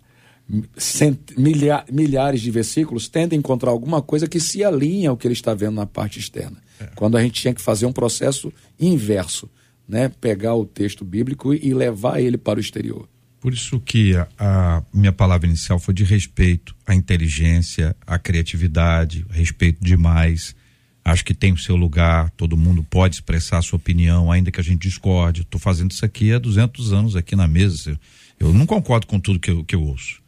cent- 0.76 1.36
milha- 1.36 1.84
milhares 1.90 2.40
de 2.40 2.50
versículos, 2.50 3.08
tenta 3.08 3.34
encontrar 3.34 3.70
alguma 3.70 4.02
coisa 4.02 4.26
que 4.26 4.40
se 4.40 4.64
alinha 4.64 5.10
ao 5.10 5.16
que 5.16 5.26
ele 5.26 5.34
está 5.34 5.54
vendo 5.54 5.74
na 5.74 5.86
parte 5.86 6.18
externa. 6.18 6.62
Quando 6.96 7.16
a 7.16 7.22
gente 7.22 7.40
tinha 7.40 7.54
que 7.54 7.60
fazer 7.62 7.86
um 7.86 7.92
processo 7.92 8.52
inverso, 8.80 9.48
né? 9.88 10.08
pegar 10.20 10.54
o 10.54 10.64
texto 10.64 11.04
bíblico 11.04 11.54
e 11.54 11.72
levar 11.72 12.20
ele 12.20 12.36
para 12.36 12.58
o 12.58 12.60
exterior. 12.60 13.08
Por 13.44 13.52
isso 13.52 13.78
que 13.78 14.16
a, 14.16 14.26
a 14.38 14.82
minha 14.90 15.12
palavra 15.12 15.46
inicial 15.46 15.78
foi 15.78 15.92
de 15.92 16.02
respeito 16.02 16.74
à 16.86 16.94
inteligência, 16.94 17.94
à 18.06 18.18
criatividade, 18.18 19.22
respeito 19.28 19.84
demais. 19.84 20.56
Acho 21.04 21.22
que 21.22 21.34
tem 21.34 21.52
o 21.52 21.58
seu 21.58 21.76
lugar, 21.76 22.30
todo 22.38 22.56
mundo 22.56 22.82
pode 22.82 23.16
expressar 23.16 23.58
a 23.58 23.62
sua 23.62 23.76
opinião, 23.76 24.32
ainda 24.32 24.50
que 24.50 24.58
a 24.58 24.64
gente 24.64 24.88
discorde. 24.88 25.42
Estou 25.42 25.60
fazendo 25.60 25.90
isso 25.90 26.06
aqui 26.06 26.32
há 26.32 26.38
200 26.38 26.94
anos 26.94 27.16
aqui 27.16 27.36
na 27.36 27.46
mesa. 27.46 28.00
Eu, 28.40 28.50
não 28.50 28.64
concordo 28.64 29.06
com 29.06 29.20
tudo 29.20 29.38
que 29.38 29.50
eu, 29.50 29.62
que 29.62 29.76
eu 29.76 29.82
ouço. 29.82 30.22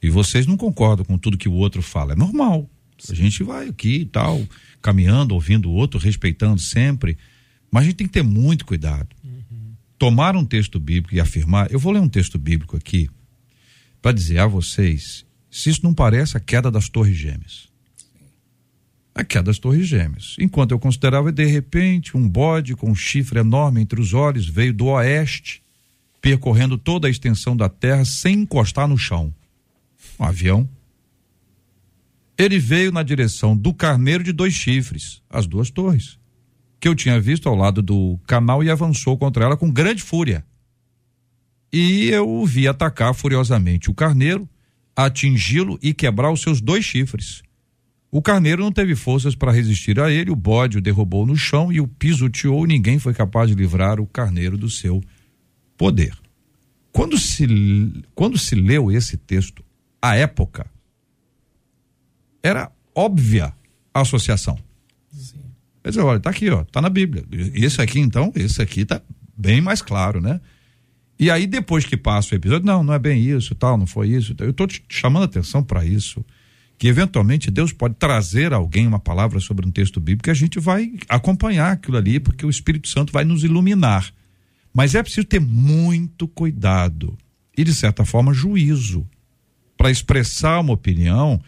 E 0.00 0.08
vocês 0.08 0.46
não 0.46 0.56
concordam 0.56 1.04
com 1.04 1.18
tudo 1.18 1.36
que 1.36 1.48
o 1.48 1.54
outro 1.54 1.82
fala. 1.82 2.12
É 2.12 2.16
normal. 2.16 2.70
A 3.10 3.14
gente 3.14 3.42
vai 3.42 3.68
aqui 3.68 4.02
e 4.02 4.04
tal, 4.04 4.40
caminhando, 4.80 5.34
ouvindo 5.34 5.68
o 5.68 5.74
outro, 5.74 5.98
respeitando 5.98 6.60
sempre. 6.60 7.18
Mas 7.68 7.82
a 7.82 7.86
gente 7.86 7.96
tem 7.96 8.06
que 8.06 8.12
ter 8.12 8.22
muito 8.22 8.64
cuidado 8.64 9.08
tomar 10.00 10.34
um 10.34 10.46
texto 10.46 10.80
bíblico 10.80 11.14
e 11.14 11.20
afirmar. 11.20 11.70
Eu 11.70 11.78
vou 11.78 11.92
ler 11.92 12.00
um 12.00 12.08
texto 12.08 12.38
bíblico 12.38 12.74
aqui 12.74 13.10
para 14.00 14.12
dizer 14.12 14.38
a 14.38 14.46
vocês 14.46 15.26
se 15.50 15.68
isso 15.68 15.84
não 15.84 15.92
parece 15.92 16.38
a 16.38 16.40
queda 16.40 16.70
das 16.70 16.88
Torres 16.88 17.18
Gêmeas. 17.18 17.68
A 19.14 19.22
queda 19.22 19.44
das 19.44 19.58
Torres 19.58 19.86
Gêmeas. 19.86 20.36
Enquanto 20.40 20.70
eu 20.70 20.78
considerava, 20.78 21.30
de 21.30 21.44
repente, 21.44 22.16
um 22.16 22.26
bode 22.26 22.74
com 22.74 22.90
um 22.90 22.94
chifre 22.94 23.40
enorme 23.40 23.82
entre 23.82 24.00
os 24.00 24.14
olhos 24.14 24.48
veio 24.48 24.72
do 24.72 24.86
oeste, 24.86 25.62
percorrendo 26.18 26.78
toda 26.78 27.06
a 27.06 27.10
extensão 27.10 27.54
da 27.54 27.68
terra 27.68 28.06
sem 28.06 28.40
encostar 28.40 28.88
no 28.88 28.96
chão. 28.96 29.34
Um 30.18 30.24
avião. 30.24 30.66
Ele 32.38 32.58
veio 32.58 32.90
na 32.90 33.02
direção 33.02 33.54
do 33.54 33.74
carneiro 33.74 34.24
de 34.24 34.32
dois 34.32 34.54
chifres, 34.54 35.20
as 35.28 35.46
duas 35.46 35.68
torres 35.68 36.19
que 36.80 36.88
eu 36.88 36.94
tinha 36.94 37.20
visto 37.20 37.48
ao 37.48 37.54
lado 37.54 37.82
do 37.82 38.18
canal 38.26 38.64
e 38.64 38.70
avançou 38.70 39.18
contra 39.18 39.44
ela 39.44 39.56
com 39.56 39.70
grande 39.70 40.02
fúria. 40.02 40.44
E 41.72 42.08
eu 42.08 42.44
vi 42.46 42.66
atacar 42.66 43.14
furiosamente 43.14 43.90
o 43.90 43.94
carneiro, 43.94 44.48
atingi-lo 44.96 45.78
e 45.82 45.92
quebrar 45.92 46.32
os 46.32 46.40
seus 46.40 46.60
dois 46.60 46.84
chifres. 46.84 47.42
O 48.10 48.20
carneiro 48.20 48.62
não 48.62 48.72
teve 48.72 48.96
forças 48.96 49.36
para 49.36 49.52
resistir 49.52 50.00
a 50.00 50.10
ele, 50.10 50.30
o 50.30 50.36
bode 50.36 50.78
o 50.78 50.80
derrubou 50.80 51.24
no 51.24 51.36
chão 51.36 51.70
e 51.70 51.80
o 51.80 51.86
pisoteou, 51.86 52.66
ninguém 52.66 52.98
foi 52.98 53.14
capaz 53.14 53.48
de 53.48 53.54
livrar 53.54 54.00
o 54.00 54.06
carneiro 54.06 54.58
do 54.58 54.68
seu 54.68 55.00
poder. 55.76 56.16
Quando 56.90 57.16
se, 57.16 57.46
quando 58.14 58.36
se 58.36 58.56
leu 58.56 58.90
esse 58.90 59.16
texto, 59.16 59.62
à 60.02 60.16
época, 60.16 60.66
era 62.42 62.72
óbvia 62.94 63.54
a 63.94 64.00
associação. 64.00 64.58
Quer 65.82 65.90
dizer, 65.90 66.02
olha, 66.02 66.20
tá 66.20 66.30
aqui, 66.30 66.50
ó, 66.50 66.64
tá 66.64 66.80
na 66.80 66.88
Bíblia. 66.88 67.24
Esse 67.54 67.80
aqui, 67.80 68.00
então, 68.00 68.32
esse 68.34 68.60
aqui 68.60 68.84
tá 68.84 69.00
bem 69.36 69.60
mais 69.60 69.80
claro, 69.80 70.20
né? 70.20 70.40
E 71.18 71.30
aí, 71.30 71.46
depois 71.46 71.84
que 71.84 71.96
passa 71.96 72.34
o 72.34 72.36
episódio, 72.36 72.66
não, 72.66 72.82
não 72.82 72.94
é 72.94 72.98
bem 72.98 73.20
isso, 73.20 73.54
tal, 73.54 73.76
não 73.76 73.86
foi 73.86 74.08
isso. 74.08 74.34
Eu 74.38 74.50
estou 74.50 74.66
te 74.66 74.82
chamando 74.88 75.24
atenção 75.24 75.62
para 75.62 75.84
isso. 75.84 76.24
Que 76.78 76.88
eventualmente 76.88 77.50
Deus 77.50 77.72
pode 77.72 77.94
trazer 77.96 78.54
a 78.54 78.56
alguém 78.56 78.86
uma 78.86 78.98
palavra 78.98 79.38
sobre 79.38 79.66
um 79.66 79.70
texto 79.70 80.00
bíblico 80.00 80.30
e 80.30 80.32
a 80.32 80.34
gente 80.34 80.58
vai 80.58 80.94
acompanhar 81.10 81.72
aquilo 81.72 81.98
ali, 81.98 82.18
porque 82.18 82.46
o 82.46 82.48
Espírito 82.48 82.88
Santo 82.88 83.12
vai 83.12 83.22
nos 83.22 83.44
iluminar. 83.44 84.10
Mas 84.72 84.94
é 84.94 85.02
preciso 85.02 85.26
ter 85.26 85.40
muito 85.40 86.26
cuidado 86.26 87.18
e, 87.56 87.64
de 87.64 87.74
certa 87.74 88.06
forma, 88.06 88.32
juízo 88.32 89.06
para 89.76 89.90
expressar 89.90 90.60
uma 90.60 90.72
opinião, 90.72 91.38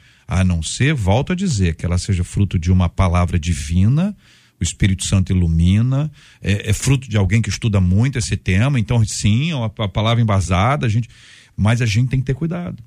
a 0.41 0.45
não 0.45 0.62
ser, 0.62 0.95
volto 0.95 1.33
a 1.33 1.37
dizer, 1.37 1.74
que 1.74 1.85
ela 1.85 1.99
seja 1.99 2.24
fruto 2.24 2.59
de 2.59 2.70
uma 2.72 2.89
palavra 2.89 3.39
divina 3.39 4.16
o 4.59 4.62
Espírito 4.62 5.05
Santo 5.05 5.33
ilumina, 5.33 6.11
é, 6.41 6.70
é, 6.70 6.72
fruto 6.72 7.09
de 7.09 7.16
alguém 7.16 7.43
que 7.43 7.49
estuda 7.49 7.80
muito 7.80 8.16
esse 8.16 8.37
tema, 8.37 8.78
então 8.78 9.05
sim, 9.05 9.51
é 9.51 9.57
uma, 9.57 9.70
uma 9.76 9.89
palavra 9.89 10.22
embasada, 10.22 10.87
a 10.87 10.89
gente, 10.89 11.09
mas 11.57 11.83
a 11.83 11.87
gente 11.87 12.09
tem 12.09 12.20
que 12.20 12.26
ter 12.26 12.35
cuidado 12.35 12.83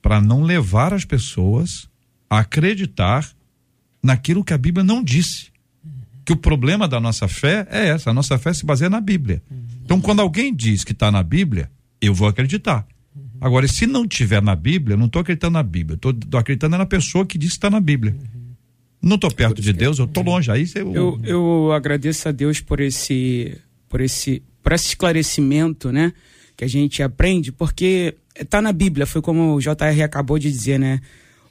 para 0.00 0.20
não 0.20 0.42
levar 0.42 0.94
as 0.94 1.04
pessoas 1.04 1.88
a 2.30 2.38
acreditar 2.38 3.28
naquilo 4.00 4.44
que 4.44 4.54
a 4.54 4.58
Bíblia 4.58 4.84
não 4.84 5.02
disse. 5.02 5.48
Que 6.24 6.32
o 6.32 6.36
problema 6.36 6.86
da 6.86 7.00
nossa 7.00 7.26
fé 7.26 7.66
é 7.70 7.88
essa, 7.88 8.10
a 8.10 8.14
nossa 8.14 8.38
fé 8.38 8.52
se 8.54 8.64
baseia 8.64 8.90
na 8.90 9.00
Bíblia. 9.00 9.42
Então, 9.84 10.00
quando 10.00 10.20
alguém 10.20 10.54
diz 10.54 10.84
que 10.84 10.92
está 10.92 11.10
na 11.10 11.22
Bíblia, 11.22 11.70
eu 12.00 12.14
vou 12.14 12.28
acreditar. 12.28 12.86
Agora, 13.40 13.68
se 13.68 13.86
não 13.86 14.06
tiver 14.06 14.42
na 14.42 14.54
Bíblia, 14.54 14.94
eu 14.94 14.98
não 14.98 15.06
estou 15.06 15.20
acreditando 15.20 15.54
na 15.54 15.62
Bíblia, 15.62 15.96
estou 15.96 16.38
acreditando 16.38 16.76
na 16.78 16.86
pessoa 16.86 17.26
que 17.26 17.38
disse 17.38 17.52
que 17.52 17.58
está 17.58 17.70
na 17.70 17.80
Bíblia. 17.80 18.16
Não 19.00 19.16
estou 19.16 19.30
perto 19.30 19.62
de 19.62 19.72
Deus, 19.72 19.98
eu 19.98 20.06
estou 20.06 20.22
longe. 20.22 20.50
Aí 20.50 20.66
eu... 20.74 20.94
eu... 20.94 21.20
eu 21.24 21.72
agradeço 21.72 22.28
a 22.28 22.32
Deus 22.32 22.60
por 22.60 22.80
esse 22.80 23.56
por 23.88 24.00
esse 24.00 24.42
por 24.62 24.72
esse 24.72 24.88
esclarecimento, 24.88 25.92
né, 25.92 26.12
que 26.56 26.64
a 26.64 26.68
gente 26.68 27.00
aprende, 27.00 27.52
porque 27.52 28.16
está 28.34 28.60
na 28.60 28.72
Bíblia, 28.72 29.06
foi 29.06 29.22
como 29.22 29.54
o 29.54 29.60
JR 29.60 30.02
acabou 30.04 30.38
de 30.38 30.50
dizer, 30.50 30.78
né? 30.78 31.00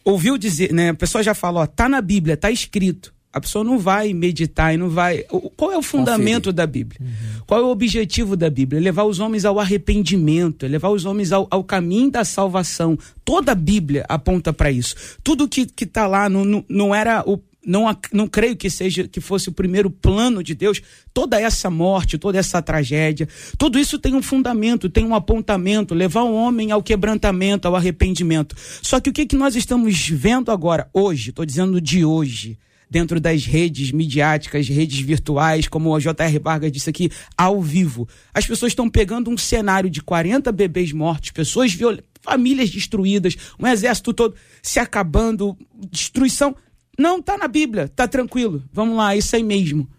Ouviu 0.03 0.37
dizer, 0.37 0.73
né? 0.73 0.89
A 0.89 0.93
pessoa 0.93 1.23
já 1.23 1.33
falou, 1.33 1.63
ó, 1.63 1.65
tá 1.65 1.87
na 1.87 2.01
Bíblia, 2.01 2.33
está 2.33 2.51
escrito. 2.51 3.14
A 3.35 3.41
pessoa 3.41 3.65
não 3.65 3.77
vai 3.77 4.13
meditar 4.13 4.73
e 4.73 4.77
não 4.77 4.89
vai. 4.89 5.23
Qual 5.57 5.69
é 5.69 5.77
o 5.77 5.81
fundamento 5.81 6.53
da 6.53 6.65
Bíblia? 6.65 7.01
Uhum. 7.01 7.41
Qual 7.45 7.59
é 7.59 7.63
o 7.63 7.67
objetivo 7.67 8.37
da 8.37 8.49
Bíblia? 8.49 8.81
Levar 8.81 9.03
os 9.03 9.19
homens 9.19 9.43
ao 9.43 9.59
arrependimento, 9.59 10.65
levar 10.65 10.87
os 10.87 11.03
homens 11.03 11.33
ao, 11.33 11.45
ao 11.51 11.61
caminho 11.61 12.09
da 12.09 12.23
salvação. 12.23 12.97
Toda 13.25 13.51
a 13.51 13.55
Bíblia 13.55 14.05
aponta 14.07 14.53
para 14.53 14.71
isso. 14.71 14.95
Tudo 15.21 15.49
que 15.49 15.67
está 15.81 16.07
lá 16.07 16.29
não, 16.29 16.45
não, 16.45 16.65
não 16.69 16.95
era 16.95 17.25
o, 17.27 17.37
não, 17.65 17.85
não 18.13 18.25
creio 18.25 18.55
que 18.55 18.69
seja 18.69 19.05
que 19.05 19.19
fosse 19.19 19.49
o 19.49 19.51
primeiro 19.51 19.89
plano 19.89 20.41
de 20.41 20.55
Deus. 20.55 20.81
Toda 21.13 21.37
essa 21.37 21.69
morte, 21.69 22.17
toda 22.17 22.37
essa 22.37 22.61
tragédia, 22.61 23.27
tudo 23.57 23.77
isso 23.77 23.99
tem 23.99 24.15
um 24.15 24.21
fundamento, 24.21 24.89
tem 24.89 25.03
um 25.03 25.13
apontamento, 25.15 25.93
levar 25.93 26.23
o 26.23 26.33
homem 26.33 26.71
ao 26.71 26.81
quebrantamento, 26.81 27.67
ao 27.67 27.75
arrependimento. 27.75 28.55
Só 28.81 28.99
que 29.01 29.09
o 29.09 29.13
que, 29.13 29.25
que 29.25 29.35
nós 29.35 29.57
estamos 29.57 30.07
vendo 30.07 30.51
agora, 30.51 30.87
hoje, 30.93 31.31
estou 31.31 31.45
dizendo 31.45 31.81
de 31.81 32.05
hoje, 32.05 32.57
dentro 32.95 33.19
das 33.19 33.45
redes 33.45 33.91
midiáticas, 33.91 34.69
redes 34.69 35.01
virtuais, 35.01 35.67
como 35.67 35.93
o 35.93 35.99
J.R. 35.99 36.39
Vargas 36.39 36.71
disse 36.71 36.89
aqui, 36.89 37.11
ao 37.37 37.61
vivo. 37.61 38.07
As 38.33 38.47
pessoas 38.47 38.71
estão 38.71 38.89
pegando 38.89 39.29
um 39.29 39.37
cenário 39.37 39.89
de 39.89 40.01
40 40.01 40.49
bebês 40.53 40.93
mortos, 40.93 41.31
pessoas 41.31 41.73
violentas, 41.73 42.05
famílias 42.21 42.69
destruídas, 42.69 43.35
um 43.59 43.67
exército 43.67 44.13
todo 44.13 44.35
se 44.63 44.79
acabando, 44.79 45.57
destruição. 45.91 46.55
Não, 46.97 47.21
tá 47.21 47.37
na 47.37 47.49
Bíblia, 47.49 47.89
tá 47.89 48.07
tranquilo. 48.07 48.63
Vamos 48.71 48.95
lá, 48.95 49.13
isso 49.13 49.35
aí 49.35 49.43
mesmo. 49.43 49.89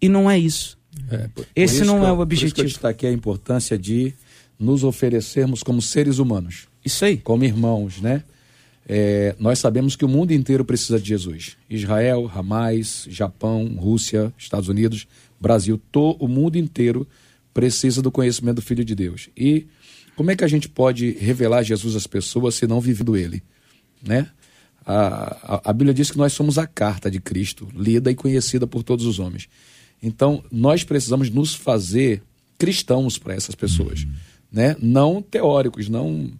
E 0.00 0.08
não 0.08 0.30
é 0.30 0.38
isso. 0.38 0.78
É, 1.10 1.28
por, 1.28 1.46
Esse 1.54 1.80
por 1.80 1.84
não 1.84 2.06
é 2.06 2.10
o 2.10 2.20
objetivo. 2.20 2.40
Por 2.40 2.46
isso 2.46 2.54
que 2.54 2.60
eu 2.62 2.64
destaquei 2.68 3.10
a 3.10 3.12
importância 3.12 3.76
de 3.76 4.14
nos 4.58 4.82
oferecermos 4.82 5.62
como 5.62 5.82
seres 5.82 6.16
humanos. 6.16 6.68
Isso 6.82 7.04
aí. 7.04 7.18
Como 7.18 7.44
irmãos, 7.44 8.00
né? 8.00 8.24
É, 8.88 9.34
nós 9.38 9.58
sabemos 9.58 9.96
que 9.96 10.04
o 10.04 10.08
mundo 10.08 10.32
inteiro 10.32 10.64
precisa 10.64 11.00
de 11.00 11.08
Jesus. 11.08 11.56
Israel, 11.68 12.30
Hamas, 12.32 13.06
Japão, 13.10 13.66
Rússia, 13.76 14.32
Estados 14.38 14.68
Unidos, 14.68 15.08
Brasil, 15.40 15.80
to, 15.90 16.16
o 16.20 16.28
mundo 16.28 16.56
inteiro 16.56 17.06
precisa 17.52 18.00
do 18.00 18.12
conhecimento 18.12 18.56
do 18.56 18.62
Filho 18.62 18.84
de 18.84 18.94
Deus. 18.94 19.28
E 19.36 19.66
como 20.14 20.30
é 20.30 20.36
que 20.36 20.44
a 20.44 20.48
gente 20.48 20.68
pode 20.68 21.10
revelar 21.12 21.62
Jesus 21.62 21.96
às 21.96 22.06
pessoas 22.06 22.54
se 22.54 22.66
não 22.66 22.80
vivendo 22.80 23.16
ele? 23.16 23.42
Né? 24.06 24.28
A, 24.84 25.54
a, 25.54 25.70
a, 25.70 25.72
Bíblia 25.72 25.92
diz 25.92 26.10
que 26.10 26.18
nós 26.18 26.32
somos 26.32 26.56
a 26.58 26.66
carta 26.66 27.10
de 27.10 27.20
Cristo, 27.20 27.68
lida 27.74 28.10
e 28.10 28.14
conhecida 28.14 28.66
por 28.68 28.84
todos 28.84 29.04
os 29.04 29.18
homens. 29.18 29.48
Então, 30.00 30.44
nós 30.50 30.84
precisamos 30.84 31.28
nos 31.28 31.54
fazer 31.54 32.22
cristãos 32.56 33.18
para 33.18 33.34
essas 33.34 33.54
pessoas, 33.54 34.06
né? 34.50 34.76
Não 34.80 35.20
teóricos, 35.20 35.88
não 35.88 36.30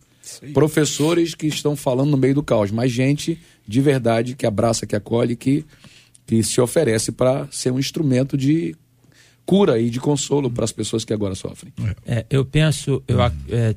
professores 0.53 1.35
que 1.35 1.47
estão 1.47 1.77
falando 1.77 2.11
no 2.11 2.17
meio 2.17 2.35
do 2.35 2.43
caos, 2.43 2.71
mas 2.71 2.91
gente 2.91 3.39
de 3.67 3.81
verdade 3.81 4.35
que 4.35 4.47
abraça, 4.47 4.87
que 4.87 4.95
acolhe, 4.95 5.37
que, 5.37 5.65
que 6.27 6.43
se 6.43 6.61
oferece 6.61 7.13
para 7.13 7.49
ser 7.51 7.73
um 7.73 7.79
instrumento 7.79 8.37
de 8.37 8.77
cura 9.45 9.79
e 9.79 9.91
de 9.91 10.01
consolo 10.01 10.51
para 10.51 10.65
as 10.65 10.73
pessoas 10.73 11.05
que 11.05 11.13
agora 11.13 11.35
sofrem. 11.35 11.73
É, 12.05 12.27
eu 12.29 12.45
penso, 12.45 13.03
eu, 13.07 13.19
é, 13.49 13.77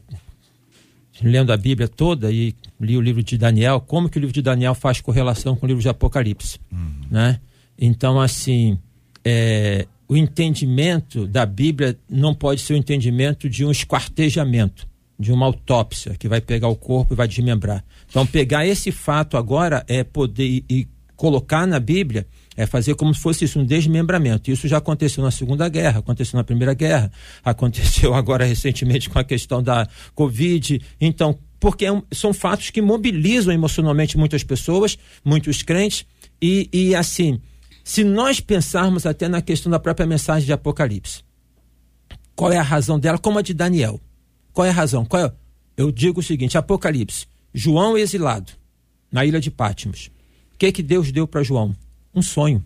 lendo 1.21 1.51
a 1.51 1.57
Bíblia 1.57 1.87
toda 1.87 2.31
e 2.31 2.55
li 2.79 2.97
o 2.97 3.01
livro 3.01 3.21
de 3.21 3.37
Daniel, 3.37 3.79
como 3.79 4.09
que 4.09 4.17
o 4.17 4.21
livro 4.21 4.33
de 4.33 4.41
Daniel 4.41 4.73
faz 4.73 4.99
correlação 4.99 5.55
com 5.55 5.65
o 5.65 5.67
livro 5.67 5.81
de 5.81 5.89
Apocalipse, 5.89 6.59
uhum. 6.71 7.01
né? 7.09 7.39
Então, 7.77 8.19
assim, 8.19 8.77
é, 9.23 9.87
o 10.07 10.17
entendimento 10.17 11.27
da 11.27 11.45
Bíblia 11.45 11.97
não 12.09 12.33
pode 12.33 12.61
ser 12.61 12.73
o 12.73 12.75
entendimento 12.75 13.47
de 13.47 13.63
um 13.63 13.71
esquartejamento, 13.71 14.87
de 15.19 15.33
uma 15.33 15.45
autópsia 15.45 16.15
que 16.17 16.29
vai 16.29 16.39
pegar 16.39 16.69
o 16.69 16.75
corpo 16.75 17.13
e 17.13 17.15
vai 17.15 17.27
desmembrar. 17.27 17.83
Então, 18.09 18.25
pegar 18.25 18.65
esse 18.65 18.91
fato 18.91 19.35
agora 19.35 19.83
é 19.87 20.03
poder 20.03 20.63
e, 20.69 20.87
colocar 21.19 21.67
na 21.67 21.81
Bíblia 21.81 22.25
é 22.55 22.65
fazer 22.65 22.95
como 22.95 23.13
se 23.13 23.19
fosse 23.19 23.43
isso, 23.43 23.59
um 23.59 23.65
desmembramento. 23.65 24.49
Isso 24.49 24.69
já 24.69 24.77
aconteceu 24.77 25.21
na 25.21 25.31
Segunda 25.31 25.67
Guerra, 25.67 25.99
aconteceu 25.99 26.37
na 26.37 26.45
Primeira 26.45 26.73
Guerra, 26.73 27.11
aconteceu 27.43 28.13
agora 28.13 28.45
recentemente 28.45 29.09
com 29.09 29.19
a 29.19 29.23
questão 29.23 29.61
da 29.61 29.85
Covid. 30.15 30.81
Então, 30.99 31.37
porque 31.59 31.85
é 31.85 32.01
são 32.13 32.33
fatos 32.33 32.69
que 32.69 32.81
mobilizam 32.81 33.53
emocionalmente 33.53 34.17
muitas 34.17 34.43
pessoas, 34.43 34.97
muitos 35.23 35.61
crentes, 35.61 36.05
e, 36.41 36.69
e 36.71 36.95
assim, 36.95 37.41
se 37.83 38.03
nós 38.03 38.39
pensarmos 38.39 39.05
até 39.05 39.27
na 39.27 39.41
questão 39.41 39.69
da 39.69 39.79
própria 39.79 40.07
mensagem 40.07 40.45
de 40.45 40.53
Apocalipse, 40.53 41.21
qual 42.33 42.53
é 42.53 42.57
a 42.57 42.63
razão 42.63 42.97
dela, 42.97 43.17
como 43.17 43.39
a 43.39 43.41
de 43.41 43.53
Daniel? 43.53 43.99
Qual 44.53 44.65
é 44.65 44.69
a 44.69 44.73
razão? 44.73 45.05
Qual 45.05 45.25
é? 45.25 45.31
Eu 45.77 45.91
digo 45.91 46.19
o 46.19 46.23
seguinte: 46.23 46.57
Apocalipse, 46.57 47.27
João 47.53 47.97
exilado 47.97 48.51
na 49.11 49.25
ilha 49.25 49.39
de 49.39 49.49
Pátimos. 49.49 50.11
O 50.53 50.57
que 50.57 50.71
que 50.71 50.83
Deus 50.83 51.11
deu 51.11 51.27
para 51.27 51.43
João? 51.43 51.75
Um 52.13 52.21
sonho. 52.21 52.63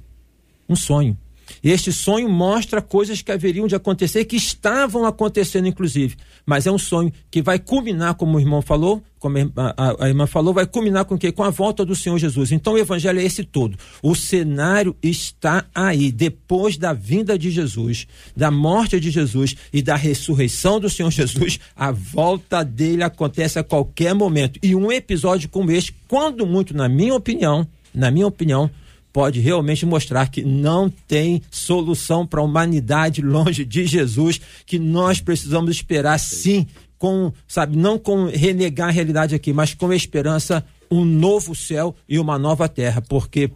Um 0.68 0.76
sonho. 0.76 1.18
E 1.64 1.72
este 1.72 1.92
sonho 1.92 2.30
mostra 2.30 2.82
coisas 2.82 3.22
que 3.22 3.32
haveriam 3.32 3.68
de 3.68 3.76
acontecer, 3.76 4.26
que 4.26 4.36
estavam 4.36 5.06
acontecendo, 5.06 5.68
inclusive. 5.68 6.16
Mas 6.46 6.66
é 6.66 6.72
um 6.72 6.78
sonho 6.78 7.12
que 7.30 7.42
vai 7.42 7.60
culminar, 7.60 8.16
como 8.16 8.38
o 8.38 8.40
irmão 8.40 8.62
falou, 8.62 9.04
como 9.24 9.38
a, 9.56 10.10
irmã 10.10 10.28
falou, 10.28 10.54
vai 10.54 10.68
culminar 10.68 11.06
com 11.06 11.16
o 11.16 11.18
quê? 11.18 11.32
Com 11.32 11.44
a 11.44 11.50
volta 11.50 11.86
do 11.86 11.96
Senhor 11.96 12.18
Jesus. 12.18 12.52
Então 12.52 12.74
o 12.74 12.78
evangelho 12.78 13.22
é 13.22 13.24
esse 13.24 13.42
todo. 13.42 13.78
O 14.02 14.14
cenário 14.16 14.94
está 15.02 15.64
aí. 15.74 16.12
Depois 16.12 16.76
da 16.76 16.92
vinda 16.92 17.40
de 17.40 17.50
Jesus, 17.50 18.06
da 18.36 18.52
morte 18.52 19.00
de 19.00 19.10
Jesus 19.10 19.56
e 19.72 19.82
da 19.82 19.96
ressurreição 19.96 20.78
do 20.78 20.90
Senhor 20.90 21.10
Jesus, 21.10 21.58
a 21.74 21.90
volta 21.90 22.64
dele 22.64 23.02
acontece 23.02 23.58
a 23.58 23.64
qualquer 23.64 24.14
momento. 24.14 24.60
E 24.62 24.76
um 24.76 24.92
episódio 24.92 25.48
como 25.48 25.72
este, 25.72 25.96
quando 26.06 26.46
muito, 26.46 26.76
na 26.76 26.90
minha 26.90 27.16
opinião, 27.16 27.66
na 27.96 28.12
minha 28.12 28.28
opinião, 28.28 28.70
pode 29.14 29.40
realmente 29.40 29.86
mostrar 29.86 30.28
que 30.28 30.44
não 30.44 30.90
tem 30.90 31.42
solução 31.52 32.26
para 32.26 32.42
a 32.42 32.44
humanidade 32.44 33.22
longe 33.22 33.64
de 33.64 33.86
Jesus, 33.86 34.42
que 34.66 34.80
nós 34.80 35.22
precisamos 35.22 35.70
esperar 35.70 36.20
sim, 36.20 36.66
com, 37.04 37.34
sabe, 37.46 37.76
não 37.76 38.00
com 38.00 38.28
renegar 38.28 38.88
a 38.88 38.92
realidade 38.92 39.36
aqui, 39.36 39.52
mas 39.52 39.74
com 39.74 39.92
esperança 39.92 40.66
um 40.90 41.04
novo 41.04 41.54
céu 41.54 41.94
e 42.08 42.18
uma 42.18 42.40
nova 42.40 42.70
terra, 42.70 43.02
porque 43.02 43.52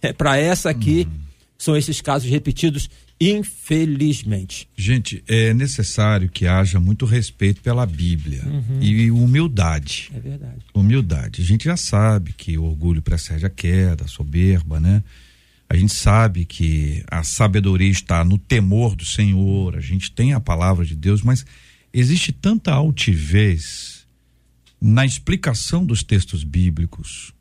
é 0.00 0.10
para 0.10 0.38
essa 0.38 0.70
aqui 0.70 1.06
uhum. 1.06 1.18
são 1.58 1.76
esses 1.76 2.00
casos 2.00 2.30
repetidos 2.30 2.88
Infelizmente. 3.20 4.68
Gente, 4.76 5.24
é 5.26 5.52
necessário 5.52 6.28
que 6.28 6.46
haja 6.46 6.78
muito 6.78 7.04
respeito 7.04 7.60
pela 7.60 7.84
Bíblia 7.84 8.44
e 8.80 9.10
humildade. 9.10 10.08
É 10.14 10.20
verdade. 10.20 10.64
Humildade. 10.72 11.42
A 11.42 11.44
gente 11.44 11.64
já 11.64 11.76
sabe 11.76 12.32
que 12.32 12.56
o 12.56 12.62
orgulho 12.62 13.02
precede 13.02 13.44
a 13.44 13.50
queda, 13.50 14.04
a 14.04 14.08
soberba, 14.08 14.78
né? 14.78 15.02
A 15.68 15.74
gente 15.74 15.92
sabe 15.92 16.44
que 16.44 17.02
a 17.10 17.24
sabedoria 17.24 17.90
está 17.90 18.24
no 18.24 18.38
temor 18.38 18.94
do 18.94 19.04
Senhor, 19.04 19.76
a 19.76 19.80
gente 19.80 20.12
tem 20.12 20.32
a 20.32 20.38
palavra 20.38 20.86
de 20.86 20.94
Deus, 20.94 21.20
mas 21.20 21.44
existe 22.00 22.32
tanta 22.32 22.72
altivez 22.72 24.06
na 24.80 25.04
explicação 25.04 25.84
dos 25.84 26.02
textos 26.02 26.44
bíblicos. 26.44 27.32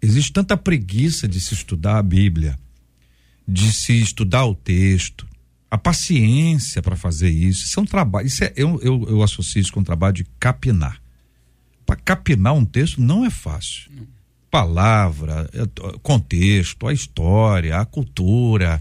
Existe 0.00 0.32
tanta 0.32 0.56
preguiça 0.56 1.28
de 1.28 1.40
se 1.40 1.54
estudar 1.54 1.98
a 1.98 2.02
Bíblia, 2.02 2.58
de 3.46 3.72
se 3.72 4.00
estudar 4.00 4.46
o 4.46 4.54
texto, 4.54 5.26
a 5.70 5.76
paciência 5.76 6.80
para 6.80 6.96
fazer 6.96 7.28
isso. 7.28 7.66
Isso 7.66 7.78
é 7.78 7.82
um 7.82 7.86
trabalho, 7.86 8.26
isso 8.26 8.42
é, 8.42 8.52
eu, 8.56 8.80
eu, 8.82 9.06
eu 9.08 9.22
associo 9.22 9.60
isso 9.60 9.72
com 9.72 9.80
um 9.80 9.84
trabalho 9.84 10.14
de 10.14 10.26
capinar. 10.38 11.00
Para 11.84 11.96
capinar 11.96 12.54
um 12.54 12.64
texto 12.64 13.00
não 13.00 13.24
é 13.24 13.30
fácil. 13.30 13.90
Palavra, 14.50 15.48
é, 15.52 15.98
contexto, 16.02 16.88
a 16.88 16.92
história, 16.92 17.78
a 17.78 17.84
cultura, 17.84 18.80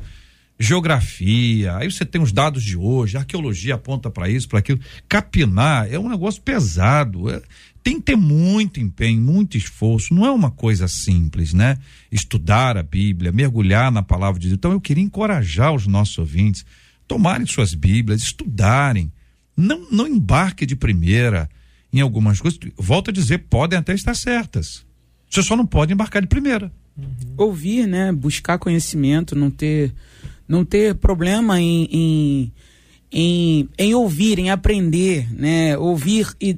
geografia. 0.60 1.78
Aí 1.78 1.89
você 1.89 2.05
tem 2.05 2.22
os 2.22 2.32
dados 2.32 2.64
de 2.64 2.78
hoje, 2.78 3.18
arqueologia 3.18 3.76
aponta 3.76 4.10
para 4.10 4.30
isso, 4.30 4.47
para 4.49 4.60
aquilo. 4.60 4.80
Capinar 5.07 5.88
é 5.91 5.97
um 5.97 6.10
negócio 6.10 6.41
pesado. 6.41 7.30
é- 7.30 7.41
tem 7.82 7.95
que 7.95 8.01
ter 8.07 8.18
muito 8.18 8.80
empenho, 8.80 9.22
muito 9.22 9.55
esforço. 9.57 10.14
Não 10.14 10.26
é 10.26 10.32
uma 10.32 10.51
coisa 10.51 10.86
simples, 10.88 11.53
né? 11.53 11.78
Estudar 12.12 12.78
a 12.78 12.84
Bíblia, 12.84 13.32
mergulhar 13.32 13.89
na 13.89 14.03
palavra 14.03 14.38
de 14.38 14.47
Deus. 14.47 14.57
Então 14.57 14.72
eu 14.74 14.82
queria 14.82 15.03
encorajar 15.03 15.74
os 15.74 15.88
nossos 15.88 16.18
ouvintes, 16.18 16.66
tomarem 17.07 17.47
suas 17.47 17.74
Bíblias, 17.74 18.22
estudarem. 18.22 19.10
Não, 19.55 19.89
não 19.89 20.05
embarque 20.07 20.66
de 20.66 20.76
primeira 20.76 21.49
em 21.91 22.01
algumas 22.01 22.41
coisas. 22.41 22.60
Volto 22.78 23.12
a 23.12 23.14
dizer, 23.14 23.39
podem 23.49 23.80
até 23.80 23.93
estar 23.93 24.14
certas. 24.14 24.86
Você 25.30 25.41
só 25.41 25.55
não 25.55 25.66
pode 25.66 25.93
embarcar 25.93 26.22
de 26.22 26.28
primeira. 26.28 26.70
ouvir, 27.38 27.88
né? 27.88 28.12
Buscar 28.12 28.57
conhecimento, 28.60 29.36
não 29.38 29.49
ter, 29.49 29.93
não 30.50 30.66
ter 30.66 30.95
problema 30.95 31.62
em, 31.62 31.88
em, 31.91 32.52
em, 33.12 33.70
em 33.78 33.93
ouvir, 33.93 34.39
em 34.39 34.50
aprender, 34.50 35.32
né? 35.32 35.78
Ouvir 35.78 36.28
e 36.41 36.58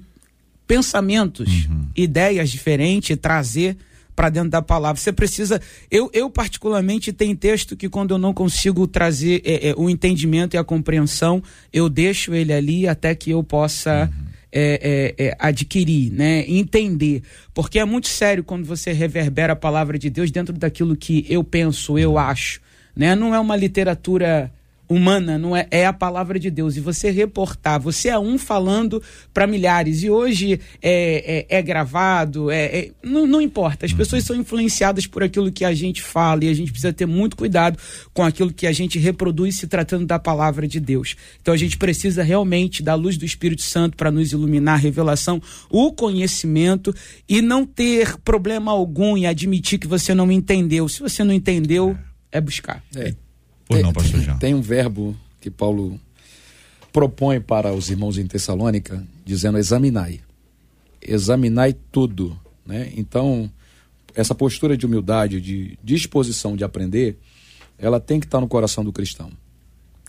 pensamentos, 0.66 1.68
ideias 1.94 2.50
diferentes, 2.50 3.18
trazer 3.18 3.76
para 4.16 4.30
dentro 4.30 4.50
da 4.50 4.62
palavra. 4.62 5.02
Você 5.02 5.12
precisa. 5.12 5.62
Eu, 5.90 6.10
eu 6.14 6.30
particularmente 6.30 7.12
tem 7.12 7.36
texto 7.36 7.76
que 7.76 7.90
quando 7.90 8.14
eu 8.14 8.18
não 8.18 8.34
consigo 8.34 8.88
trazer 8.88 9.42
é, 9.44 9.70
é, 9.70 9.74
o 9.76 9.90
entendimento 9.90 10.56
e 10.56 10.58
a 10.58 10.64
compreensão, 10.64 11.44
eu 11.74 11.90
deixo 11.90 12.34
ele 12.34 12.54
ali 12.54 12.88
até 12.88 13.14
que 13.14 13.32
eu 13.32 13.44
possa 13.44 14.10
é, 14.50 15.16
é, 15.18 15.26
é, 15.26 15.36
adquirir, 15.38 16.12
né? 16.12 16.46
Entender. 16.48 17.24
Porque 17.54 17.78
é 17.78 17.86
muito 17.86 18.08
sério 18.08 18.44
quando 18.44 18.66
você 18.66 18.94
reverbera 18.94 19.54
a 19.54 19.58
palavra 19.58 20.00
de 20.00 20.10
Deus 20.10 20.32
dentro 20.32 20.54
daquilo 20.54 20.96
que 20.96 21.26
eu 21.30 21.44
penso, 21.44 22.00
eu 22.00 22.18
acho. 22.18 22.62
Né? 22.96 23.16
Não 23.16 23.34
é 23.34 23.40
uma 23.40 23.56
literatura 23.56 24.52
humana, 24.92 25.38
não 25.38 25.56
é, 25.56 25.66
é 25.72 25.86
a 25.86 25.94
palavra 25.94 26.38
de 26.38 26.52
Deus. 26.52 26.76
E 26.76 26.82
você 26.82 27.10
reportar, 27.10 27.80
você 27.80 28.10
é 28.10 28.20
um 28.20 28.38
falando 28.38 29.02
para 29.34 29.48
milhares. 29.48 30.04
E 30.04 30.10
hoje 30.10 30.60
é, 30.82 31.46
é, 31.50 31.58
é 31.60 31.62
gravado, 31.62 32.52
é, 32.52 32.66
é- 32.66 32.92
não, 33.02 33.26
não 33.26 33.40
importa. 33.42 33.86
As 33.86 33.94
pessoas 33.94 34.24
são 34.26 34.36
influenciadas 34.36 35.08
por 35.08 35.24
aquilo 35.24 35.52
que 35.52 35.64
a 35.64 35.74
gente 35.74 36.02
fala 36.02 36.44
e 36.44 36.50
a 36.50 36.54
gente 36.54 36.72
precisa 36.72 36.92
ter 36.92 37.06
muito 37.06 37.38
cuidado 37.38 37.78
com 38.14 38.24
aquilo 38.24 38.52
que 38.52 38.68
a 38.68 38.72
gente 38.72 39.00
reproduz 39.00 39.56
se 39.56 39.68
tratando 39.68 40.06
da 40.06 40.20
palavra 40.20 40.68
de 40.68 40.80
Deus. 40.80 41.16
Então 41.42 41.54
a 41.54 41.58
gente 41.58 41.78
precisa 41.78 42.22
realmente 42.22 42.84
da 42.84 42.94
luz 42.94 43.18
do 43.18 43.24
Espírito 43.24 43.62
Santo 43.62 43.96
para 43.96 44.12
nos 44.12 44.34
iluminar 44.34 44.76
a 44.76 44.78
revelação, 44.78 45.42
o 45.70 45.94
conhecimento 45.94 46.94
e 47.30 47.42
não 47.42 47.66
ter 47.66 48.18
problema 48.18 48.72
algum 48.72 49.16
em 49.16 49.26
admitir 49.26 49.80
que 49.80 49.88
você 49.88 50.14
não 50.14 50.30
entendeu. 50.32 50.90
Se 50.90 51.00
você 51.00 51.24
não 51.24 51.34
entendeu, 51.34 51.98
é 52.32 52.40
buscar. 52.40 52.84
É. 52.96 53.14
Pois 53.68 53.80
Tem- 53.80 53.84
não, 53.84 53.94
pastor 53.94 54.20
Jean. 54.22 54.38
Tem 54.38 54.54
um 54.54 54.62
verbo 54.62 55.16
que 55.40 55.50
Paulo 55.50 56.00
propõe 56.92 57.40
para 57.40 57.74
os 57.74 57.90
irmãos 57.90 58.18
em 58.18 58.28
Tessalônica, 58.28 59.04
dizendo 59.26 59.58
examinai. 59.58 60.22
Examinai 61.02 61.76
tudo, 61.92 62.38
né? 62.66 62.92
Então, 62.96 63.50
essa 64.14 64.36
postura 64.36 64.76
de 64.78 64.86
humildade, 64.86 65.42
de 65.42 65.78
disposição 65.84 66.56
de 66.56 66.64
aprender, 66.64 67.18
ela 67.78 68.00
tem 68.00 68.20
que 68.20 68.26
estar 68.26 68.40
no 68.40 68.48
coração 68.48 68.84
do 68.84 68.92
cristão. 68.92 69.32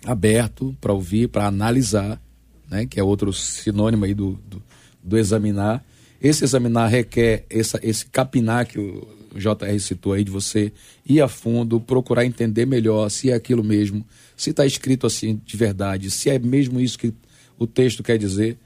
Aberto 0.05 0.77
para 0.81 0.93
ouvir, 0.93 1.29
para 1.29 1.47
analisar, 1.47 2.21
né? 2.69 2.85
Que 2.87 2.99
é 2.99 3.03
outro 3.03 3.33
sinônimo 3.33 4.05
aí 4.05 4.13
do, 4.13 4.39
do, 4.49 4.63
do 5.03 5.17
examinar. 5.17 5.85
Esse 6.21 6.45
examinar 6.45 6.89
requer 6.89 7.47
essa, 7.49 7.81
esse 7.83 8.07
capinar 8.07 8.67
que 8.67 8.79
o 8.79 9.07
JR 9.37 9.79
citou 9.81 10.13
aí, 10.13 10.25
de 10.25 10.31
você 10.31 10.73
ir 11.07 11.21
a 11.21 11.29
fundo, 11.29 11.81
procurar 11.81 12.25
entender 12.25 12.67
melhor 12.67 13.09
se 13.11 13.31
é 13.31 13.35
aquilo 13.35 13.63
mesmo, 13.65 14.05
se 14.37 14.51
está 14.51 14.65
escrito 14.67 15.07
assim 15.07 15.41
de 15.45 15.57
verdade, 15.57 16.11
se 16.11 16.29
é 16.31 16.39
mesmo 16.39 16.81
isso 16.81 16.99
que 16.99 17.13
o 17.59 17.67
texto 17.67 18.03
quer 18.03 18.19
dizer. 18.19 18.59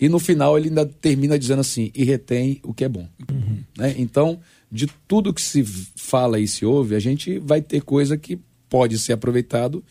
E 0.00 0.08
no 0.08 0.18
final 0.18 0.58
ele 0.58 0.68
ainda 0.68 0.84
termina 0.86 1.38
dizendo 1.38 1.60
assim, 1.60 1.90
e 1.94 2.04
retém 2.04 2.60
o 2.62 2.74
que 2.74 2.84
é 2.84 2.88
bom. 2.88 3.08
Né? 3.78 3.94
Então, 3.98 4.40
de 4.70 4.88
tudo 5.06 5.32
que 5.32 5.40
se 5.40 5.62
fala 5.96 6.38
e 6.40 6.48
se 6.48 6.64
ouve, 6.66 6.94
a 6.96 7.00
gente 7.00 7.38
vai 7.38 7.62
ter 7.62 7.80
coisa 7.82 8.16
que 8.16 8.38
pode 8.68 8.98
ser 8.98 9.12
aproveitado 9.12 9.84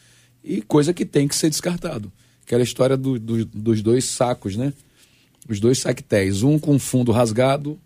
e 0.44 0.62
coisa 0.62 0.94
que 0.94 1.06
tem 1.06 1.26
que 1.28 1.36
ser 1.36 1.50
descartado. 1.50 2.12
Aquela 2.46 2.64
história 2.64 2.98
do- 2.98 3.18
do- 3.18 3.46
dos 3.46 3.82
dois 3.82 4.04
sacos, 4.04 4.58
né? 4.58 4.74
Os 5.48 5.60
dois 5.62 5.78
saquetéis, 5.80 6.44
um 6.44 6.60
com 6.60 6.78
fundo 6.78 7.12
rasgado, 7.14 7.80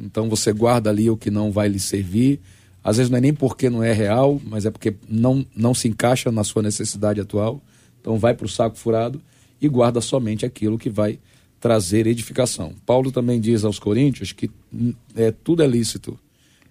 então 0.00 0.28
você 0.28 0.52
guarda 0.52 0.90
ali 0.90 1.08
o 1.10 1.16
que 1.16 1.30
não 1.30 1.50
vai 1.50 1.68
lhe 1.68 1.78
servir. 1.80 2.40
Às 2.82 2.96
vezes 2.98 3.10
não 3.10 3.18
é 3.18 3.20
nem 3.20 3.34
porque 3.34 3.68
não 3.68 3.82
é 3.82 3.92
real, 3.92 4.40
mas 4.44 4.64
é 4.64 4.70
porque 4.70 4.94
não, 5.08 5.44
não 5.56 5.74
se 5.74 5.88
encaixa 5.88 6.30
na 6.30 6.44
sua 6.44 6.62
necessidade 6.62 7.20
atual. 7.20 7.60
Então 8.00 8.16
vai 8.18 8.34
para 8.34 8.46
o 8.46 8.48
saco 8.48 8.76
furado 8.76 9.20
e 9.60 9.68
guarda 9.68 10.00
somente 10.00 10.46
aquilo 10.46 10.78
que 10.78 10.88
vai 10.90 11.18
trazer 11.58 12.06
edificação. 12.06 12.74
Paulo 12.84 13.10
também 13.10 13.40
diz 13.40 13.64
aos 13.64 13.78
Coríntios 13.78 14.30
que 14.32 14.50
hum, 14.72 14.92
é, 15.16 15.32
tudo 15.32 15.62
é 15.62 15.66
lícito, 15.66 16.16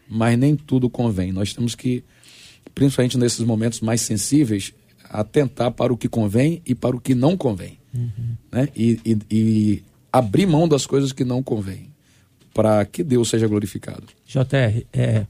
mas 0.07 0.37
nem 0.39 0.55
tudo 0.55 0.89
convém. 0.89 1.31
Nós 1.33 1.53
temos 1.53 1.75
que, 1.75 2.03
principalmente 2.73 3.17
nesses 3.17 3.39
momentos 3.41 3.81
mais 3.81 3.99
sensíveis, 4.01 4.73
atentar 5.09 5.71
para 5.71 5.91
o 5.91 5.97
que 5.97 6.07
convém 6.07 6.61
e 6.65 6.73
para 6.73 6.95
o 6.95 6.99
que 7.01 7.13
não 7.15 7.35
convém. 7.35 7.77
Né? 8.51 8.69
E, 8.75 8.99
e- 9.05 9.17
e 9.31 9.83
abrir 10.11 10.45
mão 10.45 10.67
das 10.67 10.85
coisas 10.85 11.11
que 11.11 11.25
não 11.25 11.41
convêm, 11.43 11.89
para 12.55 12.85
que 12.85 13.03
Deus 13.03 13.29
seja 13.29 13.49
glorificado. 13.49 14.05
JR, 14.25 14.85
é, 14.93 15.27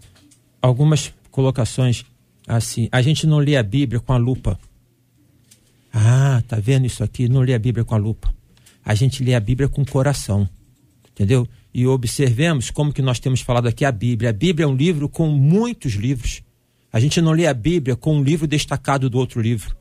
algumas 0.61 1.11
colocações 1.32 2.05
assim. 2.47 2.88
A 2.91 3.01
gente 3.01 3.26
não 3.26 3.39
lê 3.39 3.57
a 3.57 3.63
Bíblia 3.63 3.99
com 3.99 4.13
a 4.13 4.17
lupa. 4.17 4.59
Ah, 5.91 6.43
tá 6.47 6.57
vendo 6.57 6.86
isso 6.86 7.03
aqui? 7.03 7.28
Não 7.28 7.41
lê 7.41 7.55
a 7.55 7.59
Bíblia 7.59 7.84
com 7.84 7.95
a 7.95 7.97
lupa. 7.97 8.32
A 8.86 8.93
gente 8.93 9.23
lê 9.23 9.34
a 9.34 9.39
Bíblia 9.39 9.67
com 9.67 9.82
o 9.82 9.86
coração. 9.89 10.47
Entendeu? 11.09 11.47
E 11.73 11.88
observemos 11.88 12.69
como 12.69 12.93
que 12.93 13.01
nós 13.01 13.19
temos 13.19 13.41
falado 13.41 13.67
aqui 13.67 13.84
a 13.84 13.91
Bíblia. 13.91 14.30
A 14.30 14.34
Bíblia 14.34 14.65
é 14.65 14.67
um 14.67 14.76
livro 14.76 15.09
com 15.09 15.28
muitos 15.28 15.93
livros. 15.93 16.43
A 16.93 16.99
gente 16.99 17.19
não 17.21 17.32
lê 17.32 17.47
a 17.47 17.53
Bíblia 17.55 17.95
com 17.95 18.17
um 18.17 18.23
livro 18.23 18.45
destacado 18.45 19.09
do 19.09 19.17
outro 19.17 19.41
livro. 19.41 19.76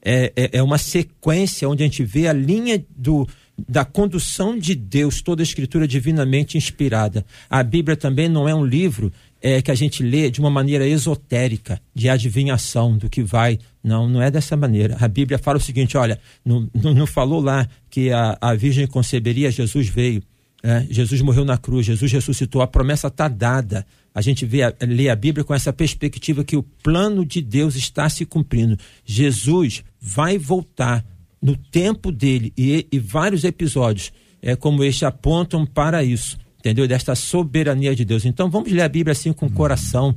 É, 0.00 0.32
é, 0.36 0.58
é 0.58 0.62
uma 0.62 0.78
sequência 0.78 1.68
onde 1.68 1.82
a 1.82 1.86
gente 1.86 2.04
vê 2.04 2.28
a 2.28 2.32
linha 2.32 2.80
do, 2.96 3.26
da 3.66 3.84
condução 3.84 4.58
de 4.58 4.74
Deus, 4.74 5.22
toda 5.22 5.42
a 5.42 5.44
escritura 5.44 5.88
divinamente 5.88 6.56
inspirada. 6.56 7.24
A 7.48 7.62
Bíblia 7.62 7.96
também 7.96 8.28
não 8.28 8.48
é 8.48 8.54
um 8.54 8.64
livro 8.64 9.12
é, 9.40 9.62
que 9.62 9.70
a 9.70 9.74
gente 9.74 10.02
lê 10.02 10.30
de 10.30 10.40
uma 10.40 10.50
maneira 10.50 10.86
esotérica, 10.86 11.80
de 11.94 12.08
adivinhação 12.08 12.96
do 12.96 13.08
que 13.08 13.22
vai. 13.22 13.58
Não, 13.82 14.08
não 14.08 14.20
é 14.22 14.30
dessa 14.30 14.56
maneira. 14.56 14.96
A 15.00 15.08
Bíblia 15.08 15.38
fala 15.38 15.58
o 15.58 15.60
seguinte: 15.60 15.96
olha, 15.96 16.20
não, 16.44 16.68
não, 16.74 16.94
não 16.94 17.06
falou 17.06 17.40
lá 17.40 17.68
que 17.90 18.10
a, 18.10 18.36
a 18.40 18.54
Virgem 18.54 18.86
conceberia, 18.86 19.50
Jesus 19.50 19.88
veio. 19.88 20.22
É, 20.60 20.84
Jesus 20.90 21.22
morreu 21.22 21.44
na 21.44 21.56
cruz, 21.56 21.86
Jesus 21.86 22.10
ressuscitou, 22.10 22.60
a 22.60 22.66
promessa 22.66 23.06
está 23.06 23.28
dada. 23.28 23.86
A 24.12 24.20
gente 24.20 24.44
vê, 24.44 24.62
lê 24.80 25.08
a 25.08 25.14
Bíblia 25.14 25.44
com 25.44 25.54
essa 25.54 25.72
perspectiva 25.72 26.42
que 26.42 26.56
o 26.56 26.62
plano 26.62 27.24
de 27.24 27.40
Deus 27.40 27.76
está 27.76 28.08
se 28.08 28.24
cumprindo. 28.24 28.76
Jesus 29.04 29.84
vai 30.00 30.36
voltar 30.36 31.04
no 31.40 31.56
tempo 31.56 32.10
dele 32.12 32.52
e, 32.56 32.86
e 32.90 32.98
vários 32.98 33.44
episódios 33.44 34.12
é, 34.42 34.54
como 34.56 34.82
este 34.84 35.04
apontam 35.04 35.64
para 35.66 36.02
isso, 36.04 36.38
entendeu? 36.58 36.86
Desta 36.88 37.14
soberania 37.14 37.94
de 37.94 38.04
Deus. 38.04 38.24
Então 38.24 38.50
vamos 38.50 38.70
ler 38.72 38.82
a 38.82 38.88
Bíblia 38.88 39.12
assim 39.12 39.32
com 39.32 39.46
o 39.46 39.50
coração 39.50 40.14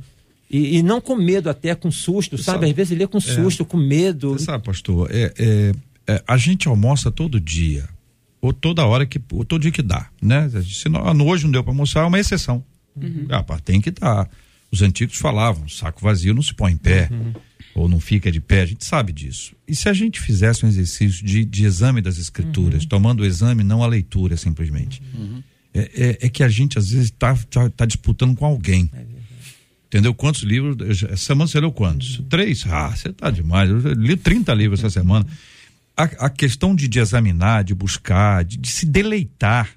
e, 0.50 0.78
e 0.78 0.82
não 0.82 1.00
com 1.00 1.16
medo, 1.16 1.48
até 1.48 1.74
com 1.74 1.90
susto, 1.90 2.36
sabe? 2.36 2.58
sabe- 2.58 2.66
Às 2.70 2.72
vezes 2.76 2.98
lê 2.98 3.06
com 3.06 3.18
susto, 3.20 3.64
com 3.64 3.76
medo. 3.76 4.30
Você 4.38 4.44
sabe, 4.46 4.64
pastor, 4.64 5.08
é, 5.10 5.32
é, 5.38 5.72
é, 6.06 6.22
a 6.26 6.36
gente 6.36 6.68
almoça 6.68 7.10
todo 7.10 7.40
dia, 7.40 7.88
ou 8.40 8.52
toda 8.52 8.84
hora 8.84 9.06
que, 9.06 9.20
ou 9.32 9.44
todo 9.44 9.62
dia 9.62 9.70
que 9.72 9.82
dá, 9.82 10.08
né? 10.20 10.50
Se 10.64 10.88
não, 10.88 11.00
ah, 11.06 11.14
hoje 11.24 11.44
não 11.44 11.52
deu 11.52 11.62
para 11.62 11.72
almoçar, 11.72 12.00
é 12.02 12.06
uma 12.06 12.18
exceção. 12.20 12.62
Ah, 13.30 13.42
pá, 13.42 13.58
tem 13.58 13.80
que 13.80 13.90
dar. 13.90 14.28
Os 14.70 14.82
antigos 14.82 15.16
falavam, 15.16 15.68
saco 15.68 16.00
vazio 16.02 16.34
não 16.34 16.42
se 16.42 16.52
põe 16.54 16.72
em 16.72 16.76
pé. 16.76 17.08
Ou 17.74 17.88
não 17.88 17.98
fica 17.98 18.30
de 18.30 18.40
pé, 18.40 18.62
a 18.62 18.66
gente 18.66 18.84
sabe 18.84 19.12
disso. 19.12 19.54
E 19.66 19.74
se 19.74 19.88
a 19.88 19.92
gente 19.92 20.20
fizesse 20.20 20.64
um 20.64 20.68
exercício 20.68 21.24
de, 21.24 21.44
de 21.44 21.64
exame 21.64 22.00
das 22.00 22.18
escrituras, 22.18 22.82
uhum. 22.82 22.88
tomando 22.88 23.20
o 23.20 23.26
exame, 23.26 23.64
não 23.64 23.82
a 23.82 23.86
leitura 23.86 24.36
simplesmente, 24.36 25.02
uhum. 25.14 25.42
é, 25.72 25.80
é, 25.94 26.26
é, 26.26 26.28
que 26.28 26.42
a 26.42 26.48
gente 26.48 26.78
às 26.78 26.90
vezes 26.90 27.06
está 27.06 27.34
tá, 27.34 27.70
tá 27.70 27.86
disputando 27.86 28.36
com 28.36 28.44
alguém. 28.44 28.90
É 28.92 29.22
Entendeu? 29.92 30.14
Quantos 30.14 30.42
livros? 30.42 31.02
Essa 31.02 31.18
semana 31.18 31.46
você 31.46 31.60
leu 31.60 31.70
quantos? 31.70 32.18
Uhum. 32.18 32.24
Três? 32.24 32.64
Ah, 32.66 32.96
você 32.96 33.12
tá 33.12 33.30
demais. 33.30 33.68
Eu 33.68 33.92
li 33.92 34.16
30 34.16 34.54
livros 34.54 34.80
essa 34.80 34.88
semana. 34.88 35.26
A, 35.94 36.04
a 36.04 36.30
questão 36.30 36.74
de, 36.74 36.88
de, 36.88 36.98
examinar, 36.98 37.62
de 37.62 37.74
buscar, 37.74 38.42
de, 38.42 38.56
de, 38.56 38.70
se 38.70 38.86
deleitar. 38.86 39.68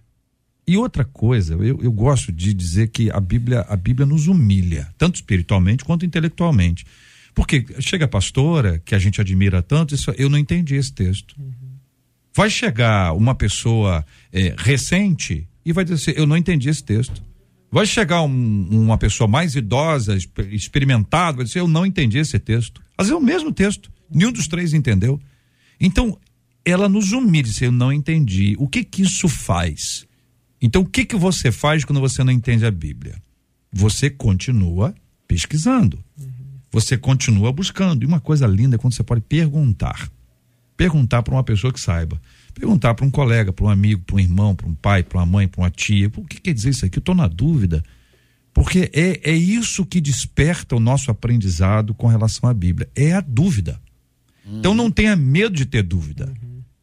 E 0.66 0.78
outra 0.78 1.04
coisa, 1.04 1.56
eu, 1.56 1.82
eu 1.84 1.92
gosto 1.92 2.32
de 2.32 2.54
dizer 2.54 2.88
que 2.88 3.12
a 3.12 3.20
Bíblia, 3.20 3.66
a 3.68 3.76
Bíblia 3.76 4.06
nos 4.06 4.28
humilha, 4.28 4.88
tanto 4.98 5.16
espiritualmente 5.16 5.84
quanto 5.84 6.06
intelectualmente. 6.06 6.86
Porque 7.36 7.66
chega 7.82 8.06
a 8.06 8.08
pastora, 8.08 8.82
que 8.84 8.96
a 8.96 9.00
gente 9.00 9.20
admira 9.20 9.62
tanto, 9.62 9.94
isso, 9.94 10.10
eu 10.18 10.30
não 10.30 10.38
entendi 10.38 10.76
esse 10.76 10.94
texto. 10.94 11.36
Uhum. 11.38 11.54
Vai 12.34 12.50
chegar 12.50 13.14
uma 13.14 13.36
pessoa 13.36 14.06
é, 14.32 14.56
recente 14.58 15.48
e 15.66 15.74
vai 15.74 15.84
dizer 15.84 15.96
assim, 15.96 16.20
eu 16.20 16.26
não 16.26 16.38
entendi 16.38 16.70
esse 16.70 16.84
texto. 16.84 17.22
Vai 17.70 17.86
chegar 17.86 18.22
um, 18.22 18.68
uma 18.72 18.98
pessoa 18.98 19.28
mais 19.28 19.54
idosa, 19.54 20.18
experimentada, 20.50 21.38
vai 21.38 21.46
dizer, 21.46 21.60
eu 21.60 21.68
não 21.68 21.86
entendi 21.86 22.18
esse 22.18 22.40
texto. 22.40 22.82
Às 22.98 23.08
vezes 23.08 23.20
é 23.20 23.22
o 23.22 23.26
mesmo 23.26 23.52
texto, 23.52 23.92
nenhum 24.10 24.32
dos 24.32 24.48
três 24.48 24.74
entendeu. 24.74 25.20
Então, 25.80 26.18
ela 26.64 26.88
nos 26.88 27.12
humilha, 27.12 27.44
diz, 27.44 27.62
eu 27.62 27.72
não 27.72 27.92
entendi. 27.92 28.56
O 28.58 28.68
que 28.68 28.84
que 28.84 29.02
isso 29.02 29.28
faz? 29.28 30.08
Então, 30.62 30.84
o 30.84 30.86
que 30.86 31.06
que 31.06 31.18
você 31.18 31.52
faz 31.52 31.84
quando 31.84 32.00
você 32.00 32.24
não 32.24 32.32
entende 32.32 32.66
a 32.66 32.72
Bíblia? 32.72 33.22
Você 33.74 34.10
continua 34.10 34.96
pesquisando. 35.28 36.02
Uhum. 36.18 36.35
Você 36.76 36.98
continua 36.98 37.54
buscando. 37.54 38.04
E 38.04 38.06
uma 38.06 38.20
coisa 38.20 38.46
linda 38.46 38.76
é 38.76 38.78
quando 38.78 38.92
você 38.92 39.02
pode 39.02 39.22
perguntar. 39.22 40.12
Perguntar 40.76 41.24
para 41.24 41.34
uma 41.34 41.44
pessoa 41.44 41.72
que 41.72 41.80
saiba. 41.80 42.22
Perguntar 42.54 42.94
para 42.96 43.06
um 43.06 43.10
colega, 43.10 43.54
para 43.54 43.66
um 43.66 43.70
amigo, 43.70 44.04
para 44.06 44.18
um 44.18 44.20
irmão, 44.20 44.54
para 44.54 44.68
um 44.68 44.74
pai, 44.74 45.02
para 45.02 45.20
uma 45.20 45.26
mãe, 45.26 45.48
para 45.48 45.62
uma 45.62 45.70
tia. 45.70 46.12
O 46.14 46.26
que 46.26 46.42
quer 46.42 46.54
dizer 46.54 46.72
isso 46.72 46.86
aqui? 46.86 46.98
Eu 46.98 47.00
estou 47.00 47.16
na 47.16 47.30
dúvida. 47.30 47.82
Porque 48.54 48.92
é, 48.92 49.22
é 49.24 49.34
isso 49.34 49.86
que 49.86 50.02
desperta 50.02 50.76
o 50.76 50.80
nosso 50.82 51.10
aprendizado 51.10 51.94
com 51.94 52.08
relação 52.08 52.50
à 52.50 52.54
Bíblia. 52.54 52.90
É 52.94 53.14
a 53.14 53.22
dúvida. 53.22 53.80
Então 54.46 54.74
não 54.76 54.92
tenha 54.92 55.16
medo 55.16 55.56
de 55.56 55.66
ter 55.66 55.82
dúvida. 55.82 56.34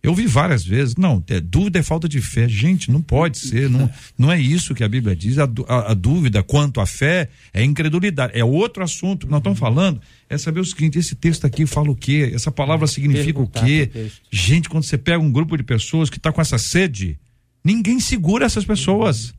Eu 0.03 0.13
vi 0.17 0.27
várias 0.27 0.65
vezes, 0.65 0.97
não, 0.97 1.23
é, 1.29 1.39
dúvida 1.39 1.79
é 1.79 1.83
falta 1.83 2.09
de 2.09 2.21
fé. 2.21 2.49
Gente, 2.49 2.91
não 2.91 3.01
pode 3.01 3.39
ser, 3.39 3.71
não, 3.71 3.89
não 4.19 4.33
é 4.33 4.41
isso 4.41 4.75
que 4.75 4.83
a 4.83 4.89
Bíblia 4.89 5.15
diz. 5.15 5.39
A, 5.39 5.49
a, 5.69 5.93
a 5.93 5.95
dúvida 5.95 6.43
quanto 6.43 6.81
à 6.81 6.87
fé 6.87 7.29
é 7.55 7.63
incredulidade. 7.63 8.37
É 8.37 8.45
outro 8.45 8.83
assunto 8.83 9.27
que 9.27 9.31
nós 9.31 9.39
estamos 9.39 9.61
falando. 9.61 10.01
É 10.29 10.37
saber 10.37 10.59
o 10.59 10.65
seguinte: 10.65 10.99
esse 10.99 11.15
texto 11.15 11.47
aqui 11.47 11.67
fala 11.67 11.89
o 11.89 11.95
quê? 11.95 12.33
Essa 12.35 12.51
palavra 12.51 12.89
significa 12.89 13.39
o 13.39 13.47
quê? 13.47 14.11
Gente, 14.29 14.69
quando 14.69 14.83
você 14.83 14.99
pega 14.99 15.21
um 15.21 15.31
grupo 15.31 15.57
de 15.57 15.63
pessoas 15.63 16.11
que 16.11 16.17
está 16.17 16.33
com 16.33 16.41
essa 16.41 16.59
sede, 16.59 17.17
ninguém 17.65 18.01
segura 18.01 18.45
essas 18.45 18.65
pessoas. 18.65 19.33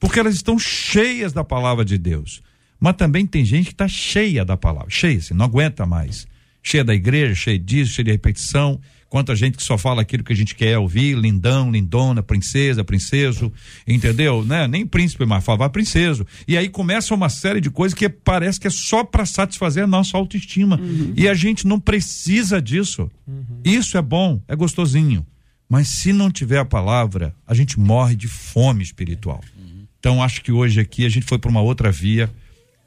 Porque 0.00 0.18
elas 0.18 0.34
estão 0.34 0.58
cheias 0.58 1.32
da 1.32 1.44
palavra 1.44 1.84
de 1.84 1.96
Deus. 1.96 2.42
Mas 2.80 2.96
também 2.96 3.26
tem 3.26 3.44
gente 3.44 3.66
que 3.66 3.72
está 3.72 3.86
cheia 3.86 4.44
da 4.44 4.56
palavra, 4.56 4.88
cheia, 4.88 5.18
assim, 5.18 5.34
não 5.34 5.44
aguenta 5.44 5.86
mais. 5.86 6.26
Cheia 6.62 6.82
da 6.82 6.94
igreja, 6.94 7.34
cheia 7.34 7.58
disso, 7.58 7.92
cheia 7.92 8.06
de 8.06 8.10
repetição 8.10 8.80
quanta 9.10 9.34
gente 9.34 9.56
que 9.56 9.62
só 9.64 9.76
fala 9.76 10.02
aquilo 10.02 10.22
que 10.22 10.32
a 10.32 10.36
gente 10.36 10.54
quer 10.54 10.78
ouvir, 10.78 11.18
lindão, 11.18 11.70
lindona, 11.70 12.22
princesa, 12.22 12.84
princeso, 12.84 13.52
entendeu? 13.86 14.44
Né? 14.44 14.68
Nem 14.68 14.86
príncipe 14.86 15.26
mais, 15.26 15.44
fala, 15.44 15.68
princeso. 15.68 16.24
E 16.46 16.56
aí 16.56 16.68
começa 16.68 17.12
uma 17.12 17.28
série 17.28 17.60
de 17.60 17.68
coisas 17.70 17.92
que 17.92 18.08
parece 18.08 18.60
que 18.60 18.68
é 18.68 18.70
só 18.70 19.02
para 19.02 19.26
satisfazer 19.26 19.82
a 19.82 19.86
nossa 19.86 20.16
autoestima. 20.16 20.80
Uhum. 20.80 21.12
E 21.16 21.28
a 21.28 21.34
gente 21.34 21.66
não 21.66 21.80
precisa 21.80 22.62
disso. 22.62 23.10
Uhum. 23.26 23.60
Isso 23.64 23.98
é 23.98 24.02
bom, 24.02 24.40
é 24.46 24.54
gostosinho. 24.54 25.26
Mas 25.68 25.88
se 25.88 26.12
não 26.12 26.30
tiver 26.30 26.58
a 26.58 26.64
palavra, 26.64 27.34
a 27.44 27.52
gente 27.52 27.80
morre 27.80 28.14
de 28.14 28.28
fome 28.28 28.84
espiritual. 28.84 29.40
Uhum. 29.58 29.86
Então 29.98 30.22
acho 30.22 30.40
que 30.40 30.52
hoje 30.52 30.80
aqui 30.80 31.04
a 31.04 31.08
gente 31.08 31.26
foi 31.26 31.38
para 31.38 31.50
uma 31.50 31.60
outra 31.60 31.90
via. 31.90 32.30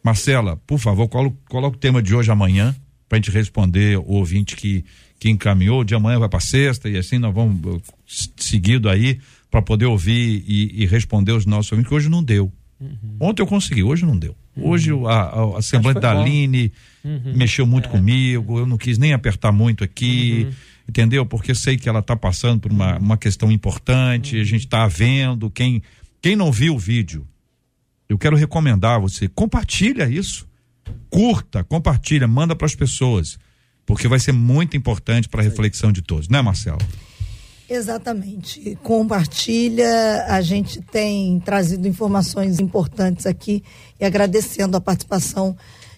Marcela, 0.02 0.56
por 0.66 0.80
favor, 0.80 1.10
coloca 1.10 1.76
o 1.76 1.80
tema 1.80 2.02
de 2.02 2.16
hoje 2.16 2.32
amanhã 2.32 2.74
para 3.10 3.18
a 3.18 3.22
gente 3.22 3.32
responder 3.32 3.98
o 3.98 4.14
ouvinte 4.14 4.56
que 4.56 4.86
que 5.24 5.30
encaminhou, 5.30 5.86
de 5.86 5.96
amanhã 5.96 6.20
vai 6.20 6.28
para 6.28 6.42
sexta 6.42 6.90
e 6.90 6.98
assim 6.98 7.18
nós 7.18 7.34
vamos 7.34 7.58
uh, 7.66 7.82
seguido 8.36 8.90
aí 8.90 9.22
para 9.50 9.62
poder 9.62 9.86
ouvir 9.86 10.44
e, 10.46 10.84
e, 10.84 10.86
responder 10.86 11.32
os 11.32 11.46
nossos 11.46 11.72
ouvintes, 11.72 11.88
que 11.88 11.96
hoje 11.96 12.10
não 12.10 12.22
deu. 12.22 12.52
Uhum. 12.78 13.16
Ontem 13.22 13.42
eu 13.42 13.48
consegui, 13.48 13.84
hoje 13.84 14.06
não 14.06 14.18
deu. 14.20 14.36
Uhum. 14.58 14.68
Hoje 14.68 14.92
a, 14.92 15.14
a, 15.14 15.56
a 15.56 15.58
Assembleia 15.60 15.98
da 15.98 16.12
Aline 16.12 16.74
uhum. 17.06 17.34
mexeu 17.38 17.66
muito 17.66 17.88
é. 17.88 17.92
comigo, 17.92 18.60
eu 18.60 18.66
não 18.66 18.78
quis 18.78 18.98
nem 18.98 19.14
apertar 19.14 19.54
muito 19.54 19.82
aqui, 19.82 20.46
uhum. 20.46 20.54
entendeu? 20.90 21.26
Porque 21.26 21.56
sei 21.56 21.78
que 21.78 21.88
ela 21.88 22.00
está 22.00 22.18
passando 22.18 22.60
por 22.60 22.74
uma, 22.74 22.98
uma 22.98 23.18
questão 23.18 23.50
importante, 23.50 24.36
a 24.36 24.40
uhum. 24.40 24.44
gente 24.44 24.66
está 24.66 24.86
vendo, 24.88 25.50
quem, 25.50 25.82
quem 26.22 26.36
não 26.36 26.52
viu 26.52 26.76
o 26.76 26.80
vídeo, 26.80 27.26
eu 28.10 28.18
quero 28.18 28.36
recomendar 28.36 28.98
a 28.98 29.00
você, 29.00 29.30
compartilha 29.30 30.10
isso, 30.10 30.46
curta, 31.10 31.64
compartilha, 31.64 32.28
manda 32.28 32.54
para 32.54 32.66
as 32.66 32.76
pessoas 32.76 33.40
porque 33.86 34.08
vai 34.08 34.20
ser 34.20 34.32
muito 34.32 34.78
importante 34.78 35.28
para 35.28 35.42
a 35.42 35.44
reflexão 35.44 35.92
de 35.92 36.02
todos, 36.02 36.30
né, 36.30 36.42
Marcelo? 36.42 36.80
Exatamente. 37.70 38.78
Compartilha, 38.84 40.26
a 40.28 40.42
gente 40.42 40.82
tem 40.82 41.40
trazido 41.40 41.88
informações 41.88 42.60
importantes 42.60 43.26
aqui 43.26 43.64
e 44.00 44.06
agradecendo 44.06 44.78
a 44.78 44.82
participação 44.82 45.56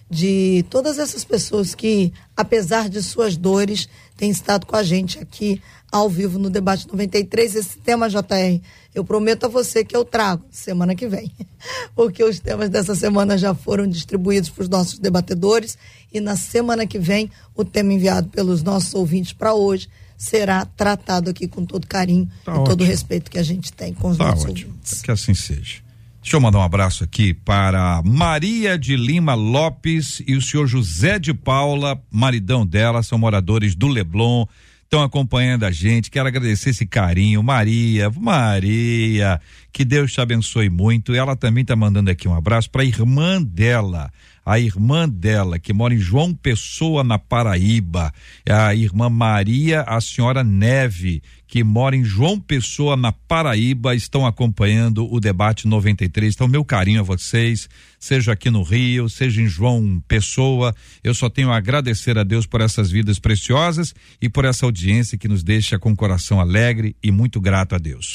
de 0.08 0.64
todas 0.70 0.98
essas 0.98 1.24
pessoas 1.24 1.74
que, 1.74 2.12
apesar 2.36 2.88
de 2.88 3.02
suas 3.02 3.36
dores, 3.36 3.88
têm 4.16 4.30
estado 4.30 4.66
com 4.66 4.76
a 4.76 4.82
gente 4.82 5.18
aqui 5.18 5.60
ao 5.90 6.08
vivo 6.08 6.38
no 6.38 6.48
Debate 6.48 6.86
93. 6.86 7.56
Esse 7.56 7.78
tema, 7.78 8.08
JR, 8.08 8.60
eu 8.94 9.04
prometo 9.04 9.44
a 9.44 9.48
você 9.48 9.84
que 9.84 9.96
eu 9.96 10.04
trago 10.04 10.44
semana 10.50 10.94
que 10.94 11.08
vem, 11.08 11.32
porque 11.94 12.22
os 12.22 12.38
temas 12.38 12.70
dessa 12.70 12.94
semana 12.94 13.36
já 13.36 13.54
foram 13.54 13.86
distribuídos 13.86 14.48
para 14.48 14.62
os 14.62 14.68
nossos 14.68 14.98
debatedores 14.98 15.76
e 16.12 16.20
na 16.20 16.36
semana 16.36 16.86
que 16.86 16.98
vem 16.98 17.30
o 17.54 17.64
tema 17.64 17.92
enviado 17.92 18.28
pelos 18.28 18.62
nossos 18.62 18.94
ouvintes 18.94 19.32
para 19.32 19.54
hoje 19.54 19.88
será 20.16 20.64
tratado 20.64 21.30
aqui 21.30 21.46
com 21.46 21.64
todo 21.64 21.86
carinho 21.86 22.26
tá 22.44 22.52
e 22.52 22.54
ótimo. 22.54 22.66
todo 22.66 22.80
o 22.80 22.84
respeito 22.84 23.30
que 23.30 23.38
a 23.38 23.42
gente 23.42 23.72
tem 23.72 23.92
com 23.92 24.08
os 24.08 24.16
tá 24.16 24.24
nossos 24.30 24.46
ótimo. 24.46 24.70
ouvintes. 24.70 25.02
Que 25.02 25.10
assim 25.10 25.34
seja. 25.34 25.85
Deixa 26.26 26.38
eu 26.38 26.40
mandar 26.40 26.58
um 26.58 26.62
abraço 26.62 27.04
aqui 27.04 27.32
para 27.32 28.02
Maria 28.04 28.76
de 28.76 28.96
Lima 28.96 29.34
Lopes 29.34 30.20
e 30.26 30.34
o 30.34 30.42
senhor 30.42 30.66
José 30.66 31.20
de 31.20 31.32
Paula, 31.32 32.02
maridão 32.10 32.66
dela, 32.66 33.00
são 33.04 33.16
moradores 33.16 33.76
do 33.76 33.86
Leblon, 33.86 34.44
estão 34.82 35.04
acompanhando 35.04 35.62
a 35.62 35.70
gente. 35.70 36.10
Quero 36.10 36.26
agradecer 36.26 36.70
esse 36.70 36.84
carinho. 36.84 37.44
Maria, 37.44 38.10
Maria, 38.10 39.40
que 39.72 39.84
Deus 39.84 40.12
te 40.12 40.20
abençoe 40.20 40.68
muito. 40.68 41.14
Ela 41.14 41.36
também 41.36 41.62
está 41.62 41.76
mandando 41.76 42.10
aqui 42.10 42.26
um 42.26 42.34
abraço 42.34 42.68
para 42.72 42.82
a 42.82 42.84
irmã 42.84 43.40
dela, 43.40 44.10
a 44.46 44.60
irmã 44.60 45.08
dela, 45.08 45.58
que 45.58 45.72
mora 45.72 45.92
em 45.92 45.98
João 45.98 46.32
Pessoa, 46.32 47.02
na 47.02 47.18
Paraíba, 47.18 48.14
a 48.48 48.72
irmã 48.76 49.10
Maria, 49.10 49.82
a 49.82 50.00
senhora 50.00 50.44
Neve, 50.44 51.20
que 51.48 51.64
mora 51.64 51.96
em 51.96 52.04
João 52.04 52.38
Pessoa, 52.38 52.96
na 52.96 53.10
Paraíba, 53.10 53.92
estão 53.92 54.24
acompanhando 54.24 55.12
o 55.12 55.18
debate 55.18 55.66
93. 55.66 56.32
Então, 56.32 56.46
meu 56.46 56.64
carinho 56.64 57.00
a 57.00 57.02
vocês, 57.02 57.68
seja 57.98 58.32
aqui 58.32 58.48
no 58.48 58.62
Rio, 58.62 59.08
seja 59.08 59.42
em 59.42 59.48
João 59.48 60.00
Pessoa. 60.06 60.72
Eu 61.02 61.12
só 61.12 61.28
tenho 61.28 61.50
a 61.50 61.56
agradecer 61.56 62.16
a 62.16 62.22
Deus 62.22 62.46
por 62.46 62.60
essas 62.60 62.88
vidas 62.88 63.18
preciosas 63.18 63.92
e 64.22 64.28
por 64.28 64.44
essa 64.44 64.64
audiência 64.64 65.18
que 65.18 65.26
nos 65.26 65.42
deixa 65.42 65.76
com 65.76 65.90
o 65.90 65.96
coração 65.96 66.40
alegre 66.40 66.94
e 67.02 67.10
muito 67.10 67.40
grato 67.40 67.74
a 67.74 67.78
Deus. 67.78 68.12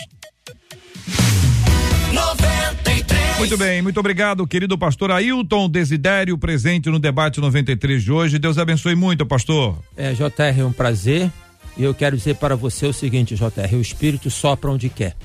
93. 2.13 3.37
Muito 3.39 3.57
bem, 3.57 3.81
muito 3.81 3.99
obrigado, 3.99 4.45
querido 4.45 4.77
pastor 4.77 5.11
Ailton 5.11 5.69
Desidério, 5.69 6.37
presente 6.37 6.89
no 6.89 6.99
debate 6.99 7.39
93 7.39 8.03
de 8.03 8.11
hoje. 8.11 8.37
Deus 8.37 8.57
abençoe 8.57 8.95
muito, 8.95 9.25
pastor. 9.25 9.79
É, 9.97 10.13
JR, 10.13 10.59
é 10.59 10.65
um 10.65 10.71
prazer. 10.71 11.31
E 11.77 11.83
eu 11.83 11.93
quero 11.93 12.17
dizer 12.17 12.35
para 12.35 12.55
você 12.55 12.85
o 12.85 12.93
seguinte, 12.93 13.35
JR, 13.35 13.75
o 13.75 13.81
Espírito 13.81 14.29
sopra 14.29 14.69
onde 14.69 14.89
quer. 14.89 15.15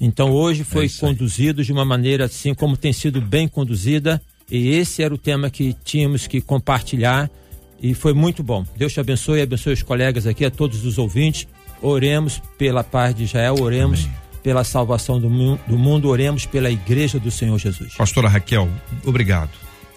Então 0.00 0.30
hoje 0.30 0.64
foi 0.64 0.86
é 0.86 0.88
conduzido 1.00 1.64
de 1.64 1.72
uma 1.72 1.84
maneira 1.84 2.26
assim 2.26 2.52
como 2.52 2.76
tem 2.76 2.92
sido 2.92 3.20
bem 3.20 3.48
conduzida, 3.48 4.20
e 4.50 4.68
esse 4.68 5.02
era 5.02 5.14
o 5.14 5.18
tema 5.18 5.48
que 5.48 5.74
tínhamos 5.84 6.26
que 6.26 6.40
compartilhar 6.40 7.30
e 7.80 7.94
foi 7.94 8.12
muito 8.12 8.42
bom. 8.42 8.64
Deus 8.76 8.92
te 8.92 9.00
abençoe, 9.00 9.40
abençoe 9.40 9.72
os 9.72 9.82
colegas 9.82 10.26
aqui, 10.26 10.44
a 10.44 10.50
todos 10.50 10.84
os 10.84 10.98
ouvintes. 10.98 11.46
Oremos 11.80 12.42
pela 12.58 12.82
paz 12.84 13.14
de 13.14 13.24
Israel, 13.24 13.56
oremos 13.60 14.04
Amém 14.04 14.25
pela 14.46 14.62
salvação 14.62 15.20
do, 15.20 15.28
do 15.66 15.76
mundo, 15.76 16.08
oremos 16.08 16.46
pela 16.46 16.70
igreja 16.70 17.18
do 17.18 17.32
Senhor 17.32 17.58
Jesus. 17.58 17.94
Pastora 17.94 18.28
Raquel, 18.28 18.68
obrigado. 19.04 19.50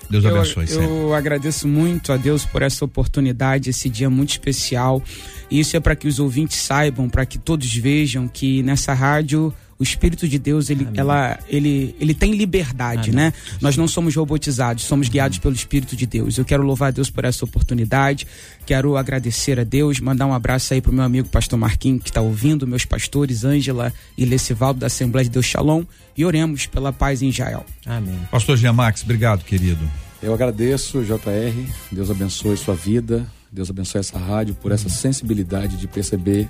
Deus 0.10 0.24
eu, 0.24 0.36
abençoe. 0.36 0.66
Eu, 0.72 0.82
eu 0.82 1.14
agradeço 1.14 1.68
muito 1.68 2.12
a 2.12 2.18
Deus 2.18 2.48
por 2.48 2.64
essa 2.64 2.84
oportunidade, 2.84 3.70
esse 3.70 3.88
dia 3.88 4.10
muito 4.10 4.32
especial. 4.32 5.04
E 5.52 5.60
isso 5.60 5.78
é 5.78 5.80
para 5.80 5.96
que 5.96 6.08
os 6.08 6.18
ouvintes 6.18 6.58
saibam, 6.58 7.08
para 7.08 7.28
que 7.28 7.38
todos 7.38 7.72
vejam 7.76 8.28
que 8.28 8.64
nessa 8.64 8.92
rádio 8.92 9.54
O 9.80 9.84
Espírito 9.84 10.28
de 10.28 10.38
Deus, 10.38 10.70
ele, 10.70 10.86
ela, 10.94 11.40
ele, 11.48 11.96
ele 12.02 12.14
tem 12.14 12.34
liberdade, 12.34 13.12
Amém. 13.12 13.28
né? 13.28 13.34
Nós 13.62 13.78
não 13.78 13.88
somos 13.88 14.14
robotizados, 14.14 14.84
somos 14.84 15.08
guiados 15.08 15.38
pelo 15.38 15.56
Espírito 15.56 15.96
de 15.96 16.06
Deus. 16.06 16.38
Eu 16.38 16.44
quero 16.44 16.64
louvar 16.64 16.90
a 16.90 16.92
Deus 16.92 17.10
por 17.10 17.24
essa 17.24 17.46
oportunidade, 17.46 18.28
quero 18.66 18.98
agradecer 18.98 19.58
a 19.58 19.64
Deus, 19.64 20.02
mandar 20.02 20.26
um 20.26 20.34
abraço 20.34 20.74
aí 20.74 20.82
pro 20.82 20.92
meu 20.92 21.04
amigo 21.06 21.30
pastor 21.30 21.58
Marquinhos, 21.58 22.04
que 22.04 22.10
está 22.10 22.20
ouvindo, 22.20 22.68
meus 22.68 22.84
pastores, 22.84 23.46
Ângela 23.46 23.94
e 24.18 24.26
Lecivaldo 24.26 24.82
da 24.82 24.88
Assembleia 24.88 25.24
de 25.24 25.30
Deus 25.30 25.46
Shalom, 25.46 25.86
e 26.18 26.26
oremos 26.26 26.66
pela 26.66 26.92
paz 26.92 27.22
em 27.22 27.30
Israel. 27.30 27.66
Amém. 27.86 28.20
Pastor 28.30 28.58
Jean 28.58 28.74
Max, 28.74 29.02
obrigado, 29.04 29.46
querido. 29.46 29.90
Eu 30.22 30.34
agradeço, 30.34 31.02
JR. 31.06 31.72
Deus 31.90 32.12
abençoe 32.12 32.58
sua 32.58 32.76
vida. 32.76 33.26
Deus 33.50 33.70
abençoe 33.70 34.02
essa 34.02 34.20
rádio 34.20 34.54
por 34.56 34.72
essa 34.72 34.90
sensibilidade 34.90 35.78
de 35.78 35.88
perceber 35.88 36.50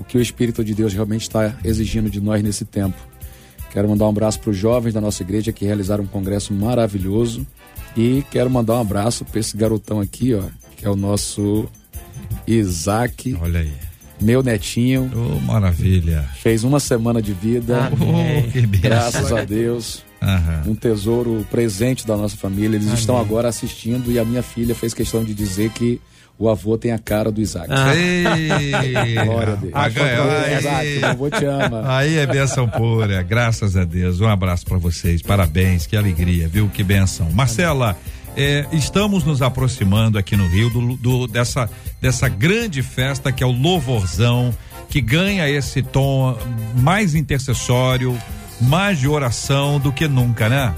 o 0.00 0.04
que 0.04 0.18
o 0.18 0.20
Espírito 0.20 0.64
de 0.64 0.74
Deus 0.74 0.92
realmente 0.92 1.22
está 1.22 1.56
exigindo 1.64 2.10
de 2.10 2.20
nós 2.20 2.42
nesse 2.42 2.64
tempo. 2.64 2.96
Quero 3.70 3.88
mandar 3.88 4.06
um 4.06 4.10
abraço 4.10 4.38
para 4.40 4.50
os 4.50 4.56
jovens 4.56 4.92
da 4.94 5.00
nossa 5.00 5.22
igreja 5.22 5.52
que 5.52 5.64
realizaram 5.64 6.04
um 6.04 6.06
congresso 6.06 6.52
maravilhoso. 6.54 7.46
E 7.96 8.24
quero 8.30 8.48
mandar 8.50 8.74
um 8.74 8.80
abraço 8.80 9.24
para 9.24 9.38
esse 9.40 9.56
garotão 9.56 10.00
aqui, 10.00 10.34
ó, 10.34 10.42
que 10.76 10.84
é 10.84 10.90
o 10.90 10.96
nosso 10.96 11.68
Isaac, 12.46 13.36
Olha 13.40 13.60
aí. 13.60 13.72
meu 14.20 14.42
netinho. 14.42 15.10
Ô, 15.14 15.40
maravilha. 15.40 16.28
Fez 16.36 16.64
uma 16.64 16.80
semana 16.80 17.20
de 17.22 17.32
vida. 17.32 17.86
Amém. 17.86 18.44
Oh, 18.46 18.50
que 18.50 18.60
benção. 18.66 18.80
Graças 18.90 19.32
a 19.32 19.44
Deus. 19.44 20.04
Aham. 20.22 20.62
um 20.68 20.74
tesouro 20.74 21.46
presente 21.50 22.06
da 22.06 22.16
nossa 22.16 22.34
família. 22.36 22.76
Eles 22.76 22.86
Amém. 22.86 22.98
estão 22.98 23.18
agora 23.18 23.46
assistindo 23.48 24.10
e 24.10 24.18
a 24.18 24.24
minha 24.24 24.42
filha 24.42 24.74
fez 24.74 24.94
questão 24.94 25.22
de 25.22 25.34
dizer 25.34 25.70
que 25.70 26.00
o 26.38 26.48
avô 26.48 26.76
tem 26.76 26.92
a 26.92 26.98
cara 26.98 27.30
do 27.30 27.40
Isaac. 27.40 27.68
Ah. 27.70 27.94
Ei, 27.94 29.14
Glória 29.24 29.52
a 29.52 29.56
Deus. 29.56 29.72
Aí, 29.74 30.58
Isaac, 30.58 30.98
o 30.98 31.06
avô 31.06 31.30
te 31.30 31.44
ama. 31.44 31.96
Aí 31.96 32.16
é 32.18 32.26
benção 32.26 32.68
pura, 32.68 33.22
graças 33.22 33.76
a 33.76 33.84
Deus. 33.84 34.20
Um 34.20 34.28
abraço 34.28 34.64
para 34.66 34.78
vocês, 34.78 35.22
parabéns, 35.22 35.86
que 35.86 35.96
alegria, 35.96 36.48
viu? 36.48 36.68
Que 36.68 36.82
benção. 36.82 37.30
Marcela, 37.32 37.96
é, 38.36 38.66
estamos 38.72 39.22
nos 39.24 39.42
aproximando 39.42 40.18
aqui 40.18 40.36
no 40.36 40.48
Rio 40.48 40.68
do, 40.70 40.96
do- 40.96 41.26
dessa, 41.28 41.70
dessa 42.00 42.28
grande 42.28 42.82
festa 42.82 43.30
que 43.30 43.42
é 43.44 43.46
o 43.46 43.52
Louvorzão, 43.52 44.52
que 44.88 45.00
ganha 45.00 45.48
esse 45.48 45.82
tom 45.82 46.36
mais 46.76 47.14
intercessório, 47.14 48.16
mais 48.60 48.98
de 48.98 49.08
oração 49.08 49.78
do 49.78 49.92
que 49.92 50.08
nunca, 50.08 50.48
né? 50.48 50.74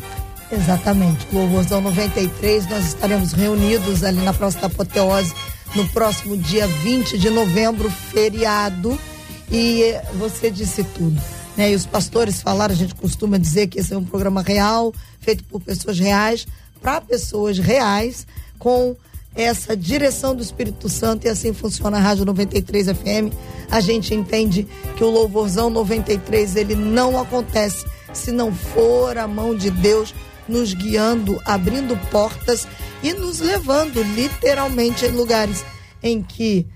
Exatamente. 0.50 1.26
Louvorzão 1.32 1.80
93, 1.80 2.68
nós 2.68 2.86
estaremos 2.86 3.32
reunidos 3.32 4.04
ali 4.04 4.20
na 4.22 4.32
Praça 4.32 4.60
da 4.60 4.66
Apoteose 4.68 5.34
no 5.74 5.86
próximo 5.88 6.36
dia 6.36 6.66
20 6.66 7.18
de 7.18 7.30
novembro, 7.30 7.90
feriado. 7.90 8.98
E 9.50 9.94
você 10.14 10.50
disse 10.50 10.84
tudo. 10.84 11.20
Né? 11.56 11.72
E 11.72 11.74
os 11.74 11.86
pastores 11.86 12.40
falaram, 12.40 12.74
a 12.74 12.76
gente 12.76 12.94
costuma 12.94 13.38
dizer 13.38 13.66
que 13.66 13.80
esse 13.80 13.92
é 13.92 13.98
um 13.98 14.04
programa 14.04 14.42
real, 14.42 14.94
feito 15.20 15.42
por 15.44 15.60
pessoas 15.60 15.98
reais, 15.98 16.46
para 16.80 17.00
pessoas 17.00 17.58
reais, 17.58 18.26
com 18.58 18.96
essa 19.34 19.76
direção 19.76 20.34
do 20.34 20.42
Espírito 20.42 20.88
Santo 20.88 21.26
e 21.26 21.28
assim 21.28 21.52
funciona 21.52 21.98
a 21.98 22.00
Rádio 22.00 22.24
93 22.24 22.86
FM. 22.86 23.34
A 23.70 23.80
gente 23.80 24.14
entende 24.14 24.66
que 24.96 25.04
o 25.04 25.10
Louvorzão 25.10 25.68
93 25.68 26.56
ele 26.56 26.74
não 26.74 27.20
acontece 27.20 27.84
se 28.14 28.32
não 28.32 28.52
for 28.52 29.18
a 29.18 29.28
mão 29.28 29.54
de 29.54 29.70
Deus 29.70 30.14
nos 30.48 30.74
guiando, 30.74 31.40
abrindo 31.44 31.96
portas 32.10 32.66
e 33.02 33.12
nos 33.12 33.40
levando 33.40 34.02
literalmente 34.02 35.06
em 35.06 35.10
lugares 35.10 35.64
em 36.02 36.22
que 36.22 36.66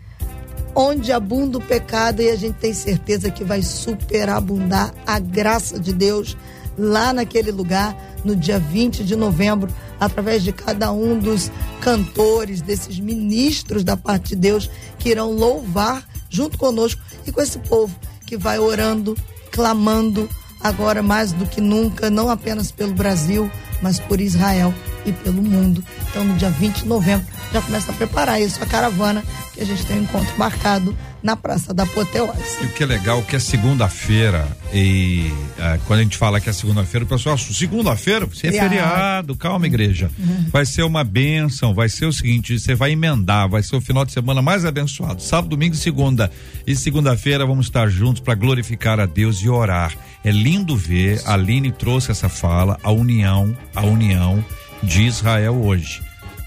onde 0.75 1.12
abunda 1.12 1.59
o 1.59 1.61
pecado 1.61 2.23
e 2.23 2.31
a 2.31 2.37
gente 2.37 2.57
tem 2.57 2.73
certeza 2.73 3.31
que 3.31 3.45
vai 3.45 3.62
superabundar 3.62 4.95
a 5.07 5.18
graça 5.18 5.79
de 5.79 5.93
Deus 5.93 6.37
lá 6.79 7.12
naquele 7.12 7.51
lugar 7.51 7.97
no 8.25 8.37
dia 8.37 8.59
20 8.59 9.05
de 9.05 9.16
novembro, 9.16 9.73
através 9.99 10.43
de 10.43 10.53
cada 10.53 10.93
um 10.93 11.18
dos 11.18 11.51
cantores, 11.81 12.61
desses 12.61 12.99
ministros 12.99 13.83
da 13.83 13.97
parte 13.97 14.31
de 14.31 14.37
Deus 14.37 14.71
que 14.99 15.09
irão 15.11 15.33
louvar 15.33 16.07
junto 16.29 16.57
conosco 16.57 17.01
e 17.27 17.33
com 17.33 17.41
esse 17.41 17.59
povo 17.59 17.95
que 18.27 18.37
vai 18.37 18.59
orando, 18.59 19.16
clamando 19.51 20.29
agora 20.62 21.02
mais 21.02 21.32
do 21.32 21.46
que 21.46 21.61
nunca, 21.61 22.11
não 22.11 22.30
apenas 22.30 22.70
pelo 22.70 22.92
Brasil, 22.92 23.50
mas 23.82 23.98
por 23.98 24.20
Israel 24.20 24.74
e 25.05 25.12
pelo 25.12 25.42
mundo. 25.42 25.82
Então, 26.11 26.24
no 26.24 26.34
dia 26.36 26.51
20 26.51 26.82
de 26.82 26.86
novembro, 26.86 27.26
já 27.53 27.61
começa 27.62 27.90
a 27.90 27.94
preparar 27.94 28.40
isso, 28.40 28.62
a 28.62 28.66
caravana, 28.66 29.22
que 29.55 29.61
a 29.61 29.64
gente 29.64 29.84
tem 29.86 29.98
um 29.98 30.03
encontro 30.03 30.32
marcado 30.36 30.96
na 31.22 31.36
Praça 31.36 31.74
da 31.74 31.82
Apoteose. 31.82 32.62
E 32.62 32.66
o 32.66 32.68
que 32.70 32.82
é 32.82 32.86
legal 32.86 33.22
que 33.22 33.36
é 33.36 33.38
segunda-feira 33.38 34.46
e 34.72 35.30
ah, 35.59 35.78
quando 35.86 36.01
a 36.01 36.03
gente 36.03 36.16
fala 36.16 36.40
que 36.40 36.48
é 36.48 36.53
segunda-feira, 36.53 37.05
o 37.05 37.09
pessoal. 37.09 37.36
Segunda-feira, 37.36 38.26
você 38.26 38.48
é 38.48 38.53
Feriado. 38.53 39.36
calma 39.36 39.66
igreja. 39.66 40.11
Vai 40.51 40.64
ser 40.64 40.82
uma 40.82 41.05
bênção, 41.05 41.74
vai 41.74 41.88
ser 41.88 42.07
o 42.07 42.12
seguinte, 42.12 42.59
você 42.59 42.74
vai 42.74 42.92
emendar, 42.92 43.48
vai 43.48 43.62
ser 43.62 43.76
o 43.76 43.80
final 43.80 44.05
de 44.05 44.12
semana 44.12 44.40
mais 44.40 44.64
abençoado. 44.64 45.22
Sábado, 45.22 45.51
domingo 45.51 45.74
e 45.74 45.78
segunda. 45.78 46.30
E 46.66 46.74
segunda-feira 46.74 47.44
vamos 47.44 47.66
estar 47.66 47.88
juntos 47.88 48.20
para 48.20 48.34
glorificar 48.34 48.98
a 49.01 49.07
Deus 49.07 49.38
e 49.38 49.48
orar. 49.48 49.94
É 50.24 50.30
lindo 50.30 50.76
ver, 50.76 51.20
a 51.24 51.34
Aline 51.34 51.72
trouxe 51.72 52.11
essa 52.11 52.28
fala, 52.28 52.78
a 52.82 52.90
união, 52.90 53.57
a 53.74 53.82
união 53.82 54.44
de 54.83 55.03
Israel 55.03 55.61
hoje. 55.62 56.03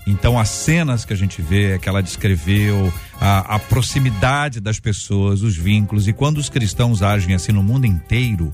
Então, 0.05 0.37
as 0.37 0.49
cenas 0.49 1.05
que 1.05 1.13
a 1.13 1.15
gente 1.15 1.41
vê, 1.41 1.79
que 1.79 1.87
ela 1.87 2.03
descreveu, 2.03 2.91
a, 3.19 3.55
a 3.55 3.59
proximidade 3.59 4.59
das 4.59 4.79
pessoas, 4.79 5.41
os 5.41 5.55
vínculos, 5.55 6.07
e 6.07 6.13
quando 6.13 6.37
os 6.39 6.49
cristãos 6.49 7.01
agem 7.01 7.33
assim 7.33 7.53
no 7.53 7.63
mundo 7.63 7.85
inteiro, 7.85 8.53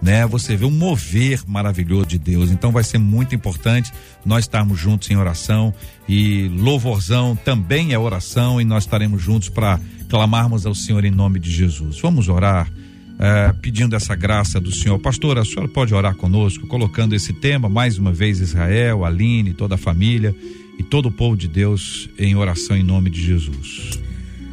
né? 0.00 0.26
Você 0.26 0.56
vê 0.56 0.64
um 0.64 0.70
mover 0.70 1.42
maravilhoso 1.46 2.06
de 2.06 2.18
Deus. 2.18 2.50
Então 2.50 2.70
vai 2.70 2.84
ser 2.84 2.98
muito 2.98 3.34
importante 3.34 3.92
nós 4.24 4.44
estarmos 4.44 4.78
juntos 4.78 5.10
em 5.10 5.16
oração 5.16 5.74
e 6.08 6.48
louvorzão 6.48 7.36
também 7.36 7.92
é 7.92 7.98
oração 7.98 8.60
e 8.60 8.64
nós 8.64 8.84
estaremos 8.84 9.20
juntos 9.20 9.48
para 9.48 9.80
clamarmos 10.08 10.64
ao 10.64 10.74
Senhor 10.74 11.04
em 11.04 11.10
nome 11.10 11.38
de 11.38 11.50
Jesus. 11.50 12.00
Vamos 12.00 12.28
orar. 12.28 12.70
Eh, 13.18 13.52
pedindo 13.60 13.96
essa 13.96 14.14
graça 14.14 14.60
do 14.60 14.70
Senhor. 14.70 14.98
Pastor, 14.98 15.38
a 15.38 15.44
senhora 15.44 15.66
pode 15.66 15.92
orar 15.92 16.14
conosco, 16.14 16.66
colocando 16.66 17.14
esse 17.14 17.32
tema, 17.32 17.68
mais 17.68 17.98
uma 17.98 18.12
vez, 18.12 18.38
Israel, 18.38 19.04
Aline, 19.04 19.52
toda 19.52 19.74
a 19.74 19.78
família 19.78 20.34
e 20.78 20.84
todo 20.84 21.06
o 21.06 21.12
povo 21.12 21.36
de 21.36 21.48
Deus 21.48 22.08
em 22.16 22.36
oração 22.36 22.76
em 22.76 22.82
nome 22.84 23.10
de 23.10 23.20
Jesus. 23.20 23.98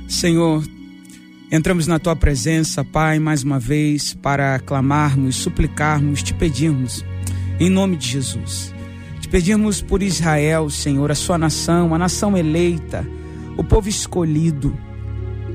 Senhor, 0.07 0.63
entramos 1.51 1.85
na 1.85 1.99
tua 1.99 2.15
presença, 2.15 2.83
Pai, 2.83 3.19
mais 3.19 3.43
uma 3.43 3.59
vez 3.59 4.15
para 4.15 4.57
clamarmos, 4.59 5.35
suplicarmos, 5.35 6.23
te 6.23 6.33
pedirmos, 6.33 7.05
em 7.59 7.69
nome 7.69 7.95
de 7.95 8.07
Jesus. 8.07 8.73
Te 9.21 9.27
pedimos 9.27 9.81
por 9.81 10.01
Israel, 10.01 10.69
Senhor, 10.71 11.11
a 11.11 11.15
sua 11.15 11.37
nação, 11.37 11.93
a 11.93 11.99
nação 11.99 12.35
eleita, 12.35 13.07
o 13.57 13.63
povo 13.63 13.87
escolhido. 13.87 14.75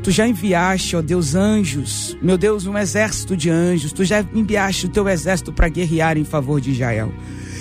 Tu 0.03 0.11
já 0.11 0.27
enviaste, 0.27 0.97
ó 0.97 1.03
Deus, 1.03 1.35
anjos, 1.35 2.17
meu 2.23 2.39
Deus, 2.39 2.65
um 2.65 2.77
exército 2.77 3.37
de 3.37 3.51
anjos. 3.51 3.93
Tu 3.93 4.03
já 4.05 4.25
enviaste 4.35 4.87
o 4.87 4.89
teu 4.89 5.07
exército 5.07 5.53
para 5.53 5.69
guerrear 5.69 6.17
em 6.17 6.25
favor 6.25 6.59
de 6.59 6.71
Israel. 6.71 7.13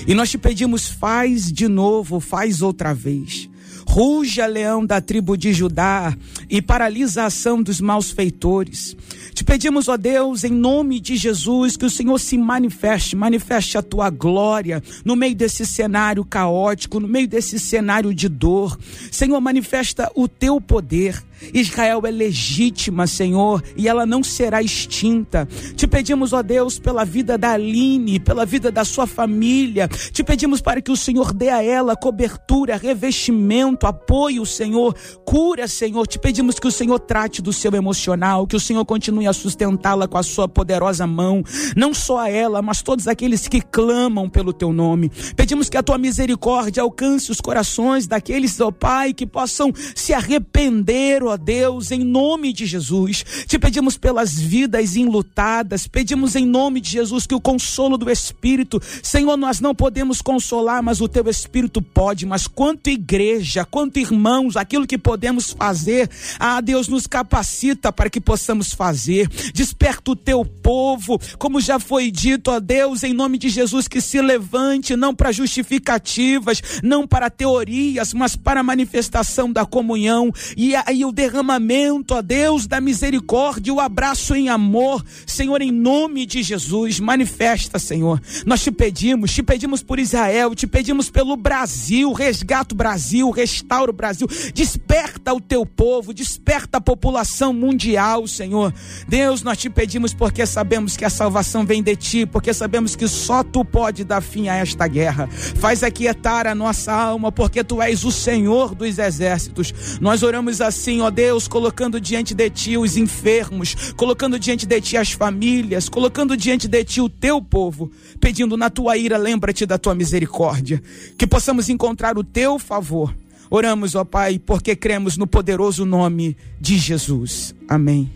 E 0.08 0.14
nós 0.14 0.30
te 0.30 0.38
pedimos, 0.38 0.88
faz 0.88 1.52
de 1.52 1.68
novo, 1.68 2.22
faz 2.22 2.62
outra 2.62 2.94
vez. 2.94 3.50
Ruja, 3.86 4.46
leão 4.46 4.86
da 4.86 5.02
tribo 5.02 5.36
de 5.36 5.52
Judá, 5.52 6.16
e 6.50 6.62
paralisa 6.62 7.24
a 7.24 7.26
ação 7.26 7.62
dos 7.62 7.82
maus 7.82 8.12
feitores. 8.12 8.96
Te 9.34 9.44
pedimos, 9.44 9.88
ó 9.88 9.98
Deus, 9.98 10.44
em 10.44 10.52
nome 10.52 11.00
de 11.00 11.18
Jesus, 11.18 11.76
que 11.76 11.86
o 11.86 11.90
Senhor 11.90 12.20
se 12.20 12.38
manifeste, 12.38 13.16
manifeste 13.16 13.78
a 13.78 13.82
tua 13.82 14.10
glória 14.10 14.82
no 15.04 15.16
meio 15.16 15.36
desse 15.36 15.66
cenário 15.66 16.24
caótico, 16.24 17.00
no 17.00 17.08
meio 17.08 17.28
desse 17.28 17.60
cenário 17.60 18.14
de 18.14 18.30
dor. 18.30 18.80
Senhor, 19.12 19.42
manifesta 19.42 20.10
o 20.16 20.28
teu 20.28 20.62
poder. 20.62 21.22
Israel 21.54 22.02
é 22.06 22.12
legítima, 22.12 23.08
Senhor, 23.08 23.64
e 23.76 23.88
ela 23.88 24.06
não 24.06 24.24
será 24.24 24.62
extinta. 24.62 25.48
Te 25.76 25.88
pedimos, 25.88 26.34
ó 26.34 26.42
Deus, 26.42 26.80
pela 26.80 27.06
vida 27.06 27.38
da 27.38 27.52
Aline, 27.54 28.20
pela 28.20 28.46
vida 28.46 28.72
da 28.72 28.84
sua 28.84 29.08
família. 29.08 29.88
Te 29.88 30.24
pedimos 30.24 30.62
para 30.62 30.82
que 30.82 30.92
o 30.92 30.98
Senhor 30.98 31.34
dê 31.34 31.50
a 31.50 31.64
ela 31.64 31.96
cobertura, 31.96 32.78
revestimento, 32.78 33.88
apoio, 33.88 34.46
Senhor. 34.46 34.96
Cura, 35.26 35.68
Senhor. 35.68 36.06
Te 36.08 36.20
pedimos 36.20 36.60
que 36.60 36.68
o 36.68 36.72
Senhor 36.72 37.00
trate 37.00 37.42
do 37.42 37.54
seu 37.54 37.74
emocional, 37.74 38.48
que 38.48 38.56
o 38.56 38.60
Senhor 38.60 38.86
continue 38.86 39.28
a 39.28 39.34
sustentá-la 39.34 40.08
com 40.08 40.18
a 40.18 40.24
sua 40.24 40.48
poderosa 40.48 41.06
mão. 41.06 41.44
Não 41.76 41.94
só 41.94 42.20
a 42.20 42.30
ela, 42.30 42.62
mas 42.62 42.82
todos 42.82 43.08
aqueles 43.08 43.48
que 43.48 43.62
clamam 43.62 44.30
pelo 44.30 44.54
teu 44.54 44.72
nome. 44.72 45.12
Pedimos 45.36 45.70
que 45.70 45.78
a 45.78 45.84
tua 45.84 45.98
misericórdia 45.98 46.84
alcance 46.84 47.32
os 47.32 47.42
corações 47.42 48.08
daqueles, 48.08 48.60
ó 48.60 48.72
Pai, 48.72 49.14
que 49.14 49.26
possam 49.26 49.72
se 49.96 50.14
arrepender, 50.14 51.24
ó 51.30 51.38
Deus, 51.38 51.92
em 51.92 52.00
nome 52.00 52.52
de 52.52 52.66
Jesus. 52.66 53.24
Te 53.48 53.58
pedimos 53.58 53.98
pelas 53.98 54.40
vidas 54.40 54.96
enlutadas, 54.96 55.88
pedimos 55.88 56.36
em 56.36 56.46
nome 56.46 56.82
de 56.82 56.90
Jesus 56.90 57.26
que 57.26 57.36
o 57.36 57.42
consolo 57.42 57.98
do 57.98 58.10
Espírito, 58.10 58.82
Senhor, 59.04 59.38
nós 59.38 59.60
não 59.60 59.74
podemos 59.74 60.22
consolar, 60.22 60.82
mas 60.84 61.02
o 61.02 61.08
teu 61.08 61.30
Espírito 61.30 61.82
pode. 61.82 62.26
Mas 62.26 62.48
quanto 62.48 62.90
igreja, 62.90 63.66
quanto 63.66 64.00
irmãos, 64.00 64.58
aquilo 64.58 64.88
que 64.88 64.98
podemos 64.98 65.52
fazer, 65.52 66.10
ah, 66.40 66.62
Deus 66.62 66.88
nos 66.88 67.08
capacita 67.08 67.92
para 67.92 68.10
que 68.10 68.20
possamos 68.20 68.74
fazer. 68.74 69.28
Desperta 69.54 70.12
o 70.12 70.16
teu 70.16 70.44
povo, 70.44 71.20
como 71.38 71.62
já 71.62 71.80
foi 71.80 72.12
dito, 72.12 72.52
ó 72.52 72.60
Deus, 72.60 73.04
em 73.04 73.14
nome 73.14 73.38
de 73.38 73.50
Jesus, 73.50 73.88
que 73.88 74.02
se 74.02 74.22
levante, 74.22 74.96
não 74.96 75.14
para 75.14 75.32
justificativas, 75.32 76.62
não 76.84 77.08
para 77.08 77.30
teorias, 77.30 78.14
mas 78.14 78.36
para 78.36 78.64
manifestação 78.64 79.52
da 79.52 79.66
comunhão 79.66 80.32
e 80.58 80.76
aí 80.76 81.06
o 81.06 81.12
derramamento, 81.20 82.16
ó 82.16 82.22
Deus, 82.22 82.66
da 82.66 82.80
misericórdia, 82.80 83.74
o 83.74 83.82
abraço 83.82 84.34
em 84.34 84.48
amor, 84.48 85.04
Senhor, 85.28 85.62
em 85.62 85.70
nome 85.70 86.26
de 86.26 86.42
Jesus, 86.42 86.98
manifesta, 86.98 87.78
Senhor. 87.78 88.22
Nós 88.46 88.64
te 88.64 88.72
pedimos, 88.72 89.34
te 89.34 89.44
pedimos 89.44 89.84
por 89.84 90.00
Israel, 90.00 90.56
te 90.56 90.66
pedimos 90.66 91.10
pelo 91.10 91.36
Brasil, 91.36 92.14
resgata 92.14 92.74
o 92.74 92.78
Brasil, 92.78 93.30
restaura 93.32 93.92
o 93.92 93.94
Brasil, 93.94 94.28
desperta 94.54 95.34
o 95.34 95.42
teu 95.42 95.66
povo, 95.66 96.14
desperta 96.14 96.78
a 96.78 96.82
população 96.82 97.52
mundial, 97.52 98.26
Senhor. 98.26 98.74
Deus, 99.06 99.44
nós 99.44 99.58
te 99.58 99.70
pedimos 99.70 100.14
porque 100.14 100.46
sabemos 100.46 100.96
que 100.96 101.04
a 101.04 101.10
salvação 101.10 101.66
vem 101.66 101.84
de 101.84 101.98
ti, 101.98 102.26
porque 102.26 102.54
sabemos 102.54 102.96
que 102.96 103.10
só 103.10 103.44
tu 103.44 103.66
pode 103.66 104.06
dar 104.06 104.22
fim 104.22 104.48
a 104.48 104.56
esta 104.56 104.88
guerra. 104.88 105.28
Faz 105.28 105.84
aquietar 105.84 106.48
a 106.48 106.56
nossa 106.56 106.94
alma, 106.94 107.30
porque 107.30 107.62
tu 107.62 107.82
és 107.82 108.06
o 108.06 108.12
Senhor 108.12 108.74
dos 108.74 108.98
exércitos. 108.98 109.74
Nós 110.00 110.24
oramos 110.24 110.62
assim, 110.62 111.02
ó 111.02 111.09
Deus, 111.10 111.48
colocando 111.48 112.00
diante 112.00 112.34
de 112.34 112.50
ti 112.50 112.78
os 112.78 112.98
enfermos, 112.98 113.94
colocando 113.96 114.40
diante 114.40 114.66
de 114.66 114.82
ti 114.82 114.98
as 114.98 115.12
famílias, 115.12 115.90
colocando 115.90 116.36
diante 116.36 116.68
de 116.68 116.84
ti 116.84 117.02
o 117.02 117.10
teu 117.10 117.42
povo, 117.42 117.92
pedindo 118.20 118.58
na 118.58 118.70
tua 118.70 118.98
ira, 118.98 119.18
lembra-te 119.18 119.66
da 119.66 119.78
tua 119.78 119.96
misericórdia, 119.96 120.82
que 121.18 121.28
possamos 121.28 121.70
encontrar 121.70 122.18
o 122.18 122.24
teu 122.24 122.60
favor. 122.60 123.14
Oramos, 123.50 123.96
ó 123.96 124.06
Pai, 124.06 124.38
porque 124.38 124.76
cremos 124.76 125.18
no 125.18 125.26
poderoso 125.26 125.86
nome 125.86 126.38
de 126.62 126.78
Jesus. 126.78 127.56
Amém. 127.68 128.12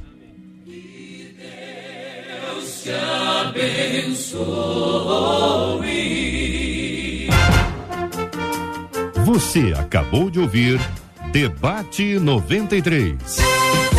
Deus 0.66 2.84
te 2.84 2.92
abençoe. 2.92 4.44
Você 9.26 9.74
acabou 9.76 10.30
de 10.30 10.40
ouvir 10.40 10.80
Debate 11.34 12.20
93. 12.20 13.93